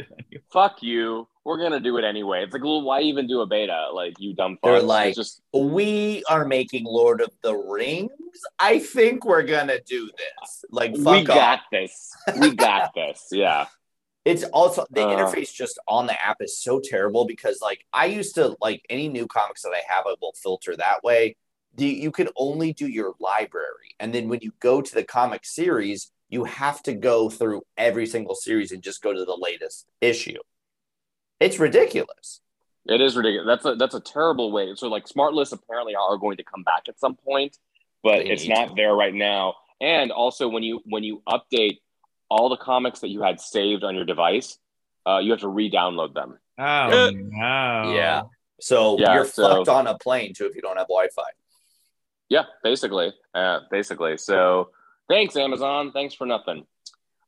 fuck 0.51 0.83
you. 0.83 1.27
We're 1.45 1.57
going 1.57 1.73
to 1.73 1.79
do 1.81 1.97
it 1.97 2.05
anyway. 2.05 2.43
It's 2.43 2.53
like, 2.53 2.63
well, 2.63 2.81
why 2.81 3.01
even 3.01 3.27
do 3.27 3.41
a 3.41 3.45
beta? 3.45 3.89
Like, 3.93 4.13
you 4.17 4.33
dumb 4.33 4.57
fuck. 4.61 4.71
They're 4.71 4.81
like, 4.81 5.15
just, 5.15 5.41
we 5.53 6.23
are 6.29 6.45
making 6.45 6.85
Lord 6.85 7.19
of 7.19 7.31
the 7.41 7.53
Rings. 7.53 8.11
I 8.59 8.79
think 8.79 9.25
we're 9.25 9.43
going 9.43 9.67
to 9.67 9.81
do 9.81 10.05
this. 10.05 10.65
Like, 10.71 10.93
we 10.93 11.23
got 11.23 11.61
this. 11.69 12.11
We 12.39 12.55
got 12.55 12.93
this. 12.95 13.27
Yeah. 13.31 13.65
It's 14.25 14.43
also 14.45 14.85
the 14.89 15.05
uh, 15.05 15.07
interface 15.07 15.53
just 15.53 15.79
on 15.87 16.07
the 16.07 16.25
app 16.25 16.37
is 16.39 16.57
so 16.57 16.79
terrible 16.81 17.25
because 17.25 17.59
like 17.61 17.85
I 17.91 18.05
used 18.05 18.35
to 18.35 18.55
like 18.61 18.85
any 18.89 19.09
new 19.09 19.27
comics 19.27 19.63
that 19.63 19.73
I 19.73 19.81
have, 19.93 20.05
I 20.07 20.15
will 20.21 20.33
filter 20.33 20.75
that 20.77 21.03
way 21.03 21.35
the, 21.75 21.87
you 21.87 22.11
can 22.11 22.29
only 22.35 22.73
do 22.73 22.87
your 22.87 23.13
library. 23.19 23.95
And 23.99 24.13
then 24.13 24.29
when 24.29 24.39
you 24.41 24.51
go 24.59 24.81
to 24.81 24.95
the 24.95 25.03
comic 25.03 25.45
series, 25.45 26.11
you 26.29 26.43
have 26.45 26.81
to 26.83 26.93
go 26.93 27.29
through 27.29 27.63
every 27.77 28.05
single 28.05 28.35
series 28.35 28.71
and 28.71 28.81
just 28.81 29.01
go 29.01 29.13
to 29.13 29.25
the 29.25 29.37
latest 29.39 29.87
issue. 30.01 30.39
It's 31.39 31.59
ridiculous. 31.59 32.41
It 32.85 33.01
is 33.01 33.15
ridiculous. 33.15 33.47
That's 33.47 33.65
a 33.65 33.75
that's 33.75 33.95
a 33.95 33.99
terrible 33.99 34.51
way. 34.51 34.73
So 34.75 34.87
like 34.87 35.07
smart 35.07 35.33
lists 35.33 35.53
apparently 35.53 35.95
are 35.95 36.17
going 36.17 36.37
to 36.37 36.43
come 36.43 36.63
back 36.63 36.83
at 36.89 36.99
some 36.99 37.15
point, 37.15 37.57
but 38.01 38.19
they 38.19 38.31
it's 38.31 38.47
not 38.47 38.69
to. 38.69 38.73
there 38.75 38.93
right 38.93 39.13
now. 39.13 39.55
And 39.79 40.11
also 40.11 40.47
when 40.47 40.63
you 40.63 40.81
when 40.85 41.03
you 41.03 41.21
update 41.27 41.79
all 42.33 42.49
the 42.49 42.57
comics 42.57 42.99
that 43.01 43.09
you 43.09 43.21
had 43.21 43.39
saved 43.39 43.83
on 43.83 43.93
your 43.95 44.05
device, 44.05 44.57
uh, 45.07 45.19
you 45.19 45.29
have 45.29 45.41
to 45.41 45.47
re-download 45.47 46.15
them. 46.15 46.39
Oh 46.57 47.11
no. 47.13 47.93
Yeah. 47.95 48.23
So 48.59 48.97
yeah, 48.99 49.13
you're 49.13 49.25
so, 49.25 49.57
fucked 49.57 49.69
on 49.69 49.85
a 49.85 49.97
plane 49.97 50.33
too 50.33 50.47
if 50.47 50.55
you 50.55 50.61
don't 50.61 50.77
have 50.77 50.87
Wi-Fi. 50.87 51.29
Yeah, 52.29 52.45
basically. 52.63 53.13
Uh, 53.35 53.59
basically. 53.69 54.17
So 54.17 54.69
thanks, 55.07 55.35
Amazon. 55.35 55.91
Thanks 55.91 56.15
for 56.15 56.25
nothing. 56.25 56.65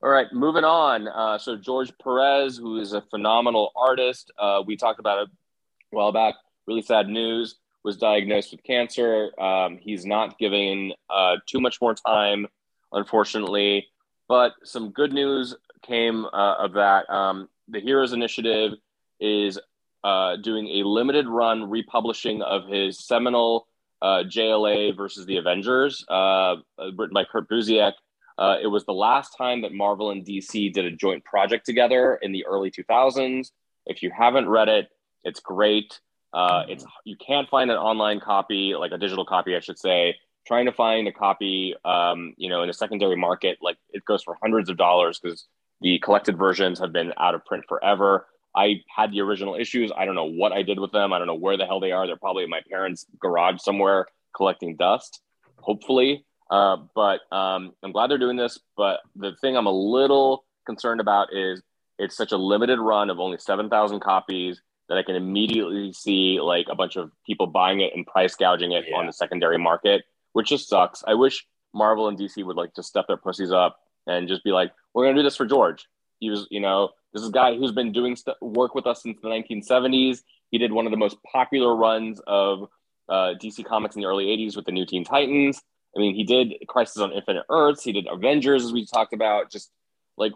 All 0.02 0.10
right, 0.10 0.28
moving 0.34 0.64
on. 0.64 1.08
Uh, 1.08 1.38
so 1.38 1.56
George 1.56 1.92
Perez, 2.04 2.58
who 2.58 2.78
is 2.80 2.94
a 2.94 3.02
phenomenal 3.02 3.72
artist, 3.76 4.32
uh, 4.40 4.64
we 4.66 4.76
talked 4.76 5.00
about 5.00 5.24
it 5.24 5.30
a 5.30 5.96
while 5.96 6.12
back. 6.12 6.36
Really 6.68 6.82
sad 6.82 7.08
news. 7.08 7.58
Was 7.84 7.98
diagnosed 7.98 8.52
with 8.52 8.64
cancer. 8.64 9.30
Um, 9.40 9.78
he's 9.80 10.08
not 10.08 10.40
giving 10.40 10.94
uh, 11.08 11.36
too 11.46 11.60
much 11.60 11.80
more 11.80 11.94
time, 11.94 12.48
unfortunately. 12.92 13.88
But 14.28 14.54
some 14.64 14.92
good 14.92 15.14
news 15.14 15.56
came 15.84 16.26
uh, 16.26 16.56
of 16.60 16.74
that. 16.74 17.10
Um, 17.10 17.50
the 17.68 17.80
Heroes 17.80 18.14
Initiative 18.14 18.74
is 19.20 19.60
uh, 20.04 20.38
doing 20.38 20.68
a 20.68 20.88
limited 20.88 21.28
run 21.28 21.70
republishing 21.70 22.42
of 22.42 22.68
his 22.68 23.00
seminal 23.00 23.68
uh, 24.02 24.24
JLA 24.24 24.96
versus 24.96 25.26
the 25.26 25.38
Avengers, 25.38 26.06
uh, 26.10 26.56
written 26.96 27.14
by 27.14 27.24
Kurt 27.24 27.50
Busiek. 27.50 27.94
Uh, 28.38 28.58
it 28.62 28.68
was 28.68 28.86
the 28.86 28.94
last 28.94 29.36
time 29.38 29.62
that 29.62 29.74
Marvel 29.74 30.12
and 30.12 30.26
DC 30.26 30.74
did 30.74 30.86
a 30.86 30.92
joint 30.92 31.24
project 31.24 31.66
together 31.66 32.20
in 32.22 32.32
the 32.32 32.46
early 32.46 32.70
2000s. 32.70 33.52
If 33.86 34.04
you 34.04 34.12
haven't 34.16 34.50
read 34.50 34.68
it, 34.68 34.90
it's 35.24 35.40
great. 35.40 36.00
Uh, 36.34 36.66
it's 36.68 36.86
you 37.06 37.16
can't 37.16 37.50
find 37.50 37.72
an 37.72 37.78
online 37.78 38.20
copy, 38.20 38.76
like 38.76 38.92
a 38.92 38.98
digital 38.98 39.26
copy, 39.26 39.56
I 39.56 39.62
should 39.62 39.80
say. 39.80 40.18
Trying 40.46 40.66
to 40.66 40.72
find 40.72 41.08
a 41.08 41.12
copy, 41.12 41.74
um, 41.84 42.34
you 42.38 42.50
know, 42.50 42.62
in 42.62 42.70
a 42.70 42.74
secondary 42.74 43.16
market, 43.16 43.58
like 43.62 43.78
it 43.92 44.06
goes 44.06 44.24
for 44.24 44.38
hundreds 44.42 44.70
of 44.70 44.78
dollars 44.78 45.20
because 45.20 45.48
the 45.82 46.00
collected 46.00 46.38
versions 46.38 46.80
have 46.80 46.94
been 46.94 47.14
out 47.18 47.36
of 47.36 47.44
print 47.46 47.66
forever. 47.68 48.28
I 48.56 48.82
had 48.96 49.12
the 49.12 49.22
original 49.22 49.56
issues. 49.56 49.92
I 49.96 50.06
don't 50.06 50.16
know 50.16 50.30
what 50.30 50.54
I 50.54 50.62
did 50.62 50.80
with 50.80 50.92
them. 50.92 51.12
I 51.12 51.18
don't 51.18 51.28
know 51.28 51.36
where 51.36 51.58
the 51.58 51.66
hell 51.66 51.80
they 51.80 51.92
are. 51.92 52.08
They're 52.08 52.16
probably 52.16 52.44
in 52.44 52.50
my 52.50 52.62
parents' 52.70 53.06
garage 53.20 53.60
somewhere 53.60 54.06
collecting 54.36 54.76
dust, 54.76 55.22
hopefully. 55.60 56.26
Uh, 56.50 56.78
but 56.94 57.22
um, 57.32 57.74
I'm 57.84 57.92
glad 57.92 58.10
they're 58.10 58.18
doing 58.18 58.38
this. 58.38 58.60
But 58.78 59.02
the 59.16 59.34
thing 59.42 59.58
I'm 59.58 59.66
a 59.66 59.72
little 59.72 60.46
concerned 60.66 61.02
about 61.02 61.34
is 61.34 61.62
it's 61.98 62.16
such 62.16 62.32
a 62.32 62.38
limited 62.38 62.80
run 62.80 63.10
of 63.10 63.20
only 63.20 63.38
7,000 63.38 64.00
copies 64.00 64.62
that 64.90 64.98
I 64.98 65.04
can 65.04 65.16
immediately 65.16 65.94
see 65.94 66.40
like 66.40 66.68
a 66.70 66.76
bunch 66.76 66.96
of 66.96 67.12
people 67.26 67.48
buying 67.48 67.82
it 67.82 67.94
and 67.96 68.06
price 68.06 68.36
gouging 68.36 68.72
it 68.72 68.86
yeah. 68.88 68.98
on 68.98 69.08
the 69.08 69.14
secondary 69.14 69.58
market, 69.58 70.04
which 70.36 70.50
just 70.50 70.68
sucks. 70.68 71.02
I 71.08 71.14
wish 71.14 71.48
Marvel 71.74 72.10
and 72.10 72.20
DC 72.20 72.44
would 72.44 72.58
like 72.58 72.76
just 72.76 72.90
step 72.90 73.08
their 73.08 73.16
pussies 73.16 73.54
up 73.54 73.80
and 74.06 74.28
just 74.28 74.44
be 74.44 74.52
like, 74.52 74.74
we're 74.94 75.08
to 75.08 75.14
do 75.14 75.24
this 75.24 75.38
for 75.38 75.46
George. 75.46 75.88
He 76.20 76.30
was, 76.30 76.46
you 76.52 76.60
know, 76.60 76.90
this 77.14 77.22
is 77.22 77.30
a 77.30 77.32
guy 77.32 77.56
who's 77.56 77.72
been 77.72 77.94
doing 77.94 78.18
st- 78.18 78.36
work 78.42 78.76
with 78.76 78.86
us 78.86 79.02
since 79.02 79.18
the 79.22 79.30
1970s. 79.30 80.24
He 80.52 80.58
did 80.58 80.74
one 80.74 80.86
of 80.86 80.92
the 80.92 80.98
most 80.98 81.16
popular 81.24 81.74
runs 81.74 82.20
of 82.28 82.68
uh, 83.08 83.36
DC 83.42 83.64
Comics 83.64 83.96
in 83.96 84.02
the 84.02 84.08
early 84.10 84.26
80s 84.26 84.58
with 84.58 84.66
the 84.66 84.74
New 84.74 84.86
Teen 84.86 85.06
Titans. 85.06 85.62
I 85.96 86.02
mean, 86.02 86.14
he 86.14 86.26
did 86.26 86.56
Crisis 86.68 87.02
on 87.02 87.14
Infinite 87.14 87.46
Earths. 87.50 87.84
He 87.84 87.94
did 87.94 88.06
Avengers, 88.12 88.66
as 88.66 88.74
we 88.74 88.86
talked 88.86 89.14
about. 89.14 89.50
Just 89.50 89.72
like 90.18 90.34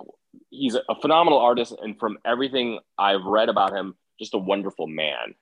he's 0.49 0.75
a 0.75 0.95
phenomenal 1.01 1.39
artist, 1.39 1.75
and 1.81 1.99
from 1.99 2.17
everything 2.23 2.79
I've 2.97 3.25
read 3.25 3.49
about 3.49 3.73
him, 3.73 3.95
just 4.17 4.33
a 4.33 4.37
wonderful 4.37 4.87
man. 4.87 5.35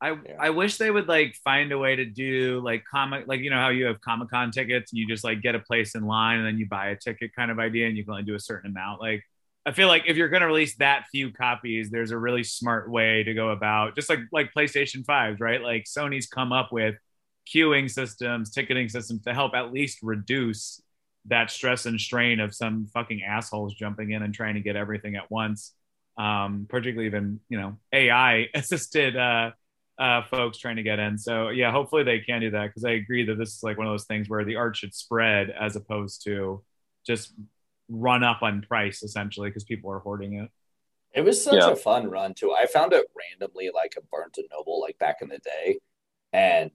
I 0.00 0.10
yeah. 0.10 0.36
I 0.38 0.50
wish 0.50 0.76
they 0.76 0.90
would 0.90 1.08
like 1.08 1.36
find 1.36 1.72
a 1.72 1.78
way 1.78 1.96
to 1.96 2.04
do 2.04 2.60
like 2.64 2.84
comic 2.84 3.26
like 3.26 3.40
you 3.40 3.50
know 3.50 3.56
how 3.56 3.70
you 3.70 3.86
have 3.86 4.00
Comic 4.00 4.28
Con 4.30 4.50
tickets 4.50 4.92
and 4.92 4.98
you 4.98 5.06
just 5.06 5.24
like 5.24 5.40
get 5.40 5.54
a 5.54 5.60
place 5.60 5.94
in 5.94 6.06
line 6.06 6.38
and 6.38 6.46
then 6.46 6.58
you 6.58 6.66
buy 6.66 6.88
a 6.88 6.96
ticket 6.96 7.34
kind 7.34 7.50
of 7.50 7.58
idea 7.58 7.86
and 7.86 7.96
you 7.96 8.04
can 8.04 8.12
only 8.12 8.24
do 8.24 8.34
a 8.34 8.40
certain 8.40 8.70
amount. 8.70 9.00
Like 9.00 9.22
I 9.64 9.72
feel 9.72 9.88
like 9.88 10.04
if 10.06 10.16
you're 10.16 10.28
going 10.28 10.42
to 10.42 10.46
release 10.46 10.76
that 10.76 11.06
few 11.10 11.32
copies, 11.32 11.90
there's 11.90 12.12
a 12.12 12.18
really 12.18 12.44
smart 12.44 12.90
way 12.90 13.24
to 13.24 13.34
go 13.34 13.50
about 13.50 13.96
just 13.96 14.10
like 14.10 14.20
like 14.32 14.52
PlayStation 14.56 15.04
5s, 15.04 15.40
right? 15.40 15.62
Like 15.62 15.84
Sony's 15.84 16.26
come 16.26 16.52
up 16.52 16.72
with 16.72 16.96
queuing 17.52 17.90
systems, 17.90 18.50
ticketing 18.50 18.88
systems 18.88 19.22
to 19.22 19.32
help 19.32 19.54
at 19.54 19.72
least 19.72 19.98
reduce 20.02 20.80
that 21.26 21.50
stress 21.50 21.86
and 21.86 22.00
strain 22.00 22.38
of 22.38 22.54
some 22.54 22.86
fucking 22.92 23.22
assholes 23.22 23.74
jumping 23.74 24.10
in 24.12 24.22
and 24.22 24.34
trying 24.34 24.54
to 24.54 24.60
get 24.60 24.76
everything 24.76 25.16
at 25.16 25.30
once. 25.30 25.72
Um, 26.18 26.66
particularly 26.68 27.06
even, 27.06 27.40
you 27.48 27.60
know, 27.60 27.76
AI 27.92 28.48
assisted 28.54 29.16
uh, 29.16 29.50
uh, 29.98 30.22
folks 30.24 30.58
trying 30.58 30.76
to 30.76 30.82
get 30.82 30.98
in. 30.98 31.18
So 31.18 31.48
yeah, 31.48 31.72
hopefully 31.72 32.04
they 32.04 32.20
can 32.20 32.40
do 32.40 32.50
that 32.50 32.66
because 32.66 32.84
I 32.84 32.92
agree 32.92 33.24
that 33.26 33.38
this 33.38 33.54
is 33.54 33.62
like 33.62 33.78
one 33.78 33.86
of 33.86 33.92
those 33.92 34.04
things 34.04 34.28
where 34.28 34.44
the 34.44 34.56
art 34.56 34.76
should 34.76 34.94
spread 34.94 35.50
as 35.50 35.76
opposed 35.76 36.24
to 36.24 36.62
just 37.06 37.32
run 37.88 38.24
up 38.24 38.42
on 38.42 38.62
price 38.62 39.02
essentially 39.02 39.48
because 39.48 39.64
people 39.64 39.90
are 39.90 40.00
hoarding 40.00 40.34
it. 40.34 40.50
It 41.14 41.24
was 41.24 41.42
such 41.42 41.54
yeah. 41.54 41.70
a 41.70 41.76
fun 41.76 42.10
run 42.10 42.34
too. 42.34 42.52
I 42.52 42.66
found 42.66 42.92
it 42.92 43.06
randomly 43.16 43.70
like 43.74 43.94
a 43.96 44.02
Barnes 44.12 44.36
and 44.36 44.46
Noble 44.52 44.80
like 44.80 44.98
back 44.98 45.18
in 45.22 45.28
the 45.28 45.38
day, 45.38 45.78
and 46.32 46.70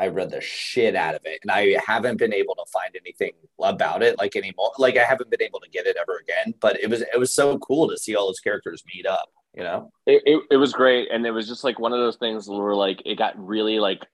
I 0.00 0.08
read 0.08 0.30
the 0.30 0.40
shit 0.40 0.96
out 0.96 1.14
of 1.14 1.20
it, 1.24 1.38
and 1.42 1.50
I 1.52 1.76
haven't 1.86 2.18
been 2.18 2.34
able 2.34 2.56
to 2.56 2.64
find 2.72 2.96
anything 2.96 3.32
about 3.60 4.02
it 4.02 4.18
like 4.18 4.34
anymore. 4.34 4.72
Like 4.78 4.96
I 4.96 5.04
haven't 5.04 5.30
been 5.30 5.42
able 5.42 5.60
to 5.60 5.70
get 5.70 5.86
it 5.86 5.96
ever 6.00 6.18
again. 6.18 6.54
But 6.60 6.80
it 6.80 6.90
was 6.90 7.02
it 7.02 7.18
was 7.18 7.32
so 7.32 7.58
cool 7.58 7.88
to 7.88 7.96
see 7.96 8.16
all 8.16 8.26
those 8.26 8.40
characters 8.40 8.82
meet 8.92 9.06
up. 9.06 9.30
You 9.54 9.62
know, 9.62 9.92
it, 10.06 10.22
it, 10.26 10.42
it 10.52 10.56
was 10.56 10.72
great, 10.72 11.08
and 11.12 11.24
it 11.24 11.30
was 11.30 11.46
just 11.46 11.62
like 11.62 11.78
one 11.78 11.92
of 11.92 12.00
those 12.00 12.16
things 12.16 12.48
where 12.48 12.74
like 12.74 13.02
it 13.04 13.16
got 13.16 13.38
really 13.38 13.78
like 13.78 14.04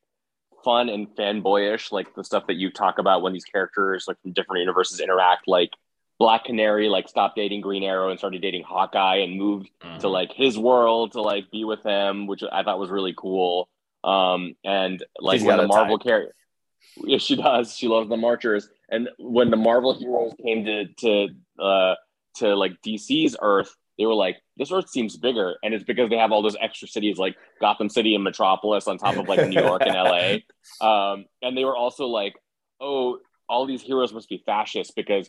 fun 0.64 0.88
and 0.88 1.08
fanboyish, 1.16 1.92
like 1.92 2.14
the 2.14 2.24
stuff 2.24 2.46
that 2.46 2.56
you 2.56 2.70
talk 2.70 2.98
about 2.98 3.22
when 3.22 3.32
these 3.32 3.44
characters 3.44 4.04
like 4.06 4.20
from 4.20 4.32
different 4.32 4.60
universes 4.60 5.00
interact, 5.00 5.48
like 5.48 5.70
Black 6.18 6.44
Canary 6.44 6.88
like 6.88 7.08
stopped 7.08 7.36
dating 7.36 7.62
Green 7.62 7.82
Arrow 7.82 8.10
and 8.10 8.18
started 8.18 8.42
dating 8.42 8.62
Hawkeye 8.62 9.16
and 9.16 9.38
moved 9.38 9.70
mm-hmm. 9.82 9.98
to 10.00 10.08
like 10.08 10.32
his 10.32 10.58
world 10.58 11.12
to 11.12 11.22
like 11.22 11.50
be 11.50 11.64
with 11.64 11.82
him, 11.82 12.26
which 12.26 12.42
I 12.52 12.62
thought 12.62 12.78
was 12.78 12.90
really 12.90 13.14
cool. 13.16 13.70
Um, 14.04 14.54
and 14.62 15.02
like 15.18 15.38
She's 15.38 15.46
when 15.46 15.56
the 15.56 15.66
Marvel 15.66 15.98
character, 15.98 16.34
yeah, 16.96 17.18
she 17.18 17.36
does. 17.36 17.74
She 17.74 17.88
loves 17.88 18.08
the 18.08 18.18
Marchers. 18.18 18.68
And 18.90 19.08
when 19.18 19.50
the 19.50 19.56
Marvel 19.56 19.94
heroes 19.94 20.34
came 20.44 20.64
to 20.66 20.86
to 20.98 21.28
uh, 21.58 21.94
to 22.36 22.54
like 22.54 22.72
DC's 22.84 23.36
Earth, 23.40 23.74
they 24.00 24.06
were 24.06 24.14
like, 24.14 24.38
"This 24.56 24.72
Earth 24.72 24.88
seems 24.88 25.16
bigger," 25.16 25.56
and 25.62 25.72
it's 25.74 25.84
because 25.84 26.10
they 26.10 26.16
have 26.16 26.32
all 26.32 26.42
those 26.42 26.56
extra 26.60 26.88
cities 26.88 27.18
like 27.18 27.36
Gotham 27.60 27.88
City 27.88 28.16
and 28.16 28.24
Metropolis 28.24 28.88
on 28.88 28.98
top 28.98 29.16
of 29.16 29.28
like 29.28 29.46
New 29.48 29.60
York 29.60 29.82
and 29.84 29.94
LA. 29.94 30.38
Um, 30.80 31.26
and 31.42 31.56
they 31.56 31.64
were 31.64 31.76
also 31.76 32.06
like, 32.06 32.34
"Oh, 32.80 33.18
all 33.48 33.66
these 33.66 33.82
heroes 33.82 34.12
must 34.12 34.28
be 34.28 34.42
fascist 34.46 34.96
because 34.96 35.28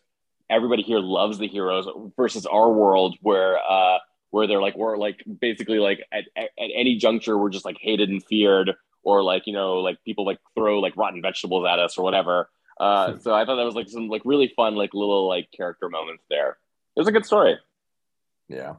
everybody 0.50 0.84
here 0.84 1.00
loves 1.00 1.38
the 1.38 1.48
heroes 1.48 1.88
versus 2.16 2.46
our 2.46 2.72
world 2.72 3.18
where 3.22 3.58
uh 3.58 3.98
where 4.30 4.48
they're 4.48 4.62
like 4.62 4.78
we're 4.78 4.98
like 4.98 5.24
basically 5.40 5.80
like 5.80 6.00
at, 6.12 6.24
at, 6.36 6.50
at 6.58 6.70
any 6.76 6.98
juncture 6.98 7.38
we're 7.38 7.50
just 7.50 7.66
like 7.66 7.78
hated 7.80 8.10
and 8.10 8.24
feared 8.26 8.72
or 9.04 9.24
like 9.24 9.44
you 9.48 9.54
know 9.54 9.76
like 9.76 9.98
people 10.06 10.26
like 10.26 10.40
throw 10.56 10.80
like 10.80 10.96
rotten 10.98 11.22
vegetables 11.22 11.66
at 11.66 11.80
us 11.80 11.98
or 11.98 12.04
whatever 12.04 12.50
Uh, 12.80 13.18
so 13.24 13.34
I 13.34 13.46
thought 13.46 13.58
that 13.58 13.66
was 13.66 13.76
like 13.76 13.90
some 13.90 14.08
like 14.10 14.24
really 14.26 14.52
fun, 14.56 14.76
like 14.76 14.94
little 14.94 15.28
like 15.28 15.50
character 15.56 15.88
moments 15.90 16.24
there. 16.30 16.58
It 16.96 17.00
was 17.00 17.08
a 17.08 17.12
good 17.12 17.26
story. 17.26 17.58
Yeah. 18.52 18.74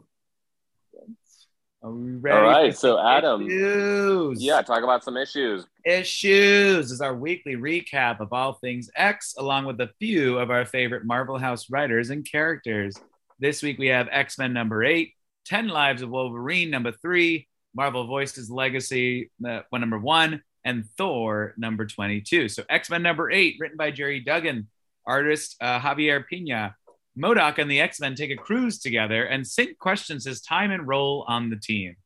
Are 1.82 1.90
we 1.90 2.12
ready? 2.12 2.36
All 2.36 2.42
right, 2.44 2.76
so 2.76 3.00
Adam, 3.00 3.46
issues? 3.46 4.40
yeah, 4.40 4.62
talk 4.62 4.84
about 4.84 5.02
some 5.02 5.16
issues. 5.16 5.66
Issues 5.84 6.92
is 6.92 7.00
our 7.00 7.14
weekly 7.14 7.56
recap 7.56 8.20
of 8.20 8.32
all 8.32 8.52
things 8.52 8.88
X, 8.94 9.34
along 9.36 9.64
with 9.64 9.80
a 9.80 9.90
few 9.98 10.38
of 10.38 10.50
our 10.50 10.64
favorite 10.64 11.04
Marvel 11.04 11.38
House 11.38 11.70
writers 11.70 12.10
and 12.10 12.24
characters. 12.30 12.94
This 13.40 13.62
week 13.62 13.78
we 13.78 13.88
have 13.88 14.08
X 14.12 14.38
Men 14.38 14.52
number 14.52 14.84
eight, 14.84 15.14
10 15.46 15.68
Lives 15.68 16.02
of 16.02 16.10
Wolverine 16.10 16.70
number 16.70 16.92
three, 16.92 17.48
Marvel 17.74 18.06
Voices 18.06 18.48
Legacy 18.48 19.30
uh, 19.44 19.62
one 19.70 19.80
number 19.80 19.98
one, 19.98 20.42
and 20.64 20.84
Thor 20.98 21.54
number 21.56 21.86
22. 21.86 22.48
So 22.48 22.62
X 22.68 22.90
Men 22.90 23.02
number 23.02 23.30
eight, 23.30 23.56
written 23.58 23.78
by 23.78 23.90
Gerry 23.90 24.20
Duggan, 24.20 24.68
artist 25.04 25.56
uh, 25.60 25.80
Javier 25.80 26.24
Pina. 26.28 26.76
MODOK 27.18 27.58
and 27.58 27.70
the 27.70 27.80
X 27.80 28.00
Men 28.00 28.14
take 28.14 28.30
a 28.30 28.36
cruise 28.36 28.78
together, 28.78 29.24
and 29.24 29.44
Synch 29.44 29.76
questions 29.78 30.24
his 30.24 30.40
time 30.40 30.70
and 30.70 30.86
role 30.86 31.24
on 31.28 31.50
the 31.50 31.56
team. 31.56 31.96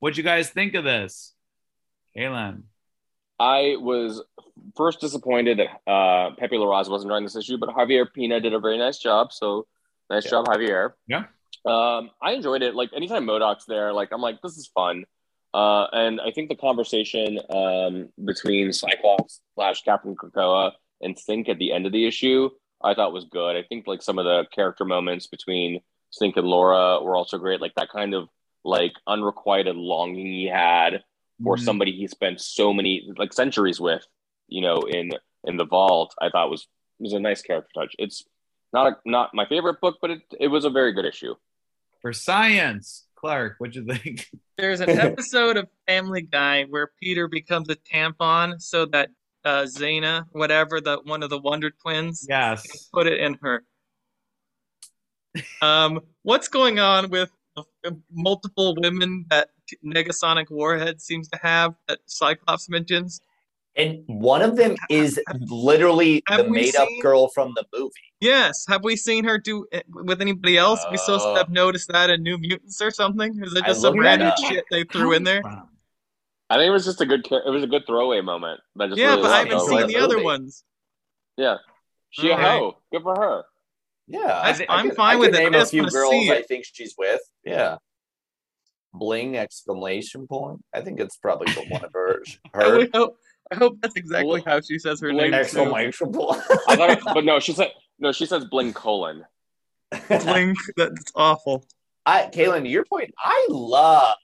What'd 0.00 0.16
you 0.16 0.24
guys 0.24 0.50
think 0.50 0.74
of 0.74 0.84
this? 0.84 1.32
Kaylin. 2.16 2.62
I 3.38 3.76
was 3.78 4.22
first 4.76 5.00
disappointed 5.00 5.58
that 5.58 5.90
uh, 5.90 6.30
Pepe 6.36 6.56
Larraz 6.56 6.88
wasn't 6.88 7.10
drawing 7.10 7.24
this 7.24 7.36
issue, 7.36 7.58
but 7.58 7.68
Javier 7.70 8.06
Pina 8.12 8.40
did 8.40 8.54
a 8.54 8.58
very 8.58 8.78
nice 8.78 8.98
job. 8.98 9.32
So 9.32 9.66
nice 10.10 10.24
yeah. 10.24 10.30
job, 10.30 10.46
Javier. 10.46 10.92
Yeah. 11.06 11.24
Um, 11.64 12.10
I 12.22 12.32
enjoyed 12.32 12.62
it. 12.62 12.74
Like 12.74 12.90
anytime 12.94 13.26
MODOK's 13.26 13.66
there, 13.66 13.92
like 13.92 14.10
I'm 14.12 14.20
like, 14.20 14.40
this 14.42 14.56
is 14.56 14.66
fun. 14.68 15.04
Uh, 15.52 15.86
and 15.92 16.20
I 16.20 16.32
think 16.32 16.48
the 16.48 16.56
conversation 16.56 17.38
um, 17.50 18.08
between 18.24 18.72
Cyclops 18.72 19.40
slash 19.54 19.82
Captain 19.82 20.14
Krakoa 20.14 20.72
and 21.00 21.16
Synch 21.16 21.48
at 21.48 21.58
the 21.58 21.72
end 21.72 21.86
of 21.86 21.92
the 21.92 22.06
issue 22.06 22.50
I 22.86 22.94
thought 22.94 23.12
was 23.12 23.24
good. 23.24 23.56
I 23.56 23.62
think 23.62 23.86
like 23.86 24.02
some 24.02 24.18
of 24.18 24.24
the 24.24 24.46
character 24.54 24.84
moments 24.84 25.26
between 25.26 25.80
Synch 26.12 26.36
and 26.36 26.46
Laura 26.46 27.02
were 27.02 27.16
also 27.16 27.38
great. 27.38 27.60
Like 27.60 27.74
that 27.76 27.90
kind 27.90 28.14
of 28.14 28.28
like 28.64 28.92
unrequited 29.06 29.76
longing 29.76 30.26
he 30.26 30.46
had 30.46 31.02
for 31.42 31.56
mm-hmm. 31.56 31.64
somebody 31.64 31.92
he 31.92 32.06
spent 32.06 32.40
so 32.40 32.72
many 32.72 33.10
like 33.16 33.32
centuries 33.32 33.80
with, 33.80 34.06
you 34.48 34.60
know, 34.60 34.82
in 34.82 35.10
in 35.44 35.56
the 35.56 35.66
vault. 35.66 36.14
I 36.20 36.30
thought 36.30 36.50
was 36.50 36.66
was 36.98 37.12
a 37.12 37.18
nice 37.18 37.42
character 37.42 37.70
touch. 37.74 37.94
It's 37.98 38.24
not 38.72 38.86
a, 38.86 38.96
not 39.04 39.34
my 39.34 39.46
favorite 39.46 39.80
book, 39.80 39.98
but 40.00 40.10
it 40.10 40.22
it 40.38 40.48
was 40.48 40.64
a 40.64 40.70
very 40.70 40.92
good 40.92 41.04
issue. 41.04 41.34
For 42.02 42.12
science, 42.12 43.06
Clark, 43.16 43.56
what'd 43.58 43.74
you 43.74 43.84
think? 43.84 44.28
There's 44.56 44.80
an 44.80 44.90
episode 45.00 45.56
of 45.56 45.68
Family 45.86 46.22
Guy 46.22 46.64
where 46.64 46.90
Peter 47.00 47.26
becomes 47.28 47.68
a 47.68 47.76
tampon 47.76 48.60
so 48.60 48.86
that 48.86 49.10
uh, 49.46 49.62
Xana, 49.62 50.24
whatever 50.32 50.80
the 50.80 50.98
one 51.04 51.22
of 51.22 51.30
the 51.30 51.38
Wonder 51.38 51.70
Twins. 51.70 52.26
Yes, 52.28 52.88
put 52.92 53.06
it 53.06 53.20
in 53.20 53.38
her. 53.40 53.62
Um, 55.62 56.00
what's 56.22 56.48
going 56.48 56.78
on 56.78 57.10
with 57.10 57.30
multiple 58.10 58.74
women 58.78 59.24
that 59.30 59.50
Negasonic 59.84 60.50
Warhead 60.50 61.00
seems 61.00 61.28
to 61.28 61.38
have 61.42 61.74
that 61.88 62.00
Cyclops 62.06 62.68
mentions? 62.68 63.20
And 63.76 64.02
one 64.06 64.40
of 64.40 64.56
them 64.56 64.74
is 64.88 65.20
literally 65.50 66.22
have 66.28 66.46
the 66.46 66.50
made 66.50 66.76
up 66.76 66.88
girl 67.02 67.28
from 67.28 67.52
the 67.54 67.64
movie. 67.74 67.92
Yes. 68.20 68.64
Have 68.68 68.82
we 68.82 68.96
seen 68.96 69.22
her 69.24 69.36
do 69.36 69.66
it 69.70 69.84
with 69.88 70.22
anybody 70.22 70.56
else? 70.56 70.82
Uh, 70.82 70.88
we 70.92 70.96
supposed 70.96 71.24
to 71.24 71.34
have 71.34 71.50
noticed 71.50 71.88
that 71.88 72.08
in 72.08 72.22
New 72.22 72.38
Mutants 72.38 72.80
or 72.80 72.90
something? 72.90 73.38
Is 73.42 73.54
it 73.54 73.66
just 73.66 73.82
some 73.82 73.98
random 73.98 74.32
shit 74.48 74.64
they 74.70 74.84
threw 74.84 75.12
in 75.12 75.24
there? 75.24 75.42
I 76.48 76.56
think 76.56 76.68
it 76.68 76.72
was 76.72 76.84
just 76.84 77.00
a 77.00 77.06
good. 77.06 77.26
It 77.30 77.50
was 77.50 77.64
a 77.64 77.66
good 77.66 77.86
throwaway 77.86 78.20
moment. 78.20 78.60
That 78.76 78.88
just 78.88 78.98
yeah, 78.98 79.10
really 79.10 79.22
but 79.22 79.30
I 79.32 79.38
haven't 79.40 79.60
seen 79.60 79.86
the 79.86 79.96
other 79.96 80.22
ones. 80.22 80.64
Yeah, 81.36 81.56
she 82.10 82.30
a 82.30 82.36
hoe. 82.36 82.74
Oh, 82.74 82.78
good 82.92 83.02
for 83.02 83.14
her. 83.16 83.44
Yeah, 84.08 84.20
I, 84.68 84.80
am 84.80 84.92
fine 84.92 85.16
I 85.16 85.18
with 85.18 85.32
name 85.32 85.54
it. 85.54 85.62
a 85.62 85.66
few 85.66 85.88
girls 85.88 86.14
I 86.30 86.42
think 86.42 86.64
she's 86.72 86.94
with. 86.96 87.20
Yeah. 87.44 87.78
Bling 88.94 89.36
exclamation 89.36 90.26
point. 90.26 90.64
I 90.72 90.80
think 90.80 91.00
it's 91.00 91.16
probably 91.16 91.52
the 91.52 91.66
one 91.68 91.84
of 91.84 91.92
her. 91.92 92.22
her. 92.54 92.80
I, 92.80 92.88
hope, 92.94 93.18
I 93.50 93.56
hope 93.56 93.78
that's 93.82 93.96
exactly 93.96 94.42
how 94.46 94.60
she 94.60 94.78
says 94.78 95.00
her 95.00 95.10
bling 95.10 95.32
name. 95.32 95.34
Exclamation 95.34 96.12
point. 96.12 96.40
I 96.68 96.76
thought, 96.76 96.90
it, 96.90 97.00
but 97.04 97.24
no, 97.24 97.40
she 97.40 97.52
said 97.52 97.72
no. 97.98 98.12
She 98.12 98.26
says 98.26 98.44
bling 98.44 98.72
colon. 98.72 99.24
Bling. 100.08 100.54
That's 100.76 101.12
awful. 101.16 101.64
I, 102.06 102.30
Kaylin, 102.32 102.62
to 102.62 102.68
your 102.68 102.84
point, 102.84 103.12
I 103.18 103.46
love 103.50 104.16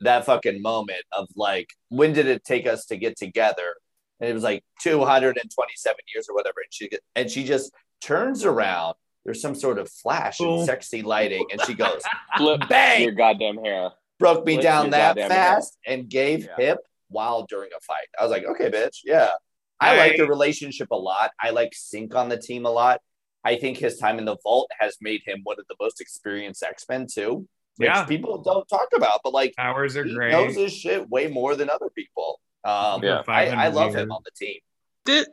that 0.00 0.26
fucking 0.26 0.62
moment 0.62 1.02
of 1.12 1.28
like, 1.36 1.70
when 1.88 2.12
did 2.12 2.26
it 2.26 2.44
take 2.44 2.66
us 2.66 2.86
to 2.86 2.96
get 2.96 3.16
together? 3.16 3.74
And 4.20 4.30
it 4.30 4.34
was 4.34 4.42
like 4.42 4.64
227 4.82 5.96
years 6.14 6.26
or 6.28 6.34
whatever. 6.34 6.56
And 6.62 6.72
she 6.72 6.90
and 7.14 7.30
she 7.30 7.44
just 7.44 7.72
turns 8.00 8.44
around. 8.44 8.94
There's 9.24 9.42
some 9.42 9.54
sort 9.54 9.78
of 9.78 9.90
flash 9.90 10.40
and 10.40 10.64
sexy 10.64 11.02
lighting, 11.02 11.44
and 11.52 11.60
she 11.66 11.74
goes, 11.74 12.00
"Flip 12.38 12.62
bang 12.68 13.02
your 13.02 13.12
goddamn 13.12 13.58
hair." 13.58 13.90
Broke 14.18 14.46
me 14.46 14.54
Flip 14.54 14.62
down 14.62 14.90
that 14.90 15.16
fast 15.16 15.76
hair. 15.84 15.96
and 15.98 16.08
gave 16.08 16.44
yeah. 16.44 16.56
hip 16.56 16.78
while 17.08 17.44
during 17.44 17.68
a 17.76 17.80
fight. 17.80 18.08
I 18.18 18.22
was 18.22 18.30
like, 18.30 18.44
"Okay, 18.44 18.70
bitch, 18.70 19.00
yeah." 19.04 19.30
I, 19.80 19.96
like 19.96 20.16
the 20.16 20.26
relationship 20.26 20.90
a 20.90 20.96
lot. 20.96 21.30
I 21.40 21.50
like 21.50 21.72
Synch 21.72 22.14
on 22.14 22.28
the 22.28 22.36
team 22.36 22.66
a 22.66 22.70
lot. 22.70 23.00
I 23.44 23.56
think 23.56 23.76
his 23.76 23.98
time 23.98 24.18
in 24.18 24.24
the 24.24 24.36
vault 24.42 24.68
has 24.80 24.96
made 25.00 25.22
him 25.24 25.40
one 25.44 25.56
of 25.60 25.66
the 25.68 25.76
most 25.80 26.00
experienced 26.00 26.62
X 26.62 26.84
Men 26.88 27.06
too 27.12 27.46
yeah. 27.86 28.04
people 28.04 28.42
don't 28.42 28.66
talk 28.68 28.88
about. 28.94 29.20
But 29.22 29.32
like 29.32 29.54
powers 29.56 29.96
are 29.96 30.04
he 30.04 30.14
great. 30.14 30.32
Knows 30.32 30.56
his 30.56 30.72
shit 30.72 31.08
way 31.08 31.28
more 31.28 31.56
than 31.56 31.70
other 31.70 31.90
people. 31.94 32.40
Um, 32.64 33.02
yeah, 33.02 33.22
I, 33.28 33.48
I 33.48 33.68
love 33.68 33.94
him 33.94 34.10
on 34.10 34.20
the 34.24 34.30
team. 34.36 34.58
Did, 35.04 35.28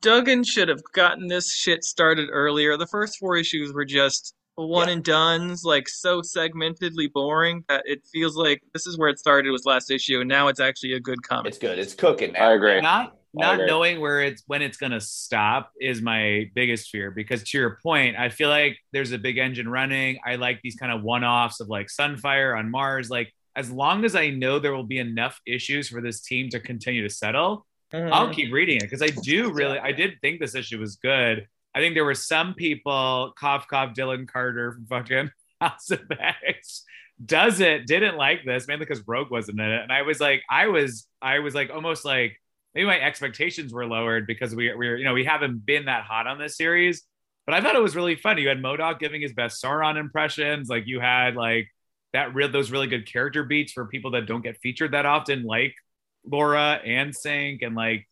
Duggan 0.00 0.42
should 0.42 0.68
have 0.68 0.82
gotten 0.92 1.28
this 1.28 1.54
shit 1.54 1.84
started 1.84 2.28
earlier. 2.32 2.76
The 2.76 2.86
first 2.86 3.18
four 3.18 3.36
issues 3.36 3.72
were 3.72 3.84
just 3.84 4.34
one 4.56 4.88
yeah. 4.88 4.94
and 4.94 5.04
done's, 5.04 5.64
like 5.64 5.88
so 5.88 6.20
segmentedly 6.20 7.12
boring 7.12 7.64
that 7.68 7.82
it 7.86 8.06
feels 8.12 8.36
like 8.36 8.62
this 8.74 8.86
is 8.86 8.98
where 8.98 9.08
it 9.08 9.18
started 9.18 9.50
was 9.50 9.64
last 9.64 9.90
issue, 9.90 10.20
and 10.20 10.28
now 10.28 10.48
it's 10.48 10.60
actually 10.60 10.92
a 10.92 11.00
good 11.00 11.22
comic. 11.22 11.48
It's 11.48 11.58
good. 11.58 11.78
It's 11.78 11.94
cooking. 11.94 12.32
Now. 12.32 12.50
I 12.50 12.52
agree. 12.52 12.80
Not 12.80 13.16
not 13.34 13.60
knowing 13.66 14.00
where 14.00 14.20
it's 14.20 14.42
when 14.46 14.62
it's 14.62 14.76
going 14.76 14.92
to 14.92 15.00
stop 15.00 15.72
is 15.80 16.02
my 16.02 16.50
biggest 16.54 16.90
fear 16.90 17.10
because 17.10 17.42
to 17.42 17.58
your 17.58 17.78
point 17.82 18.16
i 18.16 18.28
feel 18.28 18.48
like 18.48 18.76
there's 18.92 19.12
a 19.12 19.18
big 19.18 19.38
engine 19.38 19.68
running 19.68 20.18
i 20.26 20.36
like 20.36 20.60
these 20.62 20.76
kind 20.76 20.92
of 20.92 21.02
one-offs 21.02 21.60
of 21.60 21.68
like 21.68 21.86
sunfire 21.86 22.56
on 22.58 22.70
mars 22.70 23.08
like 23.08 23.32
as 23.56 23.70
long 23.70 24.04
as 24.04 24.14
i 24.14 24.28
know 24.28 24.58
there 24.58 24.74
will 24.74 24.84
be 24.84 24.98
enough 24.98 25.40
issues 25.46 25.88
for 25.88 26.00
this 26.02 26.20
team 26.20 26.50
to 26.50 26.60
continue 26.60 27.02
to 27.02 27.12
settle 27.12 27.66
mm-hmm. 27.92 28.12
i'll 28.12 28.32
keep 28.32 28.52
reading 28.52 28.76
it 28.76 28.82
because 28.82 29.02
i 29.02 29.08
do 29.22 29.50
really 29.50 29.78
i 29.78 29.92
did 29.92 30.12
think 30.20 30.38
this 30.38 30.54
issue 30.54 30.78
was 30.78 30.96
good 30.96 31.46
i 31.74 31.80
think 31.80 31.94
there 31.94 32.04
were 32.04 32.14
some 32.14 32.54
people 32.54 33.32
cough 33.38 33.66
cough 33.68 33.94
dylan 33.94 34.28
carter 34.28 34.72
from 34.72 34.86
fucking 34.86 35.30
house 35.60 35.90
of 35.90 36.00
x 36.44 36.84
does 37.24 37.60
it 37.60 37.86
didn't 37.86 38.16
like 38.16 38.44
this 38.44 38.66
mainly 38.66 38.84
because 38.84 39.02
rogue 39.06 39.30
wasn't 39.30 39.58
in 39.60 39.70
it 39.70 39.82
and 39.82 39.92
i 39.92 40.02
was 40.02 40.20
like 40.20 40.42
i 40.50 40.66
was 40.66 41.06
i 41.20 41.38
was 41.38 41.54
like 41.54 41.70
almost 41.70 42.04
like 42.04 42.36
maybe 42.74 42.86
my 42.86 43.00
expectations 43.00 43.72
were 43.72 43.86
lowered 43.86 44.26
because 44.26 44.54
we 44.54 44.74
we 44.74 44.88
you 44.98 45.04
know 45.04 45.14
we 45.14 45.24
haven't 45.24 45.64
been 45.64 45.86
that 45.86 46.04
hot 46.04 46.26
on 46.26 46.38
this 46.38 46.56
series. 46.56 47.02
But 47.44 47.54
I 47.54 47.60
thought 47.60 47.74
it 47.74 47.82
was 47.82 47.96
really 47.96 48.14
fun. 48.14 48.38
You 48.38 48.48
had 48.48 48.62
MODOK 48.62 49.00
giving 49.00 49.20
his 49.20 49.32
best 49.32 49.62
Sauron 49.62 49.98
impressions. 49.98 50.68
Like 50.68 50.86
you 50.86 51.00
had 51.00 51.34
like 51.34 51.68
that 52.12 52.34
real 52.34 52.48
those 52.48 52.70
really 52.70 52.86
good 52.86 53.10
character 53.10 53.42
beats 53.42 53.72
for 53.72 53.86
people 53.86 54.12
that 54.12 54.26
don't 54.26 54.42
get 54.42 54.58
featured 54.58 54.92
that 54.92 55.06
often, 55.06 55.42
like 55.42 55.74
Laura 56.24 56.80
and 56.84 57.12
Synch, 57.12 57.64
and 57.64 57.74
like 57.74 58.08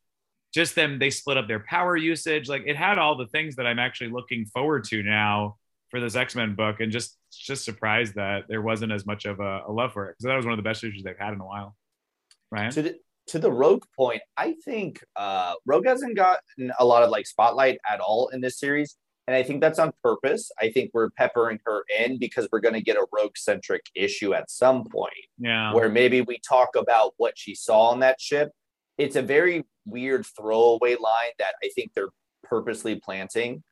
just 0.53 0.74
them 0.74 0.98
they 0.98 1.11
split 1.11 1.36
up 1.36 1.48
their 1.48 1.61
power 1.61 1.96
usage. 1.96 2.48
Like 2.48 2.64
it 2.66 2.76
had 2.76 2.98
all 2.98 3.16
the 3.16 3.26
things 3.26 3.57
that 3.57 3.66
I'm 3.66 3.78
actually 3.78 4.11
looking 4.11 4.46
forward 4.46 4.84
to 4.84 5.03
now 5.03 5.57
for 5.90 6.01
this 6.01 6.16
X 6.16 6.34
Men 6.34 6.55
book, 6.55 6.80
and 6.80 6.90
just 6.90 7.16
just 7.32 7.64
surprised 7.64 8.14
that 8.14 8.44
there 8.48 8.62
wasn't 8.62 8.92
as 8.92 9.07
much 9.07 9.24
of 9.24 9.40
a, 9.40 9.62
a 9.66 9.72
love 9.72 9.92
for 9.92 10.09
it 10.09 10.12
because 10.12 10.24
that 10.24 10.36
was 10.36 10.44
one 10.44 10.53
of 10.53 10.59
the 10.59 10.68
best 10.68 10.82
issues 10.84 11.03
they've 11.03 11.18
had 11.18 11.32
in 11.32 11.40
a 11.40 11.46
while. 11.46 11.76
Right. 12.51 12.72
So, 12.72 12.88
to 13.28 13.38
the 13.38 13.53
Rogue 13.53 13.84
point, 13.96 14.22
I 14.36 14.57
think 14.64 15.05
uh, 15.14 15.55
Rogue 15.64 15.86
hasn't 15.86 16.16
gotten 16.16 16.72
a 16.78 16.84
lot 16.84 17.03
of 17.05 17.11
like 17.11 17.26
spotlight 17.26 17.78
at 17.88 18.01
all 18.01 18.28
in 18.28 18.40
this 18.40 18.59
series. 18.59 18.96
And 19.28 19.36
I 19.36 19.44
think 19.44 19.61
that's 19.61 19.78
on 19.78 19.92
purpose. 20.03 20.51
I 20.59 20.72
think 20.72 20.90
we're 20.92 21.11
peppering 21.11 21.61
her 21.64 21.84
in 21.96 22.18
because 22.18 22.48
we're 22.51 22.61
going 22.61 22.74
to 22.74 22.80
get 22.80 22.96
a 22.96 23.07
rogue 23.12 23.36
centric 23.36 23.86
issue 23.94 24.34
at 24.34 24.51
some 24.51 24.84
point. 24.84 25.12
Yeah. 25.38 25.72
Where 25.72 25.88
maybe 25.88 26.22
we 26.22 26.40
talk 26.40 26.70
about 26.74 27.14
what 27.18 27.34
she 27.38 27.55
saw 27.55 27.90
on 27.90 28.01
that 28.01 28.20
ship. 28.20 28.51
It's 29.01 29.16
a 29.16 29.22
very 29.22 29.64
weird 29.86 30.26
throwaway 30.26 30.92
line 30.92 31.32
that 31.38 31.55
I 31.62 31.68
think 31.74 31.92
they're 31.94 32.11
purposely 32.44 32.96
planting 32.96 33.62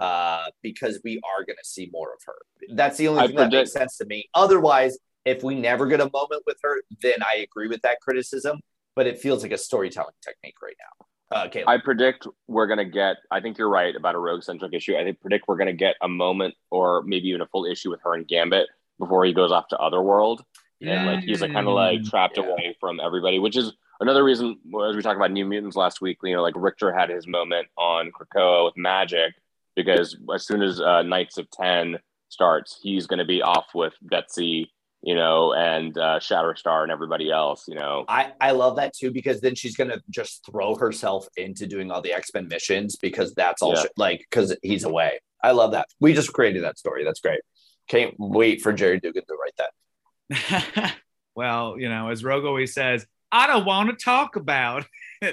uh, 0.00 0.46
because 0.62 1.00
we 1.04 1.20
are 1.24 1.44
going 1.44 1.58
to 1.62 1.68
see 1.68 1.90
more 1.92 2.12
of 2.12 2.20
her. 2.26 2.36
That's 2.74 2.96
the 2.96 3.08
only 3.08 3.22
I 3.22 3.26
thing 3.26 3.36
predict- 3.36 3.52
that 3.52 3.58
makes 3.58 3.72
sense 3.72 3.96
to 3.98 4.06
me. 4.06 4.28
Otherwise, 4.34 4.98
if 5.24 5.42
we 5.42 5.54
never 5.54 5.86
get 5.86 6.00
a 6.00 6.10
moment 6.12 6.42
with 6.46 6.56
her, 6.62 6.82
then 7.02 7.22
I 7.22 7.40
agree 7.40 7.68
with 7.68 7.82
that 7.82 8.00
criticism 8.00 8.60
but 9.00 9.06
it 9.06 9.18
feels 9.18 9.42
like 9.42 9.52
a 9.52 9.58
storytelling 9.58 10.14
technique 10.22 10.60
right 10.62 10.76
now. 10.78 11.06
Uh, 11.32 11.48
I 11.66 11.78
predict 11.78 12.26
we're 12.48 12.66
going 12.66 12.78
to 12.78 12.84
get, 12.84 13.18
I 13.30 13.40
think 13.40 13.56
you're 13.56 13.68
right 13.68 13.94
about 13.94 14.16
a 14.16 14.18
rogue 14.18 14.42
centric 14.42 14.74
issue. 14.74 14.96
I 14.96 15.04
think 15.04 15.20
predict 15.20 15.46
we're 15.46 15.56
going 15.56 15.68
to 15.68 15.72
get 15.72 15.94
a 16.02 16.08
moment 16.08 16.54
or 16.70 17.02
maybe 17.04 17.28
even 17.28 17.40
a 17.40 17.46
full 17.46 17.66
issue 17.66 17.90
with 17.90 18.00
her 18.02 18.14
and 18.14 18.26
Gambit 18.26 18.66
before 18.98 19.24
he 19.24 19.32
goes 19.32 19.52
off 19.52 19.68
to 19.68 19.78
Otherworld. 19.78 20.44
Yeah. 20.80 20.94
And 20.94 21.06
like 21.06 21.24
he's 21.24 21.40
like 21.40 21.52
kind 21.52 21.68
of 21.68 21.74
like 21.74 22.02
trapped 22.04 22.36
yeah. 22.36 22.44
away 22.44 22.76
from 22.80 22.98
everybody, 22.98 23.38
which 23.38 23.56
is 23.56 23.72
another 24.00 24.24
reason, 24.24 24.58
as 24.88 24.96
we 24.96 25.02
talked 25.02 25.16
about 25.16 25.30
New 25.30 25.44
Mutants 25.46 25.76
last 25.76 26.00
week, 26.00 26.18
you 26.22 26.34
know, 26.34 26.42
like 26.42 26.54
Rictor 26.56 26.92
had 26.92 27.10
his 27.10 27.26
moment 27.26 27.68
on 27.76 28.10
Krakoa 28.10 28.64
with 28.64 28.74
Magik 28.74 29.32
because 29.76 30.16
as 30.34 30.46
soon 30.46 30.62
as 30.62 30.80
uh, 30.80 31.02
Knights 31.02 31.38
of 31.38 31.50
Ten 31.50 31.98
starts, 32.28 32.78
he's 32.82 33.06
going 33.06 33.18
to 33.18 33.24
be 33.24 33.42
off 33.42 33.68
with 33.74 33.94
Betsy, 34.02 34.72
you 35.02 35.14
know, 35.14 35.52
and 35.52 35.96
uh, 35.96 36.18
Shatterstar 36.18 36.82
and 36.82 36.92
everybody 36.92 37.30
else, 37.30 37.66
you 37.68 37.74
know. 37.74 38.04
I, 38.08 38.32
I 38.40 38.52
love 38.52 38.76
that 38.76 38.94
too 38.94 39.10
because 39.10 39.40
then 39.40 39.54
she's 39.54 39.76
going 39.76 39.90
to 39.90 40.02
just 40.10 40.44
throw 40.50 40.74
herself 40.74 41.26
into 41.36 41.66
doing 41.66 41.90
all 41.90 42.00
the 42.00 42.12
X 42.12 42.30
Men 42.34 42.48
missions 42.48 42.96
because 42.96 43.34
that's 43.34 43.62
all 43.62 43.74
yeah. 43.74 43.82
she, 43.82 43.88
like, 43.96 44.26
because 44.30 44.56
he's 44.62 44.84
away. 44.84 45.20
I 45.42 45.52
love 45.52 45.72
that. 45.72 45.86
We 46.00 46.12
just 46.14 46.32
created 46.32 46.64
that 46.64 46.78
story. 46.78 47.04
That's 47.04 47.20
great. 47.20 47.40
Can't 47.88 48.14
wait 48.18 48.62
for 48.62 48.72
Gerry 48.72 49.00
Duggan 49.00 49.24
to 49.26 49.34
write 49.34 49.56
that. 49.58 50.94
well, 51.34 51.76
you 51.78 51.88
know, 51.88 52.08
as 52.10 52.22
Rogue 52.22 52.44
always 52.44 52.74
says, 52.74 53.06
I 53.32 53.46
don't 53.46 53.64
want 53.64 53.90
to 53.90 54.04
talk 54.04 54.36
about 54.36 54.86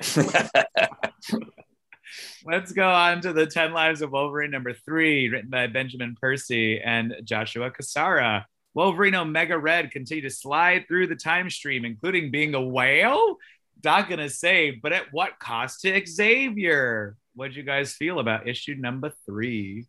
Let's 2.45 2.72
go 2.72 2.89
on 2.89 3.22
to 3.22 3.34
the 3.34 3.45
10 3.45 3.74
Lives 3.74 4.02
of 4.02 4.12
Wolverine 4.12 4.52
number 4.52 4.74
three, 4.74 5.28
written 5.30 5.50
by 5.50 5.68
Benjamin 5.68 6.16
Percy 6.20 6.80
and 6.80 7.14
Joshua 7.24 7.72
Cassara. 7.72 8.45
Wolverine 8.74 9.16
Omega 9.16 9.58
Red 9.58 9.91
continue 9.91 10.22
to 10.24 10.30
slide 10.30 10.86
through 10.88 11.08
the 11.08 11.16
time 11.16 11.50
stream, 11.50 11.84
including 11.84 12.32
being 12.32 12.54
a 12.54 12.62
whale. 12.62 13.38
Not 13.84 14.10
gonna 14.10 14.30
saved, 14.30 14.82
but 14.82 14.93
at 14.93 15.12
what 15.12 15.39
cost 15.39 15.82
to 15.82 16.06
Xavier? 16.06 17.18
What'd 17.36 17.56
you 17.56 17.64
guys 17.64 17.93
feel 17.93 18.20
about 18.20 18.48
issue 18.48 18.76
number 18.76 19.12
three? 19.26 19.88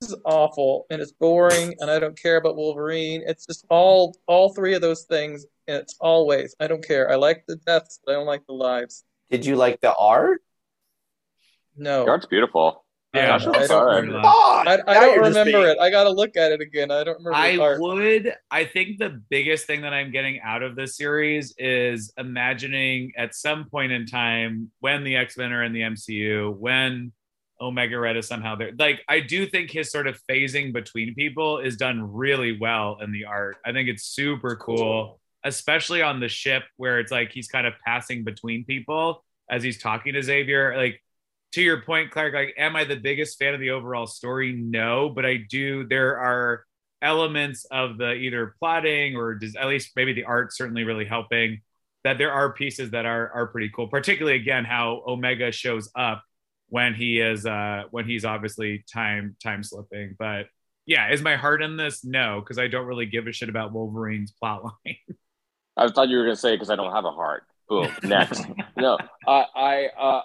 This 0.00 0.12
is 0.12 0.16
awful 0.24 0.86
and 0.90 1.02
it's 1.02 1.12
boring, 1.12 1.74
and 1.80 1.90
I 1.90 1.98
don't 1.98 2.18
care 2.18 2.36
about 2.36 2.56
Wolverine. 2.56 3.22
It's 3.26 3.44
just 3.44 3.66
all 3.68 4.16
all 4.26 4.54
three 4.54 4.74
of 4.74 4.80
those 4.80 5.04
things. 5.04 5.44
And 5.68 5.76
it's 5.76 5.96
always 6.00 6.56
I 6.58 6.68
don't 6.68 6.82
care. 6.82 7.10
I 7.10 7.16
like 7.16 7.44
the 7.46 7.56
deaths, 7.56 8.00
but 8.04 8.12
I 8.12 8.14
don't 8.14 8.26
like 8.26 8.46
the 8.46 8.54
lives. 8.54 9.04
Did 9.30 9.44
you 9.44 9.56
like 9.56 9.80
the 9.80 9.94
art? 9.94 10.40
No, 11.76 12.04
the 12.04 12.10
art's 12.12 12.26
beautiful. 12.26 12.84
Yeah, 13.12 13.40
oh 13.42 14.62
I, 14.64 14.76
don't, 14.76 14.88
I, 14.88 14.92
I 14.92 14.94
don't 15.00 15.18
remember 15.18 15.66
it. 15.66 15.78
I 15.80 15.90
got 15.90 16.04
to 16.04 16.10
look 16.10 16.36
at 16.36 16.52
it 16.52 16.60
again. 16.60 16.92
I 16.92 17.02
don't 17.02 17.18
remember. 17.18 17.34
I 17.34 17.76
would. 17.76 18.34
I 18.52 18.64
think 18.64 18.98
the 18.98 19.20
biggest 19.28 19.66
thing 19.66 19.80
that 19.80 19.92
I'm 19.92 20.12
getting 20.12 20.40
out 20.40 20.62
of 20.62 20.76
this 20.76 20.96
series 20.96 21.52
is 21.58 22.12
imagining 22.16 23.10
at 23.16 23.34
some 23.34 23.64
point 23.64 23.90
in 23.90 24.06
time 24.06 24.70
when 24.78 25.02
the 25.02 25.16
X 25.16 25.36
Men 25.36 25.52
are 25.52 25.64
in 25.64 25.72
the 25.72 25.80
MCU, 25.80 26.56
when 26.56 27.10
Omega 27.60 27.98
Red 27.98 28.16
is 28.16 28.26
somehow 28.26 28.56
there. 28.56 28.72
Like, 28.78 29.02
I 29.08 29.20
do 29.20 29.46
think 29.46 29.70
his 29.70 29.90
sort 29.90 30.06
of 30.06 30.20
phasing 30.28 30.72
between 30.72 31.14
people 31.14 31.58
is 31.58 31.76
done 31.76 32.12
really 32.12 32.58
well 32.58 32.98
in 33.00 33.12
the 33.12 33.26
art. 33.26 33.56
I 33.64 33.72
think 33.72 33.88
it's 33.88 34.04
super 34.04 34.56
cool, 34.56 35.20
especially 35.44 36.02
on 36.02 36.20
the 36.20 36.28
ship 36.28 36.64
where 36.76 37.00
it's 37.00 37.12
like 37.12 37.32
he's 37.32 37.48
kind 37.48 37.66
of 37.66 37.74
passing 37.84 38.24
between 38.24 38.64
people 38.64 39.24
as 39.50 39.62
he's 39.62 39.78
talking 39.78 40.14
to 40.14 40.22
Xavier. 40.22 40.76
Like, 40.76 41.02
to 41.52 41.62
your 41.62 41.82
point, 41.82 42.10
Clark, 42.10 42.32
like, 42.32 42.54
am 42.56 42.76
I 42.76 42.84
the 42.84 42.96
biggest 42.96 43.38
fan 43.38 43.54
of 43.54 43.60
the 43.60 43.70
overall 43.70 44.06
story? 44.06 44.52
No, 44.52 45.08
but 45.08 45.26
I 45.26 45.38
do. 45.48 45.86
There 45.86 46.18
are 46.18 46.64
elements 47.02 47.64
of 47.70 47.98
the 47.98 48.12
either 48.12 48.54
plotting 48.58 49.16
or 49.16 49.34
does, 49.34 49.56
at 49.56 49.66
least 49.66 49.92
maybe 49.96 50.12
the 50.12 50.24
art 50.24 50.54
certainly 50.54 50.84
really 50.84 51.06
helping 51.06 51.60
that 52.04 52.18
there 52.18 52.32
are 52.32 52.52
pieces 52.52 52.92
that 52.92 53.04
are 53.04 53.30
are 53.32 53.46
pretty 53.48 53.70
cool. 53.74 53.88
Particularly 53.88 54.38
again 54.38 54.64
how 54.64 55.02
Omega 55.06 55.52
shows 55.52 55.90
up 55.94 56.22
when 56.70 56.94
he 56.94 57.20
is 57.20 57.44
uh 57.44 57.82
when 57.90 58.06
he's 58.06 58.24
obviously 58.24 58.84
time 58.90 59.36
time 59.42 59.62
slipping. 59.62 60.16
But 60.18 60.46
yeah, 60.86 61.12
is 61.12 61.20
my 61.20 61.36
heart 61.36 61.62
in 61.62 61.76
this? 61.76 62.04
No, 62.04 62.40
because 62.40 62.58
I 62.58 62.68
don't 62.68 62.86
really 62.86 63.06
give 63.06 63.26
a 63.26 63.32
shit 63.32 63.48
about 63.48 63.72
Wolverine's 63.72 64.32
plotline. 64.42 64.72
I 65.76 65.88
thought 65.88 66.08
you 66.08 66.16
were 66.16 66.24
gonna 66.24 66.36
say 66.36 66.54
because 66.54 66.70
I 66.70 66.76
don't 66.76 66.92
have 66.92 67.04
a 67.04 67.10
heart. 67.10 67.44
Boom. 67.68 67.88
Next. 68.02 68.44
no, 68.76 68.98
I 69.26 69.44
I 69.54 69.86
uh, 69.98 70.22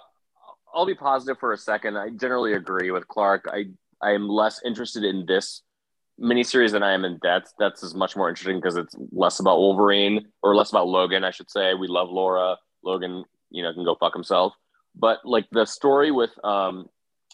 I'll 0.74 0.86
be 0.86 0.94
positive 0.94 1.38
for 1.38 1.52
a 1.52 1.58
second. 1.58 1.96
I 1.96 2.10
generally 2.10 2.54
agree 2.54 2.90
with 2.90 3.06
Clark. 3.08 3.46
I 3.52 3.66
I 4.00 4.12
am 4.12 4.28
less 4.28 4.60
interested 4.64 5.04
in 5.04 5.26
this 5.26 5.62
miniseries 6.20 6.72
than 6.72 6.82
I 6.82 6.92
am 6.92 7.04
in 7.04 7.18
Deaths. 7.18 7.52
That's 7.58 7.82
is 7.82 7.94
much 7.94 8.16
more 8.16 8.28
interesting 8.28 8.56
because 8.56 8.76
it's 8.76 8.94
less 9.12 9.40
about 9.40 9.58
Wolverine 9.58 10.26
or 10.42 10.54
less 10.54 10.70
about 10.70 10.88
Logan, 10.88 11.24
I 11.24 11.30
should 11.30 11.50
say. 11.50 11.74
We 11.74 11.88
love 11.88 12.08
Laura. 12.10 12.56
Logan, 12.82 13.24
you 13.50 13.62
know, 13.62 13.72
can 13.72 13.84
go 13.84 13.96
fuck 13.96 14.14
himself. 14.14 14.54
But 14.96 15.20
like 15.24 15.46
the 15.50 15.66
story 15.66 16.10
with 16.10 16.30
um, 16.44 16.88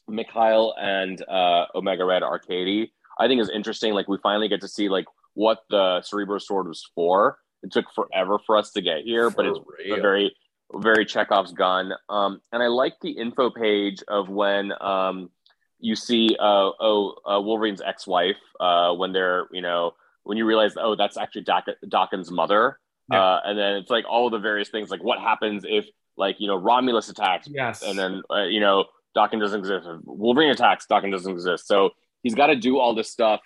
Mikhail 0.09 0.75
and 0.81 1.23
uh, 1.29 1.67
Omega 1.75 2.05
Red 2.05 2.23
Arkady, 2.23 2.93
I 3.19 3.29
think 3.29 3.41
is 3.41 3.51
interesting. 3.51 3.95
Like 3.95 4.09
we 4.09 4.19
finally 4.23 4.49
get 4.49 4.61
to 4.63 4.69
see 4.69 4.89
like 4.89 5.07
what 5.35 5.61
the 5.71 6.03
Cerebro 6.03 6.39
Sword 6.39 6.69
was 6.69 6.85
for. 6.95 7.39
It 7.63 7.73
took 7.73 7.87
forever 7.95 8.39
for 8.45 8.57
us 8.57 8.73
to 8.73 8.83
get 8.83 9.03
here, 9.05 9.31
but 9.31 9.47
it's 9.47 9.59
a 9.87 10.01
very 10.01 10.35
very 10.75 11.05
Chekhov's 11.05 11.53
gun. 11.53 11.93
Um, 12.09 12.41
and 12.51 12.63
I 12.63 12.69
like 12.69 12.95
the 13.01 13.11
info 13.11 13.51
page 13.51 14.03
of 14.09 14.29
when 14.29 14.73
um, 14.81 15.31
you 15.79 15.95
see 15.95 16.37
uh, 16.39 16.71
oh 16.81 17.15
uh, 17.25 17.41
Wolverine's 17.41 17.83
ex-wife 17.83 18.37
uh, 18.61 18.93
when 18.95 19.13
they're 19.13 19.47
you 19.53 19.63
know 19.63 19.93
when 20.25 20.39
you 20.39 20.47
realize 20.47 20.75
oh 20.77 20.97
that's 20.97 21.17
actually 21.17 21.43
Doc- 21.43 21.67
Daken's 21.89 22.31
mother, 22.31 22.79
yeah. 23.11 23.23
Uh, 23.23 23.41
and 23.45 23.59
then 23.59 23.77
it's 23.77 23.91
like 23.91 24.05
all 24.09 24.27
of 24.27 24.33
the 24.33 24.39
various 24.39 24.69
things 24.71 24.91
like 24.91 25.03
what 25.03 25.19
happens 25.19 25.65
if 25.69 25.87
like 26.17 26.37
you 26.39 26.47
know 26.47 26.57
Romulus 26.57 27.09
attacks, 27.09 27.49
yes, 27.51 27.83
and 27.83 27.99
then 27.99 28.23
uh, 28.31 28.45
you 28.45 28.61
know 28.61 28.85
Daken 29.17 29.41
doesn't 29.41 29.61
exist, 29.61 29.87
Wolverine 30.05 30.51
attacks, 30.51 30.87
Daken 30.91 31.11
doesn't 31.11 31.33
exist, 31.33 31.67
so 31.67 31.91
he's 32.23 32.35
got 32.35 32.47
to 32.47 32.57
do 32.57 32.79
all 32.79 32.95
this 32.95 33.11
stuff 33.11 33.41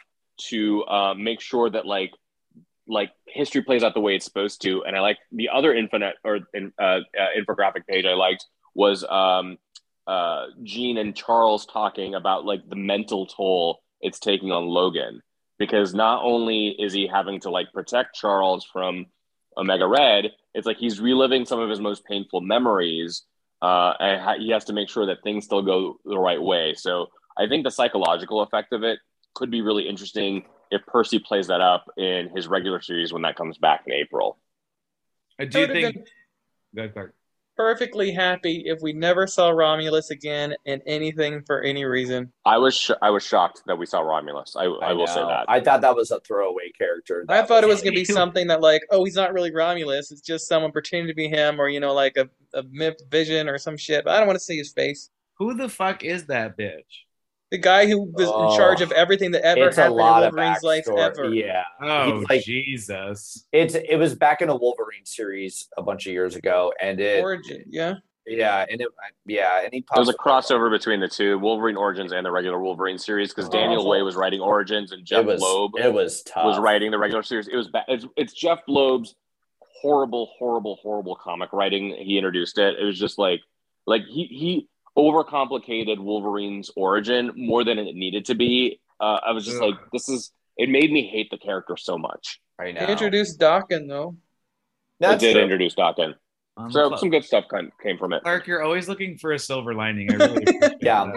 to 0.48 0.84
uh, 0.84 1.14
make 1.14 1.40
sure 1.40 1.70
that 1.70 1.86
like 1.86 2.12
like 2.88 3.10
history 3.26 3.62
plays 3.62 3.82
out 3.82 3.94
the 3.94 4.00
way 4.00 4.14
it's 4.14 4.24
supposed 4.24 4.62
to. 4.62 4.84
And 4.84 4.96
I 4.96 5.00
like 5.00 5.18
the 5.32 5.48
other 5.48 5.74
infinite 5.74 6.16
or 6.24 6.40
uh, 6.54 6.80
uh, 6.80 7.00
infographic 7.36 7.86
page 7.88 8.04
I 8.04 8.14
liked 8.14 8.44
was 8.74 9.04
um, 9.04 9.58
uh, 10.06 10.46
Jean 10.62 10.98
and 10.98 11.14
Charles 11.14 11.66
talking 11.66 12.14
about 12.14 12.44
like 12.44 12.68
the 12.68 12.76
mental 12.76 13.26
toll 13.26 13.80
it's 14.00 14.18
taking 14.18 14.52
on 14.52 14.66
Logan. 14.66 15.20
Because 15.58 15.94
not 15.94 16.22
only 16.22 16.68
is 16.68 16.92
he 16.92 17.06
having 17.06 17.40
to 17.40 17.50
like 17.50 17.72
protect 17.72 18.14
Charles 18.14 18.66
from 18.70 19.06
Omega 19.56 19.86
Red, 19.86 20.32
it's 20.54 20.66
like 20.66 20.78
he's 20.78 21.00
reliving 21.00 21.44
some 21.44 21.60
of 21.60 21.70
his 21.70 21.80
most 21.80 22.04
painful 22.04 22.40
memories. 22.40 23.22
Uh, 23.62 23.94
and 23.98 24.42
he 24.42 24.50
has 24.50 24.64
to 24.64 24.72
make 24.72 24.88
sure 24.88 25.06
that 25.06 25.22
things 25.22 25.44
still 25.44 25.62
go 25.62 25.98
the 26.04 26.18
right 26.18 26.40
way. 26.40 26.74
So 26.74 27.06
I 27.38 27.46
think 27.46 27.64
the 27.64 27.70
psychological 27.70 28.42
effect 28.42 28.72
of 28.72 28.82
it 28.82 28.98
could 29.34 29.50
be 29.50 29.62
really 29.62 29.88
interesting 29.88 30.44
if 30.70 30.84
Percy 30.86 31.18
plays 31.18 31.46
that 31.46 31.60
up 31.60 31.86
in 31.96 32.30
his 32.34 32.48
regular 32.48 32.80
series 32.80 33.12
when 33.12 33.22
that 33.22 33.36
comes 33.36 33.56
back 33.58 33.84
in 33.86 33.92
April. 33.92 34.38
I 35.38 35.44
do 35.44 35.66
think. 35.66 35.96
Good, 36.74 36.92
Clark. 36.92 37.14
Perfectly 37.56 38.12
happy 38.12 38.64
if 38.66 38.82
we 38.82 38.92
never 38.92 39.26
saw 39.26 39.48
Romulus 39.48 40.10
again 40.10 40.54
in 40.66 40.82
anything 40.86 41.42
for 41.46 41.62
any 41.62 41.86
reason. 41.86 42.30
I 42.44 42.58
was 42.58 42.76
sh- 42.76 42.90
I 43.00 43.08
was 43.08 43.24
shocked 43.24 43.62
that 43.66 43.78
we 43.78 43.86
saw 43.86 44.00
Romulus. 44.00 44.54
I, 44.56 44.64
I, 44.64 44.90
I 44.90 44.92
will 44.92 45.06
say 45.06 45.22
that. 45.22 45.46
I 45.48 45.60
thought 45.60 45.80
that 45.80 45.96
was 45.96 46.10
a 46.10 46.20
throwaway 46.20 46.70
character. 46.76 47.24
I 47.30 47.42
thought 47.42 47.64
it 47.64 47.68
was 47.68 47.80
going 47.80 47.94
to 47.94 48.00
be 48.00 48.04
something 48.20 48.48
that 48.48 48.60
like, 48.60 48.82
oh, 48.90 49.04
he's 49.04 49.16
not 49.16 49.32
really 49.32 49.52
Romulus. 49.52 50.12
It's 50.12 50.20
just 50.20 50.48
someone 50.48 50.70
pretending 50.70 51.08
to 51.08 51.14
be 51.14 51.28
him, 51.28 51.58
or 51.58 51.68
you 51.68 51.80
know, 51.80 51.94
like 51.94 52.18
a, 52.18 52.28
a 52.52 52.62
myth 52.70 53.00
vision 53.10 53.48
or 53.48 53.56
some 53.56 53.78
shit. 53.78 54.04
But 54.04 54.14
I 54.14 54.18
don't 54.18 54.26
want 54.26 54.38
to 54.38 54.44
see 54.44 54.58
his 54.58 54.72
face. 54.72 55.08
Who 55.38 55.54
the 55.54 55.70
fuck 55.70 56.04
is 56.04 56.26
that 56.26 56.58
bitch? 56.58 57.05
The 57.50 57.58
guy 57.58 57.86
who 57.86 58.02
was 58.02 58.28
oh, 58.28 58.50
in 58.50 58.56
charge 58.56 58.80
of 58.80 58.90
everything 58.92 59.30
that 59.32 59.44
ever 59.44 59.70
happened 59.70 59.86
in 59.86 59.92
Wolverine's 59.94 60.62
life 60.62 60.88
ever. 60.88 61.32
Yeah. 61.32 61.62
Oh 61.80 62.24
like, 62.28 62.42
Jesus. 62.42 63.46
It's 63.52 63.74
it 63.74 63.96
was 63.96 64.14
back 64.14 64.42
in 64.42 64.48
a 64.48 64.56
Wolverine 64.56 65.04
series 65.04 65.68
a 65.76 65.82
bunch 65.82 66.06
of 66.06 66.12
years 66.12 66.36
ago, 66.36 66.72
and 66.80 67.00
it 67.00 67.22
Origin, 67.22 67.64
yeah. 67.68 67.94
Yeah, 68.28 68.66
and 68.68 68.80
it, 68.80 68.88
yeah, 69.24 69.62
and 69.62 69.72
he 69.72 69.84
there 69.94 70.00
was 70.00 70.08
a 70.08 70.14
crossover 70.14 70.68
between 70.68 70.98
the 70.98 71.06
two 71.06 71.38
Wolverine 71.38 71.76
Origins 71.76 72.10
and 72.10 72.26
the 72.26 72.30
regular 72.32 72.60
Wolverine 72.60 72.98
series 72.98 73.32
because 73.32 73.48
oh. 73.48 73.52
Daniel 73.52 73.88
Way 73.88 74.02
was 74.02 74.16
writing 74.16 74.40
Origins 74.40 74.90
and 74.90 75.04
Jeph 75.04 75.26
was, 75.26 75.40
Loeb 75.40 75.72
it 75.78 75.92
was 75.92 76.24
tough. 76.24 76.44
was 76.44 76.58
writing 76.58 76.90
the 76.90 76.98
regular 76.98 77.22
series. 77.22 77.46
It 77.46 77.54
was 77.54 77.68
bad. 77.68 77.84
It's, 77.86 78.04
it's 78.16 78.32
Jeph 78.32 78.62
Loeb's 78.66 79.14
horrible, 79.60 80.32
horrible, 80.38 80.76
horrible 80.82 81.14
comic 81.14 81.52
writing. 81.52 81.94
He 81.96 82.16
introduced 82.18 82.58
it. 82.58 82.76
It 82.80 82.84
was 82.84 82.98
just 82.98 83.16
like 83.16 83.42
like 83.86 84.02
he 84.06 84.24
he 84.24 84.68
overcomplicated 84.96 85.98
Wolverine's 85.98 86.70
origin 86.76 87.32
more 87.36 87.64
than 87.64 87.78
it 87.78 87.94
needed 87.94 88.24
to 88.26 88.34
be. 88.34 88.80
Uh, 89.00 89.20
I 89.26 89.32
was 89.32 89.44
just 89.44 89.60
Ugh. 89.60 89.70
like, 89.70 89.90
this 89.92 90.08
is. 90.08 90.32
It 90.56 90.70
made 90.70 90.90
me 90.90 91.06
hate 91.06 91.30
the 91.30 91.36
character 91.36 91.76
so 91.76 91.98
much. 91.98 92.40
Right 92.58 92.74
now, 92.74 92.86
they 92.86 92.92
introduced 92.92 93.38
Daken 93.38 93.88
though. 93.88 94.16
That's 95.00 95.20
they 95.20 95.28
did 95.28 95.32
true. 95.34 95.42
introduce 95.42 95.74
Daken. 95.74 96.14
Um, 96.56 96.72
so 96.72 96.96
some 96.96 97.10
good 97.10 97.24
stuff 97.24 97.44
came 97.82 97.98
from 97.98 98.14
it. 98.14 98.22
Clark, 98.22 98.46
you're 98.46 98.62
always 98.62 98.88
looking 98.88 99.18
for 99.18 99.32
a 99.32 99.38
silver 99.38 99.74
lining. 99.74 100.10
I 100.10 100.14
really 100.14 100.44
yeah. 100.80 101.12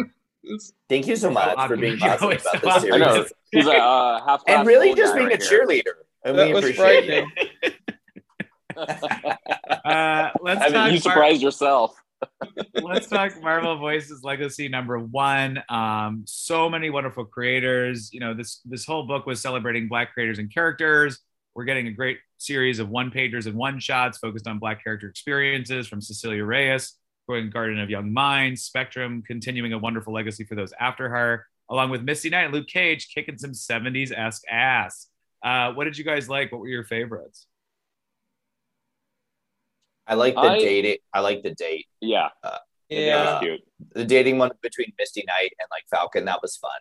Thank 0.90 1.08
you 1.08 1.16
so 1.16 1.32
much 1.32 1.68
for 1.68 1.78
being 1.78 1.98
positive 2.00 2.42
about 2.62 2.82
this 2.82 2.82
series. 2.82 2.94
I 2.94 2.98
know. 2.98 3.26
He's 3.52 3.68
a 3.68 3.78
uh, 3.78 4.26
half 4.26 4.44
and 4.48 4.68
really 4.68 4.94
just 4.94 5.16
being 5.16 5.32
a 5.32 5.38
cheerleader. 5.38 5.94
And 6.24 6.38
that 6.38 6.48
we 6.48 6.58
appreciate 6.58 7.10
it. 7.10 7.76
uh, 8.78 10.30
let's 10.42 10.62
I 10.62 10.70
mean, 10.70 10.94
you 10.94 11.00
surprised 11.00 11.42
yourself. 11.42 11.96
Let's 12.82 13.08
talk 13.08 13.42
Marvel 13.42 13.78
Voices 13.78 14.24
Legacy 14.24 14.68
number 14.68 15.00
one. 15.00 15.62
Um, 15.70 16.24
so 16.26 16.70
many 16.70 16.90
wonderful 16.90 17.26
creators. 17.26 18.12
You 18.14 18.20
know, 18.20 18.34
this 18.34 18.62
this 18.66 18.86
whole 18.86 19.04
book 19.04 19.26
was 19.26 19.42
celebrating 19.42 19.88
Black 19.88 20.14
creators 20.14 20.40
and 20.40 20.54
characters. 20.54 21.20
We're 21.56 21.66
getting 21.66 21.88
a 21.88 21.92
great 21.92 22.20
series 22.38 22.80
of 22.80 22.90
one 22.90 23.12
pagers 23.12 23.46
and 23.46 23.56
one 23.56 23.80
shots 23.80 24.18
focused 24.18 24.48
on 24.48 24.60
Black 24.60 24.84
character 24.84 25.08
experiences 25.08 25.88
from 25.88 26.02
Cecilia 26.02 26.44
Reyes, 26.46 26.94
going 27.28 27.50
Garden 27.50 27.80
of 27.80 27.90
Young 27.90 28.14
Minds, 28.14 28.64
Spectrum, 28.64 29.24
continuing 29.26 29.74
a 29.74 29.78
wonderful 29.78 30.14
legacy 30.14 30.44
for 30.44 30.56
those 30.56 30.74
after 30.80 31.10
her, 31.10 31.46
along 31.70 31.90
with 31.90 32.04
Misty 32.04 32.30
Knight 32.30 32.46
and 32.46 32.54
Luke 32.54 32.68
Cage 32.68 33.10
kicking 33.14 33.38
some 33.38 33.52
70s 33.52 34.12
esque 34.18 34.44
ass. 34.50 35.08
Uh, 35.44 35.74
what 35.74 35.86
did 35.86 35.98
you 35.98 36.04
guys 36.04 36.30
like? 36.30 36.52
What 36.52 36.62
were 36.62 36.68
your 36.68 36.84
favorites? 36.84 37.46
I 40.10 40.16
like 40.16 40.34
the 40.34 40.42
I, 40.42 40.60
date. 40.60 41.02
I 41.14 41.20
like 41.20 41.44
the 41.44 41.52
date. 41.52 41.86
Yeah. 42.02 42.30
Uh, 42.44 42.58
yeah. 42.90 43.42
The 43.94 44.04
dating 44.04 44.40
one 44.40 44.52
between 44.62 44.92
Misty 44.98 45.24
Knight 45.28 45.54
and 45.60 45.68
like 45.72 45.84
Falcon, 45.90 46.26
that 46.26 46.42
was 46.42 46.58
fun. 46.58 46.72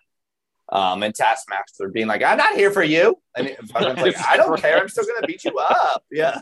Um, 0.70 1.02
and 1.02 1.14
Taskmaster 1.14 1.88
being 1.88 2.08
like, 2.08 2.22
"I'm 2.22 2.36
not 2.36 2.54
here 2.54 2.70
for 2.70 2.82
you," 2.82 3.18
and 3.34 3.56
Falcon's 3.70 4.00
like, 4.02 4.18
"I 4.28 4.36
don't 4.36 4.60
care. 4.60 4.78
I'm 4.78 4.88
still 4.88 5.06
gonna 5.06 5.26
beat 5.26 5.44
you 5.44 5.56
up." 5.58 6.04
Yeah, 6.10 6.38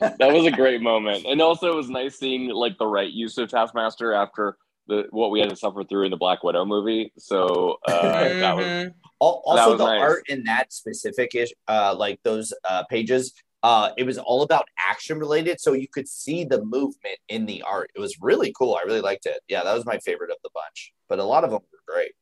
that 0.00 0.32
was 0.32 0.44
a 0.44 0.50
great 0.50 0.82
moment, 0.82 1.24
and 1.26 1.40
also 1.40 1.72
it 1.72 1.76
was 1.76 1.88
nice 1.88 2.18
seeing 2.18 2.48
like 2.48 2.76
the 2.76 2.86
right 2.86 3.10
use 3.10 3.38
of 3.38 3.48
Taskmaster 3.48 4.12
after 4.12 4.58
the 4.88 5.06
what 5.10 5.30
we 5.30 5.40
had 5.40 5.48
to 5.48 5.56
suffer 5.56 5.84
through 5.84 6.04
in 6.04 6.10
the 6.10 6.16
Black 6.18 6.42
Widow 6.42 6.64
movie. 6.66 7.12
So 7.16 7.78
uh, 7.86 8.02
that 8.02 8.56
was 8.56 8.66
mm-hmm. 8.66 8.88
also 9.20 9.56
that 9.56 9.68
was 9.68 9.78
the 9.78 9.86
nice. 9.86 10.00
art 10.02 10.28
in 10.28 10.44
that 10.44 10.72
specific 10.72 11.34
ish, 11.34 11.52
uh, 11.68 11.94
like 11.96 12.20
those 12.24 12.52
uh, 12.68 12.84
pages. 12.90 13.32
Uh, 13.62 13.90
it 13.96 14.04
was 14.04 14.18
all 14.18 14.42
about 14.42 14.66
action 14.90 15.18
related, 15.18 15.60
so 15.60 15.72
you 15.72 15.86
could 15.86 16.08
see 16.08 16.44
the 16.44 16.64
movement 16.64 17.18
in 17.28 17.46
the 17.46 17.62
art. 17.62 17.90
It 17.94 18.00
was 18.00 18.16
really 18.20 18.52
cool. 18.58 18.74
I 18.74 18.82
really 18.84 19.00
liked 19.00 19.26
it. 19.26 19.40
Yeah, 19.46 19.62
that 19.62 19.74
was 19.74 19.86
my 19.86 19.98
favorite 19.98 20.30
of 20.30 20.38
the 20.42 20.50
bunch. 20.52 20.92
But 21.08 21.20
a 21.20 21.24
lot 21.24 21.44
of 21.44 21.50
them 21.50 21.60
were 21.60 21.94
great. 21.94 22.12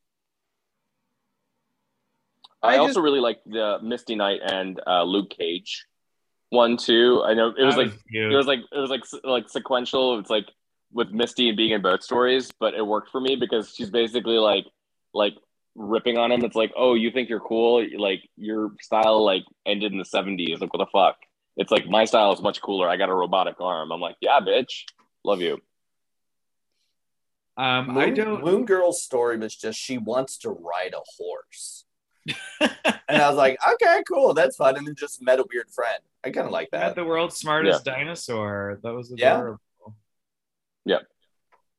I, 2.63 2.75
I 2.75 2.79
also 2.79 2.95
just, 2.95 3.01
really 3.01 3.21
like 3.21 3.41
the 3.47 3.79
Misty 3.83 4.15
Knight 4.17 4.41
and 4.45 4.81
uh, 4.87 5.03
Luke 5.05 5.31
Cage 5.31 5.87
one 6.51 6.77
too. 6.77 7.23
I 7.25 7.35
know 7.35 7.55
it 7.57 7.65
was 7.65 7.77
like 7.77 7.93
it 8.13 8.37
was 8.37 8.47
like 8.47 8.61
it 8.71 8.79
was 8.79 8.91
like 8.91 9.05
like 9.25 9.49
sequential. 9.49 10.19
It's 10.19 10.31
like 10.31 10.47
with 10.93 11.11
Misty 11.11 11.49
and 11.49 11.57
being 11.57 11.71
in 11.71 11.81
both 11.81 12.03
stories, 12.03 12.51
but 12.59 12.75
it 12.75 12.87
worked 12.87 13.11
for 13.11 13.21
me 13.21 13.37
because 13.37 13.73
she's 13.75 13.91
basically 13.91 14.37
like 14.37 14.67
like 15.15 15.35
ripping 15.75 16.19
on 16.19 16.33
him. 16.33 16.45
It's 16.45 16.57
like, 16.57 16.73
oh, 16.77 16.95
you 16.95 17.11
think 17.11 17.29
you're 17.29 17.41
cool? 17.41 17.87
Like 17.97 18.23
your 18.37 18.73
style 18.81 19.25
like 19.25 19.45
ended 19.65 19.93
in 19.93 19.99
the 19.99 20.05
'70s. 20.05 20.61
Like 20.61 20.73
what 20.75 20.81
the 20.81 20.91
fuck? 20.93 21.17
It's 21.57 21.71
like 21.71 21.87
my 21.87 22.05
style 22.05 22.33
is 22.33 22.41
much 22.41 22.61
cooler. 22.61 22.89
I 22.89 22.97
got 22.97 23.09
a 23.09 23.15
robotic 23.15 23.61
arm. 23.61 23.93
I'm 23.93 24.01
like, 24.01 24.17
yeah, 24.21 24.41
bitch, 24.41 24.85
love 25.25 25.41
you. 25.41 25.59
Um, 27.57 27.89
Moon, 27.89 27.99
I 27.99 28.11
don't. 28.11 28.45
Moon 28.45 28.65
Girl's 28.65 29.03
story 29.03 29.37
was 29.37 29.55
just 29.55 29.79
she 29.79 29.99
wants 29.99 30.39
to 30.39 30.51
ride 30.51 30.95
a 30.95 31.01
horse 31.19 31.85
and 32.61 32.71
I 33.09 33.29
was 33.29 33.37
like, 33.37 33.59
okay, 33.75 34.03
cool, 34.09 34.35
that's 34.35 34.57
fun. 34.57 34.77
And 34.77 34.87
then 34.87 34.95
just 34.95 35.23
met 35.23 35.39
a 35.39 35.45
weird 35.53 35.71
friend. 35.71 36.01
I 36.25 36.31
kind 36.31 36.47
of 36.47 36.53
like 36.53 36.71
that. 36.71 36.81
Met 36.81 36.97
the 36.97 37.05
world's 37.05 37.37
smartest 37.37 37.87
yeah. 37.87 37.95
dinosaur. 37.95 38.79
That 38.83 38.93
was 38.93 39.11
adorable. 39.11 39.61
Yeah. 40.85 40.99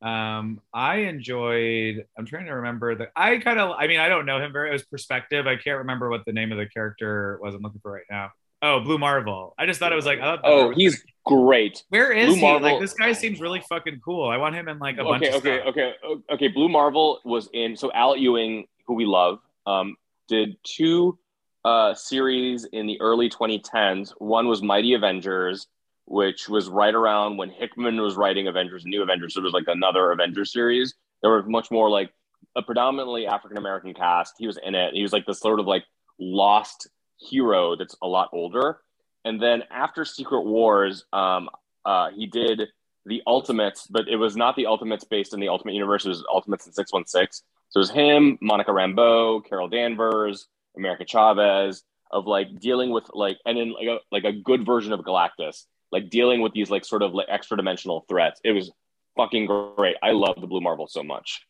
Um, 0.01 0.61
I 0.73 0.97
enjoyed. 0.97 2.05
I'm 2.17 2.25
trying 2.25 2.47
to 2.47 2.53
remember 2.53 2.95
that. 2.95 3.11
I 3.15 3.37
kind 3.37 3.59
of. 3.59 3.75
I 3.77 3.87
mean, 3.87 3.99
I 3.99 4.09
don't 4.09 4.25
know 4.25 4.39
him 4.39 4.51
very. 4.51 4.69
It 4.69 4.73
was 4.73 4.83
perspective. 4.83 5.45
I 5.45 5.57
can't 5.57 5.79
remember 5.79 6.09
what 6.09 6.25
the 6.25 6.33
name 6.33 6.51
of 6.51 6.57
the 6.57 6.65
character 6.65 7.37
was. 7.41 7.53
I'm 7.53 7.61
looking 7.61 7.81
for 7.81 7.91
right 7.91 8.03
now. 8.09 8.31
Oh, 8.61 8.79
Blue 8.79 8.97
Marvel. 8.97 9.55
I 9.57 9.65
just 9.65 9.79
thought 9.79 9.91
it 9.91 9.95
was 9.95 10.05
like. 10.05 10.19
oh, 10.21 10.71
he's 10.71 11.03
great. 11.25 11.83
Where 11.89 12.11
is 12.11 12.27
Blue 12.27 12.35
he? 12.35 12.41
Marvel. 12.41 12.71
Like 12.71 12.79
this 12.79 12.93
guy 12.93 13.13
seems 13.13 13.39
really 13.39 13.61
fucking 13.61 14.01
cool. 14.03 14.29
I 14.29 14.37
want 14.37 14.55
him 14.55 14.67
in 14.67 14.79
like 14.79 14.97
a 14.97 15.01
okay, 15.01 15.09
bunch. 15.09 15.35
Okay, 15.35 15.61
okay, 15.61 15.93
okay, 16.03 16.23
okay. 16.31 16.47
Blue 16.47 16.69
Marvel 16.69 17.19
was 17.25 17.49
in. 17.53 17.75
So 17.75 17.91
Al 17.93 18.15
Ewing, 18.15 18.67
who 18.85 18.93
we 18.93 19.05
love, 19.05 19.39
um, 19.65 19.95
did 20.27 20.57
two 20.63 21.17
uh, 21.65 21.93
series 21.93 22.65
in 22.65 22.85
the 22.85 22.99
early 23.01 23.29
2010s. 23.29 24.11
One 24.19 24.47
was 24.47 24.61
Mighty 24.61 24.93
Avengers, 24.93 25.67
which 26.05 26.47
was 26.47 26.69
right 26.69 26.93
around 26.93 27.37
when 27.37 27.49
Hickman 27.49 27.99
was 27.99 28.15
writing 28.15 28.47
Avengers, 28.47 28.85
New 28.85 29.01
Avengers. 29.01 29.33
So 29.33 29.41
it 29.41 29.43
was 29.43 29.53
like 29.53 29.67
another 29.67 30.11
Avengers 30.11 30.51
series. 30.51 30.93
There 31.21 31.31
were 31.31 31.43
much 31.43 31.71
more 31.71 31.89
like 31.89 32.11
a 32.55 32.61
predominantly 32.61 33.27
African 33.27 33.57
American 33.57 33.93
cast. 33.93 34.35
He 34.37 34.47
was 34.47 34.59
in 34.63 34.75
it. 34.75 34.93
He 34.93 35.01
was 35.01 35.13
like 35.13 35.25
this 35.25 35.39
sort 35.39 35.59
of 35.59 35.67
like 35.67 35.83
lost 36.19 36.87
hero 37.21 37.75
that's 37.75 37.95
a 38.01 38.07
lot 38.07 38.29
older. 38.33 38.79
And 39.23 39.41
then 39.41 39.63
after 39.69 40.03
Secret 40.03 40.41
Wars, 40.41 41.05
um, 41.13 41.49
uh, 41.85 42.09
he 42.11 42.25
did 42.27 42.69
the 43.05 43.21
Ultimates, 43.25 43.87
but 43.87 44.07
it 44.07 44.15
was 44.15 44.35
not 44.35 44.55
the 44.55 44.65
Ultimates 44.65 45.03
based 45.03 45.33
in 45.33 45.39
the 45.39 45.49
Ultimate 45.49 45.73
Universe. 45.73 46.05
It 46.05 46.09
was 46.09 46.23
Ultimates 46.31 46.65
in 46.67 46.73
616. 46.73 47.45
So 47.69 47.77
it 47.77 47.79
was 47.79 47.91
him, 47.91 48.37
Monica 48.41 48.71
Rambeau, 48.71 49.45
Carol 49.47 49.69
Danvers, 49.69 50.47
America 50.75 51.05
Chavez, 51.05 51.83
of 52.11 52.27
like 52.27 52.59
dealing 52.59 52.91
with 52.91 53.05
like 53.13 53.37
and 53.45 53.57
then 53.57 53.73
like 53.73 53.87
a 53.87 53.99
like 54.11 54.25
a 54.25 54.33
good 54.33 54.65
version 54.65 54.91
of 54.91 54.99
Galactus, 55.01 55.65
like 55.91 56.09
dealing 56.09 56.41
with 56.41 56.51
these 56.53 56.69
like 56.69 56.83
sort 56.83 57.01
of 57.01 57.13
like 57.13 57.27
extra 57.29 57.55
dimensional 57.55 58.05
threats. 58.09 58.41
It 58.43 58.51
was 58.51 58.71
fucking 59.15 59.45
great. 59.45 59.95
I 60.03 60.11
love 60.11 60.35
the 60.39 60.47
Blue 60.47 60.61
Marvel 60.61 60.87
so 60.87 61.03
much. 61.03 61.45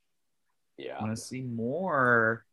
Yeah. 0.77 0.97
I 0.99 1.03
want 1.03 1.15
to 1.15 1.21
see 1.21 1.41
more. 1.41 2.45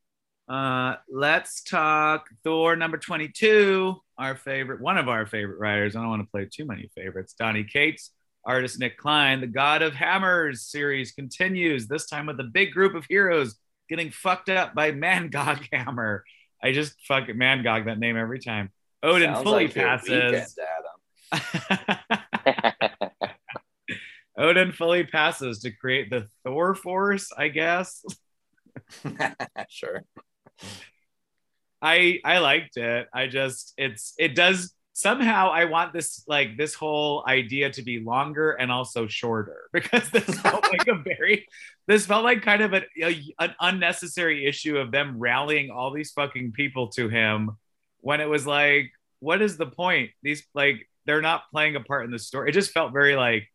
Uh, 0.48 0.96
let's 1.10 1.62
talk 1.62 2.28
Thor 2.42 2.74
number 2.74 2.96
22, 2.96 3.94
our 4.16 4.34
favorite, 4.34 4.80
one 4.80 4.96
of 4.96 5.08
our 5.08 5.26
favorite 5.26 5.58
writers. 5.58 5.94
I 5.94 6.00
don't 6.00 6.08
want 6.08 6.22
to 6.22 6.30
play 6.30 6.48
too 6.50 6.64
many 6.64 6.90
favorites. 6.94 7.34
Donny 7.38 7.64
Cates 7.64 8.12
Artist 8.44 8.78
Nic 8.78 8.96
Klein, 8.96 9.42
the 9.42 9.46
God 9.46 9.82
of 9.82 9.92
Hammers 9.92 10.62
series 10.62 11.12
continues, 11.12 11.86
this 11.86 12.06
time 12.06 12.24
with 12.24 12.40
a 12.40 12.44
big 12.44 12.72
group 12.72 12.94
of 12.94 13.04
heroes 13.06 13.56
getting 13.90 14.10
fucked 14.10 14.48
up 14.48 14.74
by 14.74 14.90
Mangog 14.90 15.66
Hammer. 15.72 16.24
I 16.62 16.72
just 16.72 16.94
fuck 17.06 17.24
Mangog 17.24 17.84
that 17.84 17.98
name 17.98 18.16
every 18.16 18.40
time. 18.40 18.70
Odin 19.02 19.34
Sounds 19.34 19.44
fully 19.44 19.66
like 19.66 19.74
passes. 19.74 20.56
Weekend, 21.30 21.52
Odin 24.38 24.72
fully 24.72 25.04
passes 25.04 25.60
to 25.60 25.70
create 25.70 26.08
the 26.08 26.26
Thor 26.42 26.74
Force, 26.74 27.30
I 27.36 27.48
guess. 27.48 28.02
sure. 29.68 30.04
I 31.80 32.20
I 32.24 32.38
liked 32.38 32.76
it. 32.76 33.08
I 33.12 33.26
just 33.26 33.74
it's 33.76 34.14
it 34.18 34.34
does 34.34 34.74
somehow 34.92 35.50
I 35.50 35.66
want 35.66 35.92
this 35.92 36.24
like 36.26 36.56
this 36.56 36.74
whole 36.74 37.24
idea 37.26 37.70
to 37.70 37.82
be 37.82 38.00
longer 38.00 38.52
and 38.52 38.72
also 38.72 39.06
shorter 39.06 39.68
because 39.72 40.10
this 40.10 40.24
felt 40.40 40.64
like 40.70 40.88
a 40.88 40.96
very 40.96 41.46
this 41.86 42.04
felt 42.04 42.24
like 42.24 42.42
kind 42.42 42.62
of 42.62 42.74
a, 42.74 42.82
a, 43.00 43.34
an 43.38 43.54
unnecessary 43.60 44.46
issue 44.46 44.76
of 44.76 44.90
them 44.90 45.18
rallying 45.18 45.70
all 45.70 45.92
these 45.92 46.10
fucking 46.10 46.52
people 46.52 46.88
to 46.88 47.08
him 47.08 47.52
when 48.00 48.20
it 48.20 48.28
was 48.28 48.46
like 48.46 48.90
what 49.20 49.42
is 49.42 49.56
the 49.56 49.66
point? 49.66 50.10
These 50.22 50.46
like 50.54 50.88
they're 51.06 51.22
not 51.22 51.50
playing 51.50 51.76
a 51.76 51.80
part 51.80 52.04
in 52.04 52.10
the 52.10 52.18
story. 52.18 52.50
It 52.50 52.52
just 52.52 52.72
felt 52.72 52.92
very 52.92 53.16
like 53.16 53.48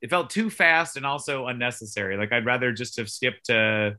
it 0.00 0.10
felt 0.10 0.30
too 0.30 0.50
fast 0.50 0.96
and 0.96 1.06
also 1.06 1.46
unnecessary. 1.46 2.16
Like 2.16 2.32
I'd 2.32 2.46
rather 2.46 2.72
just 2.72 2.96
have 2.96 3.08
skipped 3.08 3.46
to 3.46 3.96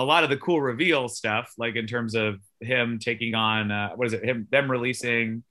a 0.00 0.04
lot 0.04 0.24
of 0.24 0.30
the 0.30 0.36
cool 0.36 0.60
reveal 0.60 1.08
stuff 1.08 1.52
like 1.58 1.76
in 1.76 1.86
terms 1.86 2.14
of 2.14 2.40
him 2.60 2.98
taking 2.98 3.34
on 3.34 3.70
uh, 3.70 3.90
what 3.94 4.06
is 4.06 4.12
it 4.12 4.24
him 4.24 4.48
them 4.50 4.70
releasing 4.70 5.42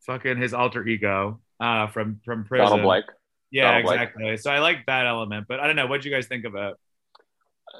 fucking 0.00 0.36
his 0.36 0.54
alter 0.54 0.86
ego 0.86 1.40
uh, 1.60 1.86
from 1.88 2.20
from 2.24 2.44
prison. 2.44 2.66
Donald 2.66 2.82
Blake. 2.82 3.04
Yeah, 3.50 3.72
Donald 3.72 3.92
exactly. 3.92 4.24
Blake. 4.24 4.40
So 4.40 4.50
I 4.50 4.58
like 4.58 4.86
that 4.86 5.06
element, 5.06 5.46
but 5.48 5.60
I 5.60 5.66
don't 5.66 5.76
know. 5.76 5.86
What 5.86 6.02
do 6.02 6.08
you 6.08 6.14
guys 6.14 6.26
think 6.26 6.44
of 6.44 6.54
it? 6.54 6.74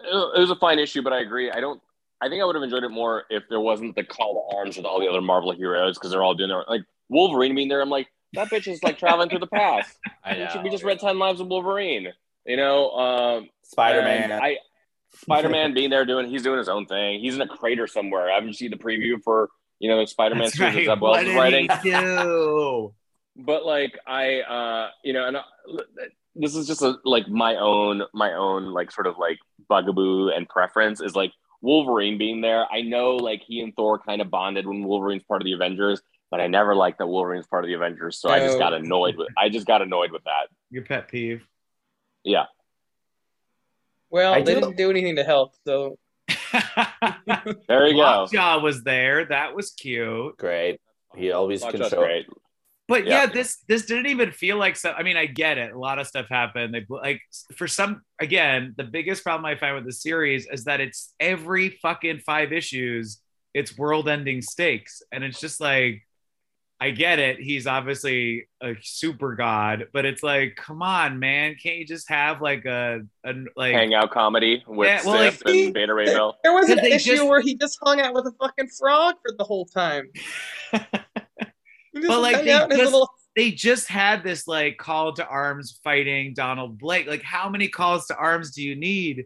It 0.04 0.40
was 0.40 0.50
a 0.50 0.56
fine 0.56 0.78
issue, 0.78 1.02
but 1.02 1.12
I 1.12 1.20
agree. 1.20 1.50
I 1.50 1.60
don't. 1.60 1.80
I 2.20 2.28
think 2.28 2.42
I 2.42 2.46
would 2.46 2.54
have 2.54 2.64
enjoyed 2.64 2.82
it 2.82 2.88
more 2.88 3.24
if 3.28 3.42
there 3.50 3.60
wasn't 3.60 3.94
the 3.94 4.02
call 4.02 4.48
to 4.50 4.56
arms 4.56 4.76
with 4.78 4.86
all 4.86 4.98
the 4.98 5.06
other 5.06 5.20
Marvel 5.20 5.52
heroes 5.52 5.98
because 5.98 6.10
they're 6.10 6.22
all 6.22 6.34
doing 6.34 6.48
their 6.48 6.64
like 6.68 6.82
Wolverine 7.08 7.54
being 7.54 7.68
there. 7.68 7.82
I'm 7.82 7.90
like, 7.90 8.08
that 8.32 8.48
bitch 8.48 8.66
is 8.68 8.82
like 8.82 8.98
traveling 8.98 9.28
through 9.28 9.40
the 9.40 9.46
past. 9.46 9.96
I 10.24 10.34
know. 10.34 10.62
We 10.62 10.70
just 10.70 10.84
read 10.84 10.98
Ten 10.98 11.18
Lives 11.18 11.40
of 11.40 11.48
Wolverine. 11.48 12.08
You 12.46 12.56
know, 12.56 12.90
um, 12.92 13.50
Spider 13.64 14.02
Man. 14.02 14.32
I 14.32 14.58
Spider 15.20 15.48
Man 15.48 15.74
being 15.74 15.90
there 15.90 16.04
doing 16.04 16.28
he's 16.28 16.42
doing 16.42 16.58
his 16.58 16.68
own 16.68 16.86
thing. 16.86 17.20
He's 17.20 17.34
in 17.34 17.40
a 17.40 17.48
crater 17.48 17.86
somewhere. 17.86 18.30
I 18.30 18.34
haven't 18.34 18.54
seen 18.54 18.70
the 18.70 18.76
preview 18.76 19.22
for 19.22 19.50
you 19.78 19.90
know, 19.90 20.04
Spider-Man 20.04 20.50
series 20.50 20.74
right. 20.74 20.86
that 20.86 21.00
Wells 21.00 21.18
is 21.18 21.34
writing. 21.34 21.68
but 23.36 23.66
like 23.66 23.98
I, 24.06 24.40
uh, 24.40 24.90
you 25.04 25.12
know, 25.12 25.26
and 25.26 25.36
uh, 25.36 25.42
this 26.34 26.54
is 26.54 26.66
just 26.66 26.82
a, 26.82 26.96
like 27.04 27.28
my 27.28 27.56
own, 27.56 28.02
my 28.14 28.32
own 28.32 28.72
like 28.72 28.90
sort 28.90 29.06
of 29.06 29.18
like 29.18 29.38
bugaboo 29.68 30.28
and 30.28 30.48
preference 30.48 31.00
is 31.00 31.14
like 31.14 31.32
Wolverine 31.60 32.18
being 32.18 32.40
there. 32.40 32.66
I 32.70 32.82
know 32.82 33.16
like 33.16 33.42
he 33.46 33.60
and 33.60 33.74
Thor 33.74 33.98
kind 33.98 34.20
of 34.20 34.30
bonded 34.30 34.66
when 34.66 34.84
Wolverine's 34.84 35.24
part 35.24 35.42
of 35.42 35.44
the 35.44 35.52
Avengers, 35.52 36.00
but 36.30 36.40
I 36.40 36.46
never 36.46 36.74
liked 36.74 36.98
that 36.98 37.06
Wolverine's 37.06 37.46
part 37.46 37.64
of 37.64 37.68
the 37.68 37.74
Avengers, 37.74 38.20
so 38.20 38.28
no. 38.28 38.34
I 38.34 38.40
just 38.40 38.58
got 38.58 38.72
annoyed 38.72 39.16
with. 39.16 39.28
I 39.36 39.48
just 39.48 39.66
got 39.66 39.82
annoyed 39.82 40.12
with 40.12 40.24
that. 40.24 40.48
Your 40.70 40.84
pet 40.84 41.08
peeve. 41.08 41.46
Yeah. 42.24 42.44
Well, 44.10 44.34
I 44.34 44.42
they 44.42 44.54
do. 44.54 44.60
didn't 44.60 44.76
do 44.76 44.90
anything 44.90 45.16
to 45.16 45.24
help, 45.24 45.54
so 45.66 45.98
there 47.68 47.86
you 47.86 47.96
go. 47.96 48.26
Jaw 48.32 48.60
was 48.60 48.82
there. 48.82 49.24
That 49.26 49.54
was 49.54 49.70
cute. 49.72 50.36
Great. 50.36 50.80
He 51.16 51.32
always 51.32 51.62
can 51.62 51.82
show. 51.88 52.00
Great. 52.00 52.26
But 52.88 53.06
yeah. 53.06 53.22
yeah. 53.22 53.26
this 53.26 53.58
this 53.68 53.86
didn't 53.86 54.06
even 54.06 54.30
feel 54.30 54.58
like 54.58 54.76
so. 54.76 54.92
I 54.92 55.02
mean, 55.02 55.16
I 55.16 55.26
get 55.26 55.58
it. 55.58 55.72
A 55.72 55.78
lot 55.78 55.98
of 55.98 56.06
stuff 56.06 56.26
happened. 56.28 56.72
They 56.72 56.86
like 56.88 57.20
for 57.56 57.66
some. 57.66 58.02
Again, 58.20 58.74
the 58.76 58.84
biggest 58.84 59.24
problem 59.24 59.44
I 59.44 59.56
find 59.56 59.74
with 59.74 59.84
the 59.84 59.92
series 59.92 60.46
is 60.50 60.64
that 60.64 60.80
it's 60.80 61.12
every 61.18 61.70
fucking 61.82 62.20
five 62.20 62.52
issues. 62.52 63.20
It's 63.54 63.76
world-ending 63.76 64.42
stakes, 64.42 65.02
and 65.10 65.24
it's 65.24 65.40
just 65.40 65.60
like 65.60 66.05
I 66.78 66.90
get 66.90 67.18
it. 67.18 67.40
He's 67.40 67.66
obviously 67.66 68.48
a 68.62 68.74
super 68.82 69.34
god, 69.34 69.86
but 69.94 70.04
it's 70.04 70.22
like, 70.22 70.56
come 70.56 70.82
on, 70.82 71.18
man, 71.18 71.56
can't 71.60 71.78
you 71.78 71.86
just 71.86 72.08
have 72.10 72.42
like 72.42 72.66
a, 72.66 73.00
a 73.24 73.34
like 73.56 73.72
hangout 73.72 74.10
comedy 74.10 74.62
with 74.66 74.86
yeah, 74.86 75.02
well, 75.04 75.18
Sif 75.18 75.44
like, 75.46 75.54
and 75.54 75.74
Beta 75.74 75.94
Ray 75.94 76.04
Bill? 76.06 76.36
There 76.42 76.52
was 76.52 76.68
an 76.68 76.80
issue 76.80 77.16
just... 77.16 77.26
where 77.26 77.40
he 77.40 77.54
just 77.56 77.78
hung 77.82 78.00
out 78.00 78.12
with 78.12 78.26
a 78.26 78.32
fucking 78.32 78.68
frog 78.68 79.14
for 79.26 79.34
the 79.38 79.44
whole 79.44 79.64
time. 79.64 80.10
but 80.72 82.20
like 82.20 82.44
they 82.44 82.50
just, 82.50 82.70
little... 82.70 83.08
they 83.34 83.52
just 83.52 83.88
had 83.88 84.22
this 84.22 84.46
like 84.46 84.76
call 84.76 85.14
to 85.14 85.26
arms 85.26 85.80
fighting 85.82 86.34
Donald 86.34 86.78
Blake. 86.78 87.06
Like, 87.06 87.22
how 87.22 87.48
many 87.48 87.68
calls 87.68 88.06
to 88.08 88.16
arms 88.16 88.50
do 88.50 88.62
you 88.62 88.76
need? 88.76 89.24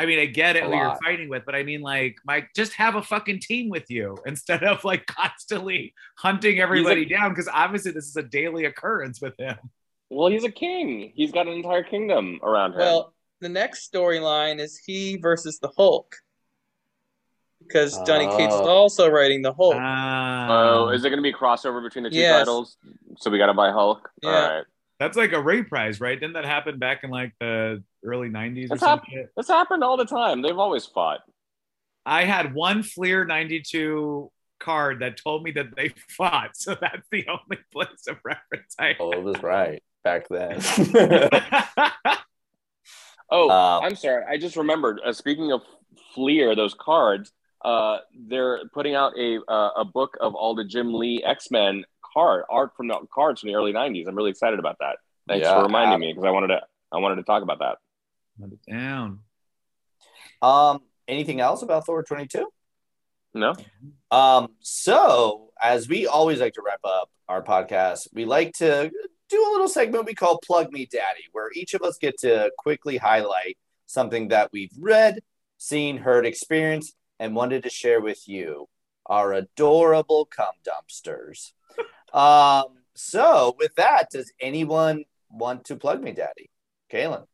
I 0.00 0.06
mean, 0.06 0.18
I 0.18 0.24
get 0.24 0.56
it 0.56 0.64
who 0.64 0.74
you're 0.74 0.96
fighting 1.04 1.28
with, 1.28 1.44
but 1.44 1.54
I 1.54 1.62
mean, 1.62 1.82
like, 1.82 2.16
Mike, 2.24 2.48
just 2.56 2.72
have 2.72 2.94
a 2.94 3.02
fucking 3.02 3.40
team 3.40 3.68
with 3.68 3.90
you 3.90 4.16
instead 4.26 4.64
of 4.64 4.82
like 4.82 5.04
constantly 5.04 5.92
hunting 6.16 6.58
everybody 6.58 7.02
a, 7.02 7.08
down 7.08 7.32
because 7.32 7.50
obviously 7.52 7.92
this 7.92 8.06
is 8.06 8.16
a 8.16 8.22
daily 8.22 8.64
occurrence 8.64 9.20
with 9.20 9.38
him. 9.38 9.58
Well, 10.08 10.28
he's 10.28 10.44
a 10.44 10.50
king. 10.50 11.12
He's 11.14 11.32
got 11.32 11.48
an 11.48 11.52
entire 11.52 11.82
kingdom 11.82 12.40
around 12.42 12.72
him. 12.72 12.78
Well, 12.78 13.12
the 13.42 13.50
next 13.50 13.92
storyline 13.92 14.58
is 14.58 14.78
he 14.78 15.18
versus 15.18 15.58
the 15.58 15.68
Hulk 15.76 16.16
because 17.58 18.00
Donny 18.04 18.26
Cates 18.38 18.54
is 18.54 18.60
oh. 18.62 18.68
also 18.68 19.06
writing 19.10 19.42
the 19.42 19.52
Hulk. 19.52 19.76
Uh, 19.76 20.46
oh, 20.48 20.88
is 20.94 21.04
it 21.04 21.10
going 21.10 21.18
to 21.18 21.22
be 21.22 21.28
a 21.28 21.34
crossover 21.34 21.82
between 21.82 22.04
the 22.04 22.10
two 22.10 22.16
yes. 22.16 22.38
titles? 22.38 22.78
So 23.18 23.30
we 23.30 23.36
got 23.36 23.46
to 23.46 23.54
buy 23.54 23.70
Hulk. 23.70 24.08
Yeah. 24.22 24.30
All 24.30 24.56
right. 24.56 24.64
That's 25.00 25.16
like 25.16 25.32
a 25.32 25.40
Ray 25.40 25.62
prize, 25.62 25.98
right? 25.98 26.20
Didn't 26.20 26.34
that 26.34 26.44
happen 26.44 26.78
back 26.78 27.04
in 27.04 27.10
like 27.10 27.32
the 27.40 27.82
early 28.04 28.28
90s 28.28 28.70
or 28.70 28.76
something? 28.76 29.26
That's 29.34 29.48
happened 29.48 29.82
all 29.82 29.96
the 29.96 30.04
time. 30.04 30.42
They've 30.42 30.58
always 30.58 30.84
fought. 30.84 31.20
I 32.04 32.24
had 32.24 32.54
one 32.54 32.82
Fleer 32.82 33.24
92 33.24 34.30
card 34.58 35.00
that 35.00 35.16
told 35.16 35.42
me 35.42 35.52
that 35.52 35.74
they 35.74 35.94
fought. 36.10 36.50
So 36.54 36.76
that's 36.78 37.08
the 37.10 37.26
only 37.28 37.62
place 37.72 38.06
of 38.08 38.18
reference 38.22 38.74
I 38.78 38.94
Oh, 39.00 39.10
it 39.12 39.22
was 39.22 39.42
right 39.42 39.82
back 40.04 40.28
then. 40.28 40.60
oh, 43.30 43.48
um, 43.48 43.84
I'm 43.84 43.96
sorry. 43.96 44.24
I 44.28 44.36
just 44.36 44.56
remembered. 44.56 45.00
Uh, 45.02 45.14
speaking 45.14 45.50
of 45.50 45.62
Fleer, 46.14 46.54
those 46.54 46.74
cards, 46.74 47.32
uh, 47.64 47.98
they're 48.28 48.60
putting 48.74 48.94
out 48.94 49.18
a 49.18 49.40
uh, 49.50 49.70
a 49.78 49.84
book 49.84 50.18
of 50.20 50.34
all 50.34 50.54
the 50.54 50.64
Jim 50.64 50.92
Lee 50.92 51.22
X 51.24 51.50
Men 51.50 51.84
card 52.12 52.44
art 52.50 52.76
from 52.76 52.88
the 52.88 52.98
cards 53.12 53.40
from 53.40 53.48
the 53.48 53.54
early 53.54 53.72
'90s. 53.72 54.06
I'm 54.06 54.14
really 54.14 54.30
excited 54.30 54.58
about 54.58 54.76
that. 54.80 54.96
Thanks 55.28 55.44
yeah, 55.44 55.54
for 55.54 55.62
reminding 55.62 56.00
me 56.00 56.12
because 56.12 56.24
I 56.24 56.30
wanted 56.30 56.48
to 56.48 56.60
I 56.92 56.98
wanted 56.98 57.16
to 57.16 57.22
talk 57.22 57.42
about 57.42 57.60
that. 57.60 57.78
Put 58.40 58.52
it 58.52 58.60
down. 58.68 59.20
Um, 60.42 60.80
anything 61.06 61.40
else 61.40 61.62
about 61.62 61.86
Thor 61.86 62.02
22? 62.02 62.46
No. 63.34 63.54
Um, 64.10 64.48
so 64.60 65.50
as 65.60 65.88
we 65.88 66.06
always 66.06 66.40
like 66.40 66.54
to 66.54 66.62
wrap 66.64 66.80
up 66.84 67.10
our 67.28 67.42
podcast, 67.42 68.08
we 68.12 68.24
like 68.24 68.52
to 68.54 68.90
do 69.28 69.48
a 69.48 69.52
little 69.52 69.68
segment 69.68 70.06
we 70.06 70.14
call 70.14 70.40
Plug 70.44 70.72
Me 70.72 70.86
Daddy, 70.90 71.24
where 71.32 71.50
each 71.54 71.74
of 71.74 71.82
us 71.82 71.98
get 71.98 72.18
to 72.20 72.50
quickly 72.58 72.96
highlight 72.96 73.56
something 73.86 74.28
that 74.28 74.50
we've 74.52 74.72
read, 74.78 75.20
seen, 75.58 75.98
heard, 75.98 76.26
experienced, 76.26 76.94
and 77.18 77.36
wanted 77.36 77.62
to 77.62 77.70
share 77.70 78.00
with 78.00 78.26
you, 78.26 78.68
our 79.06 79.32
adorable 79.32 80.24
cum 80.24 80.54
dumpsters. 80.66 81.52
Um, 82.12 82.64
so 82.94 83.56
with 83.58 83.74
that, 83.76 84.10
does 84.10 84.32
anyone 84.40 85.04
want 85.30 85.66
to 85.66 85.76
plug 85.76 86.02
me, 86.02 86.12
Daddy? 86.12 86.50
Kaylin. 86.92 87.26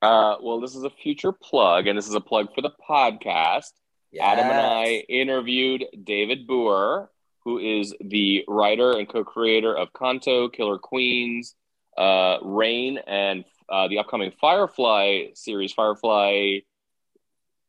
Uh, 0.00 0.36
well, 0.40 0.60
this 0.60 0.74
is 0.74 0.84
a 0.84 0.90
future 0.90 1.32
plug, 1.32 1.86
and 1.86 1.98
this 1.98 2.08
is 2.08 2.14
a 2.14 2.20
plug 2.20 2.54
for 2.54 2.62
the 2.62 2.70
podcast. 2.88 3.72
Yes. 4.10 4.22
Adam 4.22 4.46
and 4.46 4.60
I 4.60 5.04
interviewed 5.08 5.84
David 6.04 6.46
Booher, 6.46 7.08
who 7.44 7.58
is 7.58 7.94
the 8.00 8.44
writer 8.48 8.92
and 8.92 9.08
co-creator 9.08 9.76
of 9.76 9.92
Canto, 9.92 10.48
Killer 10.48 10.78
Queens, 10.78 11.54
uh, 11.96 12.38
Reign, 12.42 12.98
and 13.06 13.44
uh, 13.68 13.88
the 13.88 13.98
upcoming 13.98 14.32
Firefly 14.40 15.26
series, 15.34 15.72
Firefly 15.72 16.60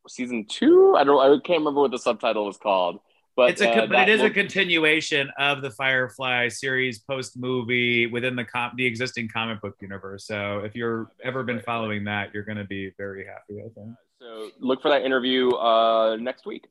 season 0.08 0.46
two. 0.48 0.94
I 0.96 1.04
don't. 1.04 1.20
I 1.20 1.28
can't 1.44 1.60
remember 1.60 1.82
what 1.82 1.90
the 1.90 1.98
subtitle 1.98 2.46
was 2.46 2.56
called. 2.56 3.00
But 3.40 3.52
it's 3.52 3.62
a 3.62 3.70
uh, 3.70 3.86
but 3.86 4.06
it 4.06 4.10
is 4.10 4.20
a 4.20 4.28
continuation 4.28 5.30
of 5.38 5.62
the 5.62 5.70
Firefly 5.70 6.48
series 6.48 6.98
post 6.98 7.38
movie 7.38 8.06
within 8.06 8.36
the 8.36 8.44
com- 8.44 8.72
the 8.76 8.84
existing 8.84 9.30
comic 9.30 9.62
book 9.62 9.76
universe. 9.80 10.26
So 10.26 10.58
if 10.58 10.76
you're 10.76 11.10
ever 11.24 11.42
been 11.42 11.60
following 11.60 12.04
that, 12.04 12.34
you're 12.34 12.42
going 12.42 12.58
to 12.58 12.64
be 12.64 12.92
very 12.98 13.24
happy. 13.24 13.60
I 13.60 13.68
think. 13.74 13.96
So 14.20 14.50
look 14.58 14.82
for 14.82 14.90
that 14.90 15.06
interview 15.06 15.52
uh, 15.52 16.16
next 16.20 16.44
week. 16.44 16.68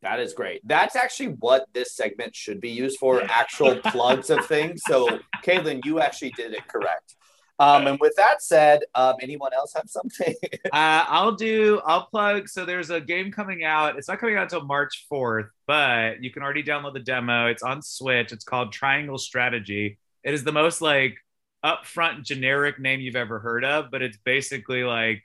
That 0.00 0.18
is 0.18 0.32
great. 0.32 0.66
That's 0.66 0.96
actually 0.96 1.34
what 1.40 1.66
this 1.74 1.94
segment 1.94 2.34
should 2.34 2.62
be 2.62 2.70
used 2.70 2.98
for 2.98 3.22
actual 3.24 3.76
plugs 3.76 4.30
of 4.30 4.46
things. 4.46 4.80
So, 4.88 5.20
Kaylin, 5.44 5.84
you 5.84 6.00
actually 6.00 6.30
did 6.30 6.54
it 6.54 6.66
correct. 6.68 7.16
Um, 7.62 7.86
and 7.86 8.00
with 8.00 8.14
that 8.16 8.42
said, 8.42 8.82
um, 8.96 9.14
anyone 9.22 9.54
else 9.54 9.72
have 9.74 9.88
something? 9.88 10.34
uh, 10.72 11.04
I'll 11.06 11.36
do. 11.36 11.80
I'll 11.86 12.06
plug. 12.06 12.48
So 12.48 12.64
there's 12.64 12.90
a 12.90 13.00
game 13.00 13.30
coming 13.30 13.62
out. 13.62 13.96
It's 13.96 14.08
not 14.08 14.18
coming 14.18 14.36
out 14.36 14.42
until 14.42 14.64
March 14.64 15.06
4th, 15.10 15.48
but 15.68 16.20
you 16.20 16.32
can 16.32 16.42
already 16.42 16.64
download 16.64 16.94
the 16.94 17.00
demo. 17.00 17.46
It's 17.46 17.62
on 17.62 17.80
Switch. 17.80 18.32
It's 18.32 18.44
called 18.44 18.72
Triangle 18.72 19.16
Strategy. 19.16 19.96
It 20.24 20.34
is 20.34 20.42
the 20.42 20.50
most 20.50 20.80
like 20.82 21.18
upfront 21.64 22.24
generic 22.24 22.80
name 22.80 23.00
you've 23.00 23.14
ever 23.14 23.38
heard 23.38 23.64
of, 23.64 23.92
but 23.92 24.02
it's 24.02 24.18
basically 24.24 24.82
like, 24.82 25.22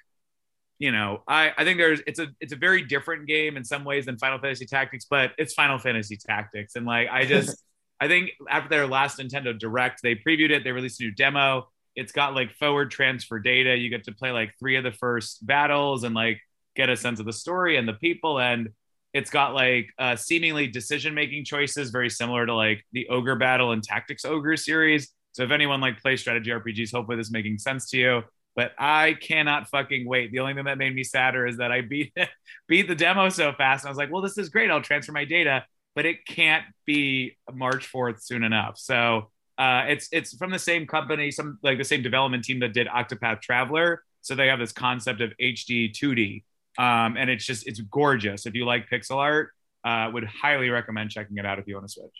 you 0.77 0.91
know, 0.91 1.23
I 1.27 1.53
I 1.57 1.63
think 1.63 1.79
there's 1.79 2.01
it's 2.05 2.19
a 2.19 2.27
it's 2.39 2.53
a 2.53 2.55
very 2.55 2.83
different 2.83 3.25
game 3.27 3.57
in 3.57 3.63
some 3.63 3.83
ways 3.83 4.05
than 4.05 4.19
Final 4.19 4.37
Fantasy 4.37 4.67
Tactics, 4.67 5.07
but 5.09 5.31
it's 5.39 5.55
Final 5.55 5.79
Fantasy 5.79 6.17
Tactics, 6.17 6.75
and 6.75 6.85
like 6.85 7.07
I 7.11 7.25
just. 7.25 7.63
I 7.99 8.07
think 8.07 8.29
after 8.47 8.69
their 8.69 8.85
last 8.85 9.17
Nintendo 9.17 9.57
Direct, 9.57 10.03
they 10.03 10.13
previewed 10.13 10.51
it. 10.51 10.63
They 10.63 10.71
released 10.71 10.99
a 10.99 11.05
new 11.05 11.11
demo 11.11 11.67
it's 11.97 12.11
got 12.11 12.35
like 12.35 12.53
forward 12.53 12.91
transfer 12.91 13.39
data. 13.39 13.75
You 13.75 13.89
get 13.89 14.03
to 14.03 14.11
play 14.11 14.31
like 14.31 14.53
three 14.59 14.77
of 14.77 14.83
the 14.83 14.91
first 14.91 15.45
battles 15.45 16.03
and 16.03 16.13
like 16.13 16.39
get 16.75 16.89
a 16.89 16.95
sense 16.95 17.19
of 17.19 17.25
the 17.25 17.33
story 17.33 17.75
and 17.75 17.87
the 17.87 17.93
people. 17.93 18.39
And 18.39 18.69
it's 19.15 19.31
got 19.31 19.55
like 19.55 19.89
uh, 19.97 20.15
seemingly 20.15 20.67
decision 20.67 21.15
making 21.15 21.43
choices, 21.43 21.89
very 21.89 22.11
similar 22.11 22.45
to 22.45 22.53
like 22.53 22.85
the 22.91 23.09
Ogre 23.09 23.35
Battle 23.35 23.71
and 23.71 23.83
Tactics 23.83 24.25
Ogre 24.25 24.55
series. 24.57 25.11
So 25.31 25.41
if 25.41 25.49
anyone 25.49 25.81
like 25.81 25.99
plays 25.99 26.21
strategy 26.21 26.51
RPGs, 26.51 26.91
hopefully 26.91 27.17
this 27.17 27.27
is 27.27 27.33
making 27.33 27.57
sense 27.57 27.89
to 27.89 27.97
you. 27.97 28.21
But 28.55 28.73
I 28.77 29.15
cannot 29.19 29.67
fucking 29.69 30.07
wait. 30.07 30.31
The 30.31 30.39
only 30.39 30.53
thing 30.53 30.65
that 30.65 30.77
made 30.77 30.93
me 30.93 31.03
sadder 31.03 31.47
is 31.47 31.57
that 31.57 31.71
I 31.71 31.81
beat 31.81 32.15
beat 32.67 32.87
the 32.87 32.95
demo 32.95 33.29
so 33.29 33.53
fast. 33.53 33.85
And 33.85 33.89
I 33.89 33.91
was 33.91 33.97
like, 33.97 34.11
well, 34.11 34.21
this 34.21 34.37
is 34.37 34.49
great. 34.49 34.69
I'll 34.69 34.81
transfer 34.81 35.11
my 35.13 35.25
data, 35.25 35.65
but 35.95 36.05
it 36.05 36.27
can't 36.27 36.65
be 36.85 37.37
March 37.51 37.91
4th 37.91 38.21
soon 38.21 38.43
enough. 38.43 38.77
So 38.77 39.31
uh, 39.57 39.85
it's 39.87 40.07
it's 40.11 40.35
from 40.35 40.51
the 40.51 40.59
same 40.59 40.85
company, 40.85 41.31
some 41.31 41.57
like 41.63 41.77
the 41.77 41.83
same 41.83 42.03
development 42.03 42.43
team 42.43 42.59
that 42.59 42.73
did 42.73 42.87
Octopath 42.87 43.41
Traveler. 43.41 44.03
So 44.21 44.35
they 44.35 44.47
have 44.47 44.59
this 44.59 44.71
concept 44.71 45.21
of 45.21 45.33
HD 45.41 45.91
2D, 45.91 46.43
um, 46.77 47.17
and 47.17 47.29
it's 47.29 47.45
just 47.45 47.67
it's 47.67 47.81
gorgeous. 47.81 48.45
If 48.45 48.53
you 48.53 48.65
like 48.65 48.89
pixel 48.89 49.17
art, 49.17 49.51
uh, 49.83 50.11
would 50.13 50.25
highly 50.25 50.69
recommend 50.69 51.09
checking 51.09 51.37
it 51.37 51.45
out 51.45 51.59
if 51.59 51.67
you 51.67 51.75
want 51.75 51.87
to 51.87 51.93
Switch. 51.93 52.11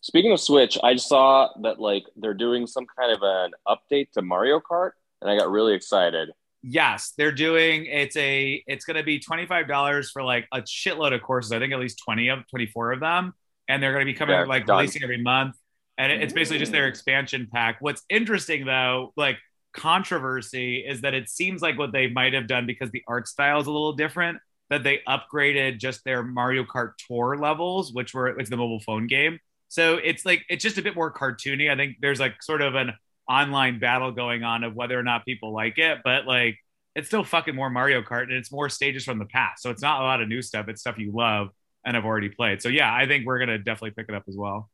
Speaking 0.00 0.32
of 0.32 0.40
Switch, 0.40 0.76
I 0.82 0.96
saw 0.96 1.50
that 1.62 1.78
like 1.78 2.04
they're 2.16 2.34
doing 2.34 2.66
some 2.66 2.86
kind 2.98 3.12
of 3.12 3.20
an 3.22 3.52
update 3.68 4.10
to 4.12 4.22
Mario 4.22 4.60
Kart, 4.60 4.92
and 5.20 5.30
I 5.30 5.36
got 5.36 5.50
really 5.50 5.74
excited. 5.74 6.30
Yes, 6.62 7.12
they're 7.16 7.32
doing 7.32 7.86
it's 7.86 8.16
a 8.16 8.62
it's 8.66 8.84
going 8.84 8.96
to 8.96 9.04
be 9.04 9.20
twenty 9.20 9.46
five 9.46 9.68
dollars 9.68 10.10
for 10.10 10.24
like 10.24 10.48
a 10.52 10.62
shitload 10.62 11.14
of 11.14 11.22
courses. 11.22 11.52
I 11.52 11.60
think 11.60 11.72
at 11.72 11.78
least 11.78 12.00
twenty 12.04 12.28
of 12.28 12.40
twenty 12.48 12.66
four 12.66 12.90
of 12.90 12.98
them, 12.98 13.34
and 13.68 13.80
they're 13.80 13.92
going 13.92 14.04
to 14.04 14.12
be 14.12 14.18
coming 14.18 14.34
yeah, 14.34 14.44
like 14.44 14.66
done. 14.66 14.78
releasing 14.78 15.04
every 15.04 15.22
month 15.22 15.54
and 16.00 16.22
it's 16.22 16.32
basically 16.32 16.58
just 16.58 16.72
their 16.72 16.86
mm. 16.86 16.88
expansion 16.88 17.46
pack. 17.52 17.76
What's 17.80 18.02
interesting 18.08 18.64
though, 18.64 19.12
like 19.16 19.36
controversy, 19.74 20.78
is 20.78 21.02
that 21.02 21.12
it 21.12 21.28
seems 21.28 21.60
like 21.60 21.78
what 21.78 21.92
they 21.92 22.08
might 22.08 22.32
have 22.32 22.46
done 22.46 22.64
because 22.64 22.90
the 22.90 23.02
art 23.06 23.28
style 23.28 23.60
is 23.60 23.66
a 23.66 23.70
little 23.70 23.92
different. 23.92 24.38
That 24.70 24.82
they 24.84 25.00
upgraded 25.06 25.78
just 25.78 26.04
their 26.04 26.22
Mario 26.22 26.64
Kart 26.64 26.92
Tour 27.06 27.36
levels, 27.36 27.92
which 27.92 28.14
were 28.14 28.28
it's 28.28 28.48
the 28.48 28.56
mobile 28.56 28.80
phone 28.80 29.08
game. 29.08 29.40
So 29.68 29.96
it's 29.96 30.24
like 30.24 30.44
it's 30.48 30.62
just 30.62 30.78
a 30.78 30.82
bit 30.82 30.94
more 30.94 31.12
cartoony. 31.12 31.70
I 31.70 31.76
think 31.76 31.96
there's 32.00 32.20
like 32.20 32.42
sort 32.42 32.62
of 32.62 32.76
an 32.76 32.92
online 33.28 33.78
battle 33.78 34.12
going 34.12 34.42
on 34.42 34.64
of 34.64 34.74
whether 34.74 34.98
or 34.98 35.02
not 35.02 35.24
people 35.24 35.52
like 35.52 35.76
it, 35.78 35.98
but 36.02 36.24
like 36.24 36.56
it's 36.94 37.08
still 37.08 37.24
fucking 37.24 37.54
more 37.54 37.68
Mario 37.68 38.00
Kart 38.00 38.22
and 38.22 38.32
it's 38.32 38.50
more 38.50 38.68
stages 38.68 39.04
from 39.04 39.18
the 39.18 39.26
past. 39.26 39.62
So 39.62 39.70
it's 39.70 39.82
not 39.82 40.00
a 40.00 40.04
lot 40.04 40.22
of 40.22 40.28
new 40.28 40.40
stuff. 40.40 40.68
It's 40.68 40.80
stuff 40.80 40.98
you 40.98 41.12
love 41.12 41.48
and 41.84 41.94
have 41.94 42.04
already 42.04 42.28
played. 42.28 42.62
So 42.62 42.68
yeah, 42.68 42.94
I 42.94 43.06
think 43.06 43.26
we're 43.26 43.38
gonna 43.40 43.58
definitely 43.58 43.90
pick 43.90 44.06
it 44.08 44.14
up 44.14 44.24
as 44.28 44.36
well. 44.36 44.70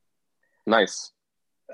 Nice. 0.66 1.12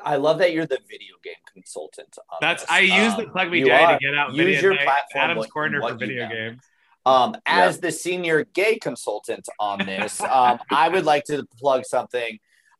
I 0.02 0.16
love 0.16 0.38
that 0.38 0.52
you're 0.52 0.66
the 0.66 0.78
video 0.88 1.14
game 1.22 1.34
consultant. 1.52 2.16
That's 2.40 2.62
this. 2.62 2.70
I 2.70 2.80
use 2.80 3.14
um, 3.14 3.24
the 3.24 3.30
plug 3.30 3.50
me 3.50 3.62
day 3.62 3.86
to 3.86 3.98
get 4.00 4.14
out 4.14 4.32
use 4.32 4.44
video, 4.44 4.60
your 4.60 4.74
platform. 4.74 5.24
Adam's 5.24 5.38
what, 5.38 5.50
corner 5.50 5.80
what 5.80 5.92
for 5.92 5.98
video 5.98 6.28
games. 6.28 6.62
Um, 7.04 7.36
as 7.46 7.80
the 7.80 7.90
senior 7.90 8.44
gay 8.44 8.78
consultant 8.78 9.48
on 9.58 9.78
this, 9.86 10.20
um, 10.20 10.60
I 10.70 10.88
would 10.88 11.04
like 11.04 11.24
to 11.24 11.46
plug 11.58 11.84
something. 11.84 12.38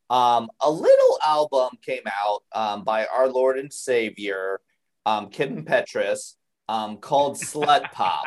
Um, 0.09 0.49
a 0.61 0.69
little 0.69 1.19
album 1.25 1.77
came 1.81 2.03
out 2.07 2.43
um, 2.53 2.83
by 2.83 3.05
our 3.05 3.27
Lord 3.27 3.57
and 3.57 3.71
Savior, 3.71 4.59
um, 5.05 5.29
Kim 5.29 5.65
Petras, 5.65 6.35
um, 6.69 6.97
called 6.97 7.35
Slut 7.37 7.91
Pop. 7.91 8.25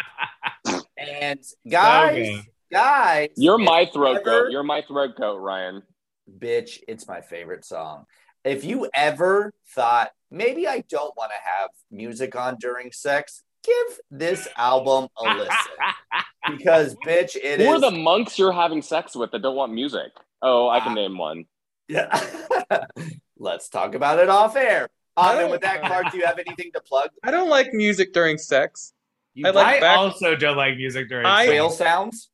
and 0.96 1.40
guys, 1.68 2.42
guys, 2.72 3.28
you're 3.36 3.58
my 3.58 3.86
throat 3.86 4.16
ever, 4.16 4.24
goat. 4.24 4.50
You're 4.50 4.62
my 4.62 4.82
throat 4.82 5.16
goat, 5.16 5.38
Ryan 5.38 5.82
bitch, 6.38 6.80
it's 6.88 7.06
my 7.06 7.20
favorite 7.20 7.64
song. 7.64 8.06
If 8.46 8.64
you 8.64 8.88
ever 8.94 9.52
thought 9.74 10.12
maybe 10.30 10.68
I 10.68 10.84
don't 10.88 11.16
want 11.16 11.32
to 11.32 11.36
have 11.42 11.70
music 11.90 12.36
on 12.36 12.56
during 12.60 12.92
sex, 12.92 13.42
give 13.64 13.98
this 14.08 14.46
album 14.56 15.08
a 15.18 15.34
listen. 15.34 15.50
because 16.56 16.94
bitch, 17.04 17.34
it 17.34 17.58
Who 17.58 17.74
is... 17.74 17.82
are 17.82 17.90
the 17.90 17.96
monks 17.96 18.38
you're 18.38 18.52
having 18.52 18.82
sex 18.82 19.16
with 19.16 19.32
that 19.32 19.42
don't 19.42 19.56
want 19.56 19.72
music? 19.72 20.12
Oh, 20.40 20.68
I 20.68 20.78
can 20.78 20.92
uh, 20.92 20.94
name 20.94 21.18
one. 21.18 21.46
Yeah. 21.88 22.24
Let's 23.36 23.68
talk 23.68 23.96
about 23.96 24.20
it 24.20 24.28
off 24.28 24.54
air. 24.54 24.88
And 25.16 25.50
with 25.50 25.62
that 25.62 25.82
card, 25.82 26.06
do 26.12 26.18
you 26.18 26.26
have 26.26 26.38
anything 26.38 26.70
to 26.74 26.80
plug? 26.80 27.10
I 27.24 27.32
don't 27.32 27.48
like 27.48 27.72
music 27.72 28.12
during 28.12 28.38
sex. 28.38 28.92
You, 29.34 29.48
I, 29.48 29.50
like 29.50 29.66
I 29.66 29.80
back- 29.80 29.98
also 29.98 30.36
don't 30.36 30.56
like 30.56 30.76
music 30.76 31.08
during 31.08 31.26
I, 31.26 31.48
whale 31.48 31.70
sounds. 31.70 32.30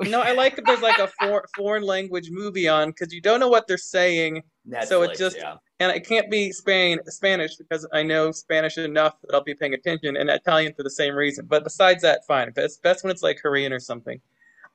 No, 0.00 0.20
I 0.20 0.32
like 0.32 0.56
that 0.56 0.64
there's 0.64 0.80
like 0.80 0.98
a 0.98 1.08
for, 1.20 1.46
foreign 1.56 1.82
language 1.82 2.30
movie 2.30 2.68
on 2.68 2.90
because 2.90 3.12
you 3.12 3.20
don't 3.20 3.40
know 3.40 3.48
what 3.48 3.66
they're 3.66 3.78
saying. 3.78 4.42
Netflix, 4.68 4.84
so 4.86 5.02
it 5.02 5.16
just 5.16 5.36
yeah. 5.36 5.56
and 5.80 5.90
it 5.90 6.06
can't 6.06 6.30
be 6.30 6.52
Spain 6.52 6.98
Spanish 7.06 7.56
because 7.56 7.86
I 7.92 8.02
know 8.02 8.30
Spanish 8.30 8.78
enough 8.78 9.16
that 9.22 9.34
I'll 9.34 9.42
be 9.42 9.54
paying 9.54 9.74
attention, 9.74 10.16
and 10.16 10.30
Italian 10.30 10.74
for 10.74 10.82
the 10.82 10.90
same 10.90 11.14
reason. 11.14 11.46
But 11.46 11.64
besides 11.64 12.02
that, 12.02 12.26
fine. 12.26 12.50
Best 12.52 12.82
best 12.82 13.02
when 13.02 13.10
it's 13.10 13.22
like 13.22 13.38
Korean 13.40 13.72
or 13.72 13.80
something. 13.80 14.20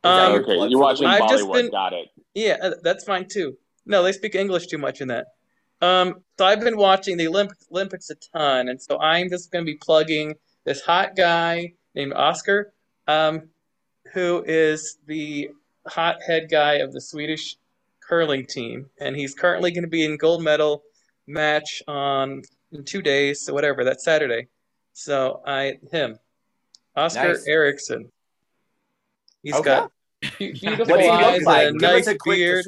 Um, 0.04 0.34
okay, 0.34 0.68
you're 0.68 0.80
watching 0.80 1.08
I've 1.08 1.22
Bollywood? 1.22 1.54
Been, 1.54 1.72
got 1.72 1.94
it. 1.94 2.10
Yeah, 2.34 2.58
uh, 2.62 2.72
that's 2.82 3.06
fine 3.06 3.28
too. 3.28 3.58
No, 3.86 4.04
they 4.04 4.12
speak 4.12 4.36
English 4.36 4.68
too 4.68 4.78
much 4.78 5.02
in 5.02 5.08
that. 5.10 5.28
Um, 5.82 6.24
so 6.38 6.46
I've 6.46 6.62
been 6.62 6.78
watching 6.78 7.18
the 7.18 7.28
Olympics, 7.28 7.68
Olympics 7.72 8.10
a 8.10 8.16
ton, 8.16 8.70
and 8.70 8.82
so 8.82 9.00
I'm 9.00 9.30
just 9.30 9.52
going 9.52 9.66
to 9.66 9.72
be 9.72 9.78
plugging 9.78 10.36
this 10.66 10.82
hot 10.82 11.16
guy 11.16 11.74
named 11.94 12.14
Oskar, 12.14 12.74
um, 13.08 13.50
who 14.12 14.44
is 14.46 14.98
the 15.08 15.50
hot 15.88 16.18
head 16.26 16.48
guy 16.50 16.76
of 16.76 16.94
the 16.94 17.02
Swedish 17.02 17.58
curling 18.02 18.46
team, 18.46 18.90
and 19.00 19.16
he's 19.16 19.34
currently 19.34 19.72
going 19.72 19.84
to 19.84 19.90
be 19.90 20.06
in 20.06 20.18
gold 20.18 20.44
medal 20.44 20.84
match 21.28 21.82
on 21.88 22.42
in 22.72 22.84
two 22.84 23.02
days, 23.02 23.42
so 23.42 23.54
whatever 23.54 23.84
that's 23.84 24.04
Saturday. 24.04 24.48
So 24.94 25.42
I 25.46 25.80
him, 25.92 26.20
Oskar 26.96 27.30
nice. 27.30 27.48
Eriksson. 27.48 28.12
He's 29.42 29.56
okay. 29.56 29.64
got 29.64 29.92
beautiful 30.38 31.12
eyes 31.12 31.44
like? 31.44 31.68
and 31.68 31.82
nice 31.82 32.14
beard. 32.24 32.66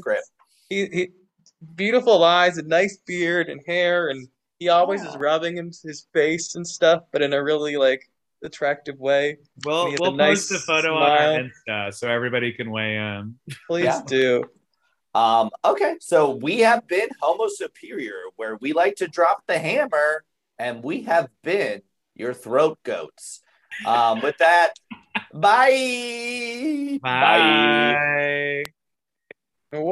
He, 0.69 0.86
he 0.88 1.07
beautiful 1.75 2.23
eyes 2.23 2.57
and 2.57 2.67
nice 2.67 2.97
beard 3.05 3.49
and 3.49 3.61
hair, 3.65 4.09
and 4.09 4.27
he 4.59 4.69
always 4.69 5.01
is 5.03 5.15
rubbing 5.17 5.57
his 5.57 6.07
face 6.13 6.55
and 6.55 6.67
stuff, 6.67 7.03
but 7.11 7.21
in 7.21 7.33
a 7.33 7.43
really 7.43 7.77
like 7.77 8.09
attractive 8.46 9.00
way. 9.00 9.38
We'll 9.64 9.93
we'll 10.00 10.14
nice 10.14 10.50
post 10.50 10.64
a 10.64 10.66
photo 10.66 10.98
smile. 10.98 11.34
on 11.34 11.52
our 11.68 11.88
Insta 11.89 11.93
so 11.93 12.10
everybody 12.10 12.54
can 12.54 12.72
weigh 12.72 12.98
in. 12.98 13.36
Please 13.68 13.86
yeah. 13.86 14.02
do. 14.06 14.43
Um, 15.14 15.50
okay, 15.64 15.96
so 16.02 16.36
we 16.36 16.60
have 16.60 16.88
been 16.88 17.08
Homo 17.22 17.48
Superior, 17.48 18.20
where 18.36 18.58
we 18.58 18.74
like 18.74 18.96
to 18.98 19.08
drop 19.08 19.43
the 19.48 19.58
hammer, 19.58 20.26
and 20.60 20.84
we 20.84 21.04
have 21.04 21.30
been 21.41 21.82
your 22.16 22.34
throat 22.34 22.80
goats. 22.84 23.41
Um, 23.86 24.22
with 24.22 24.38
that, 24.39 24.74
bye. 25.34 27.00
Bye. 27.02 28.64
bye. 28.64 28.64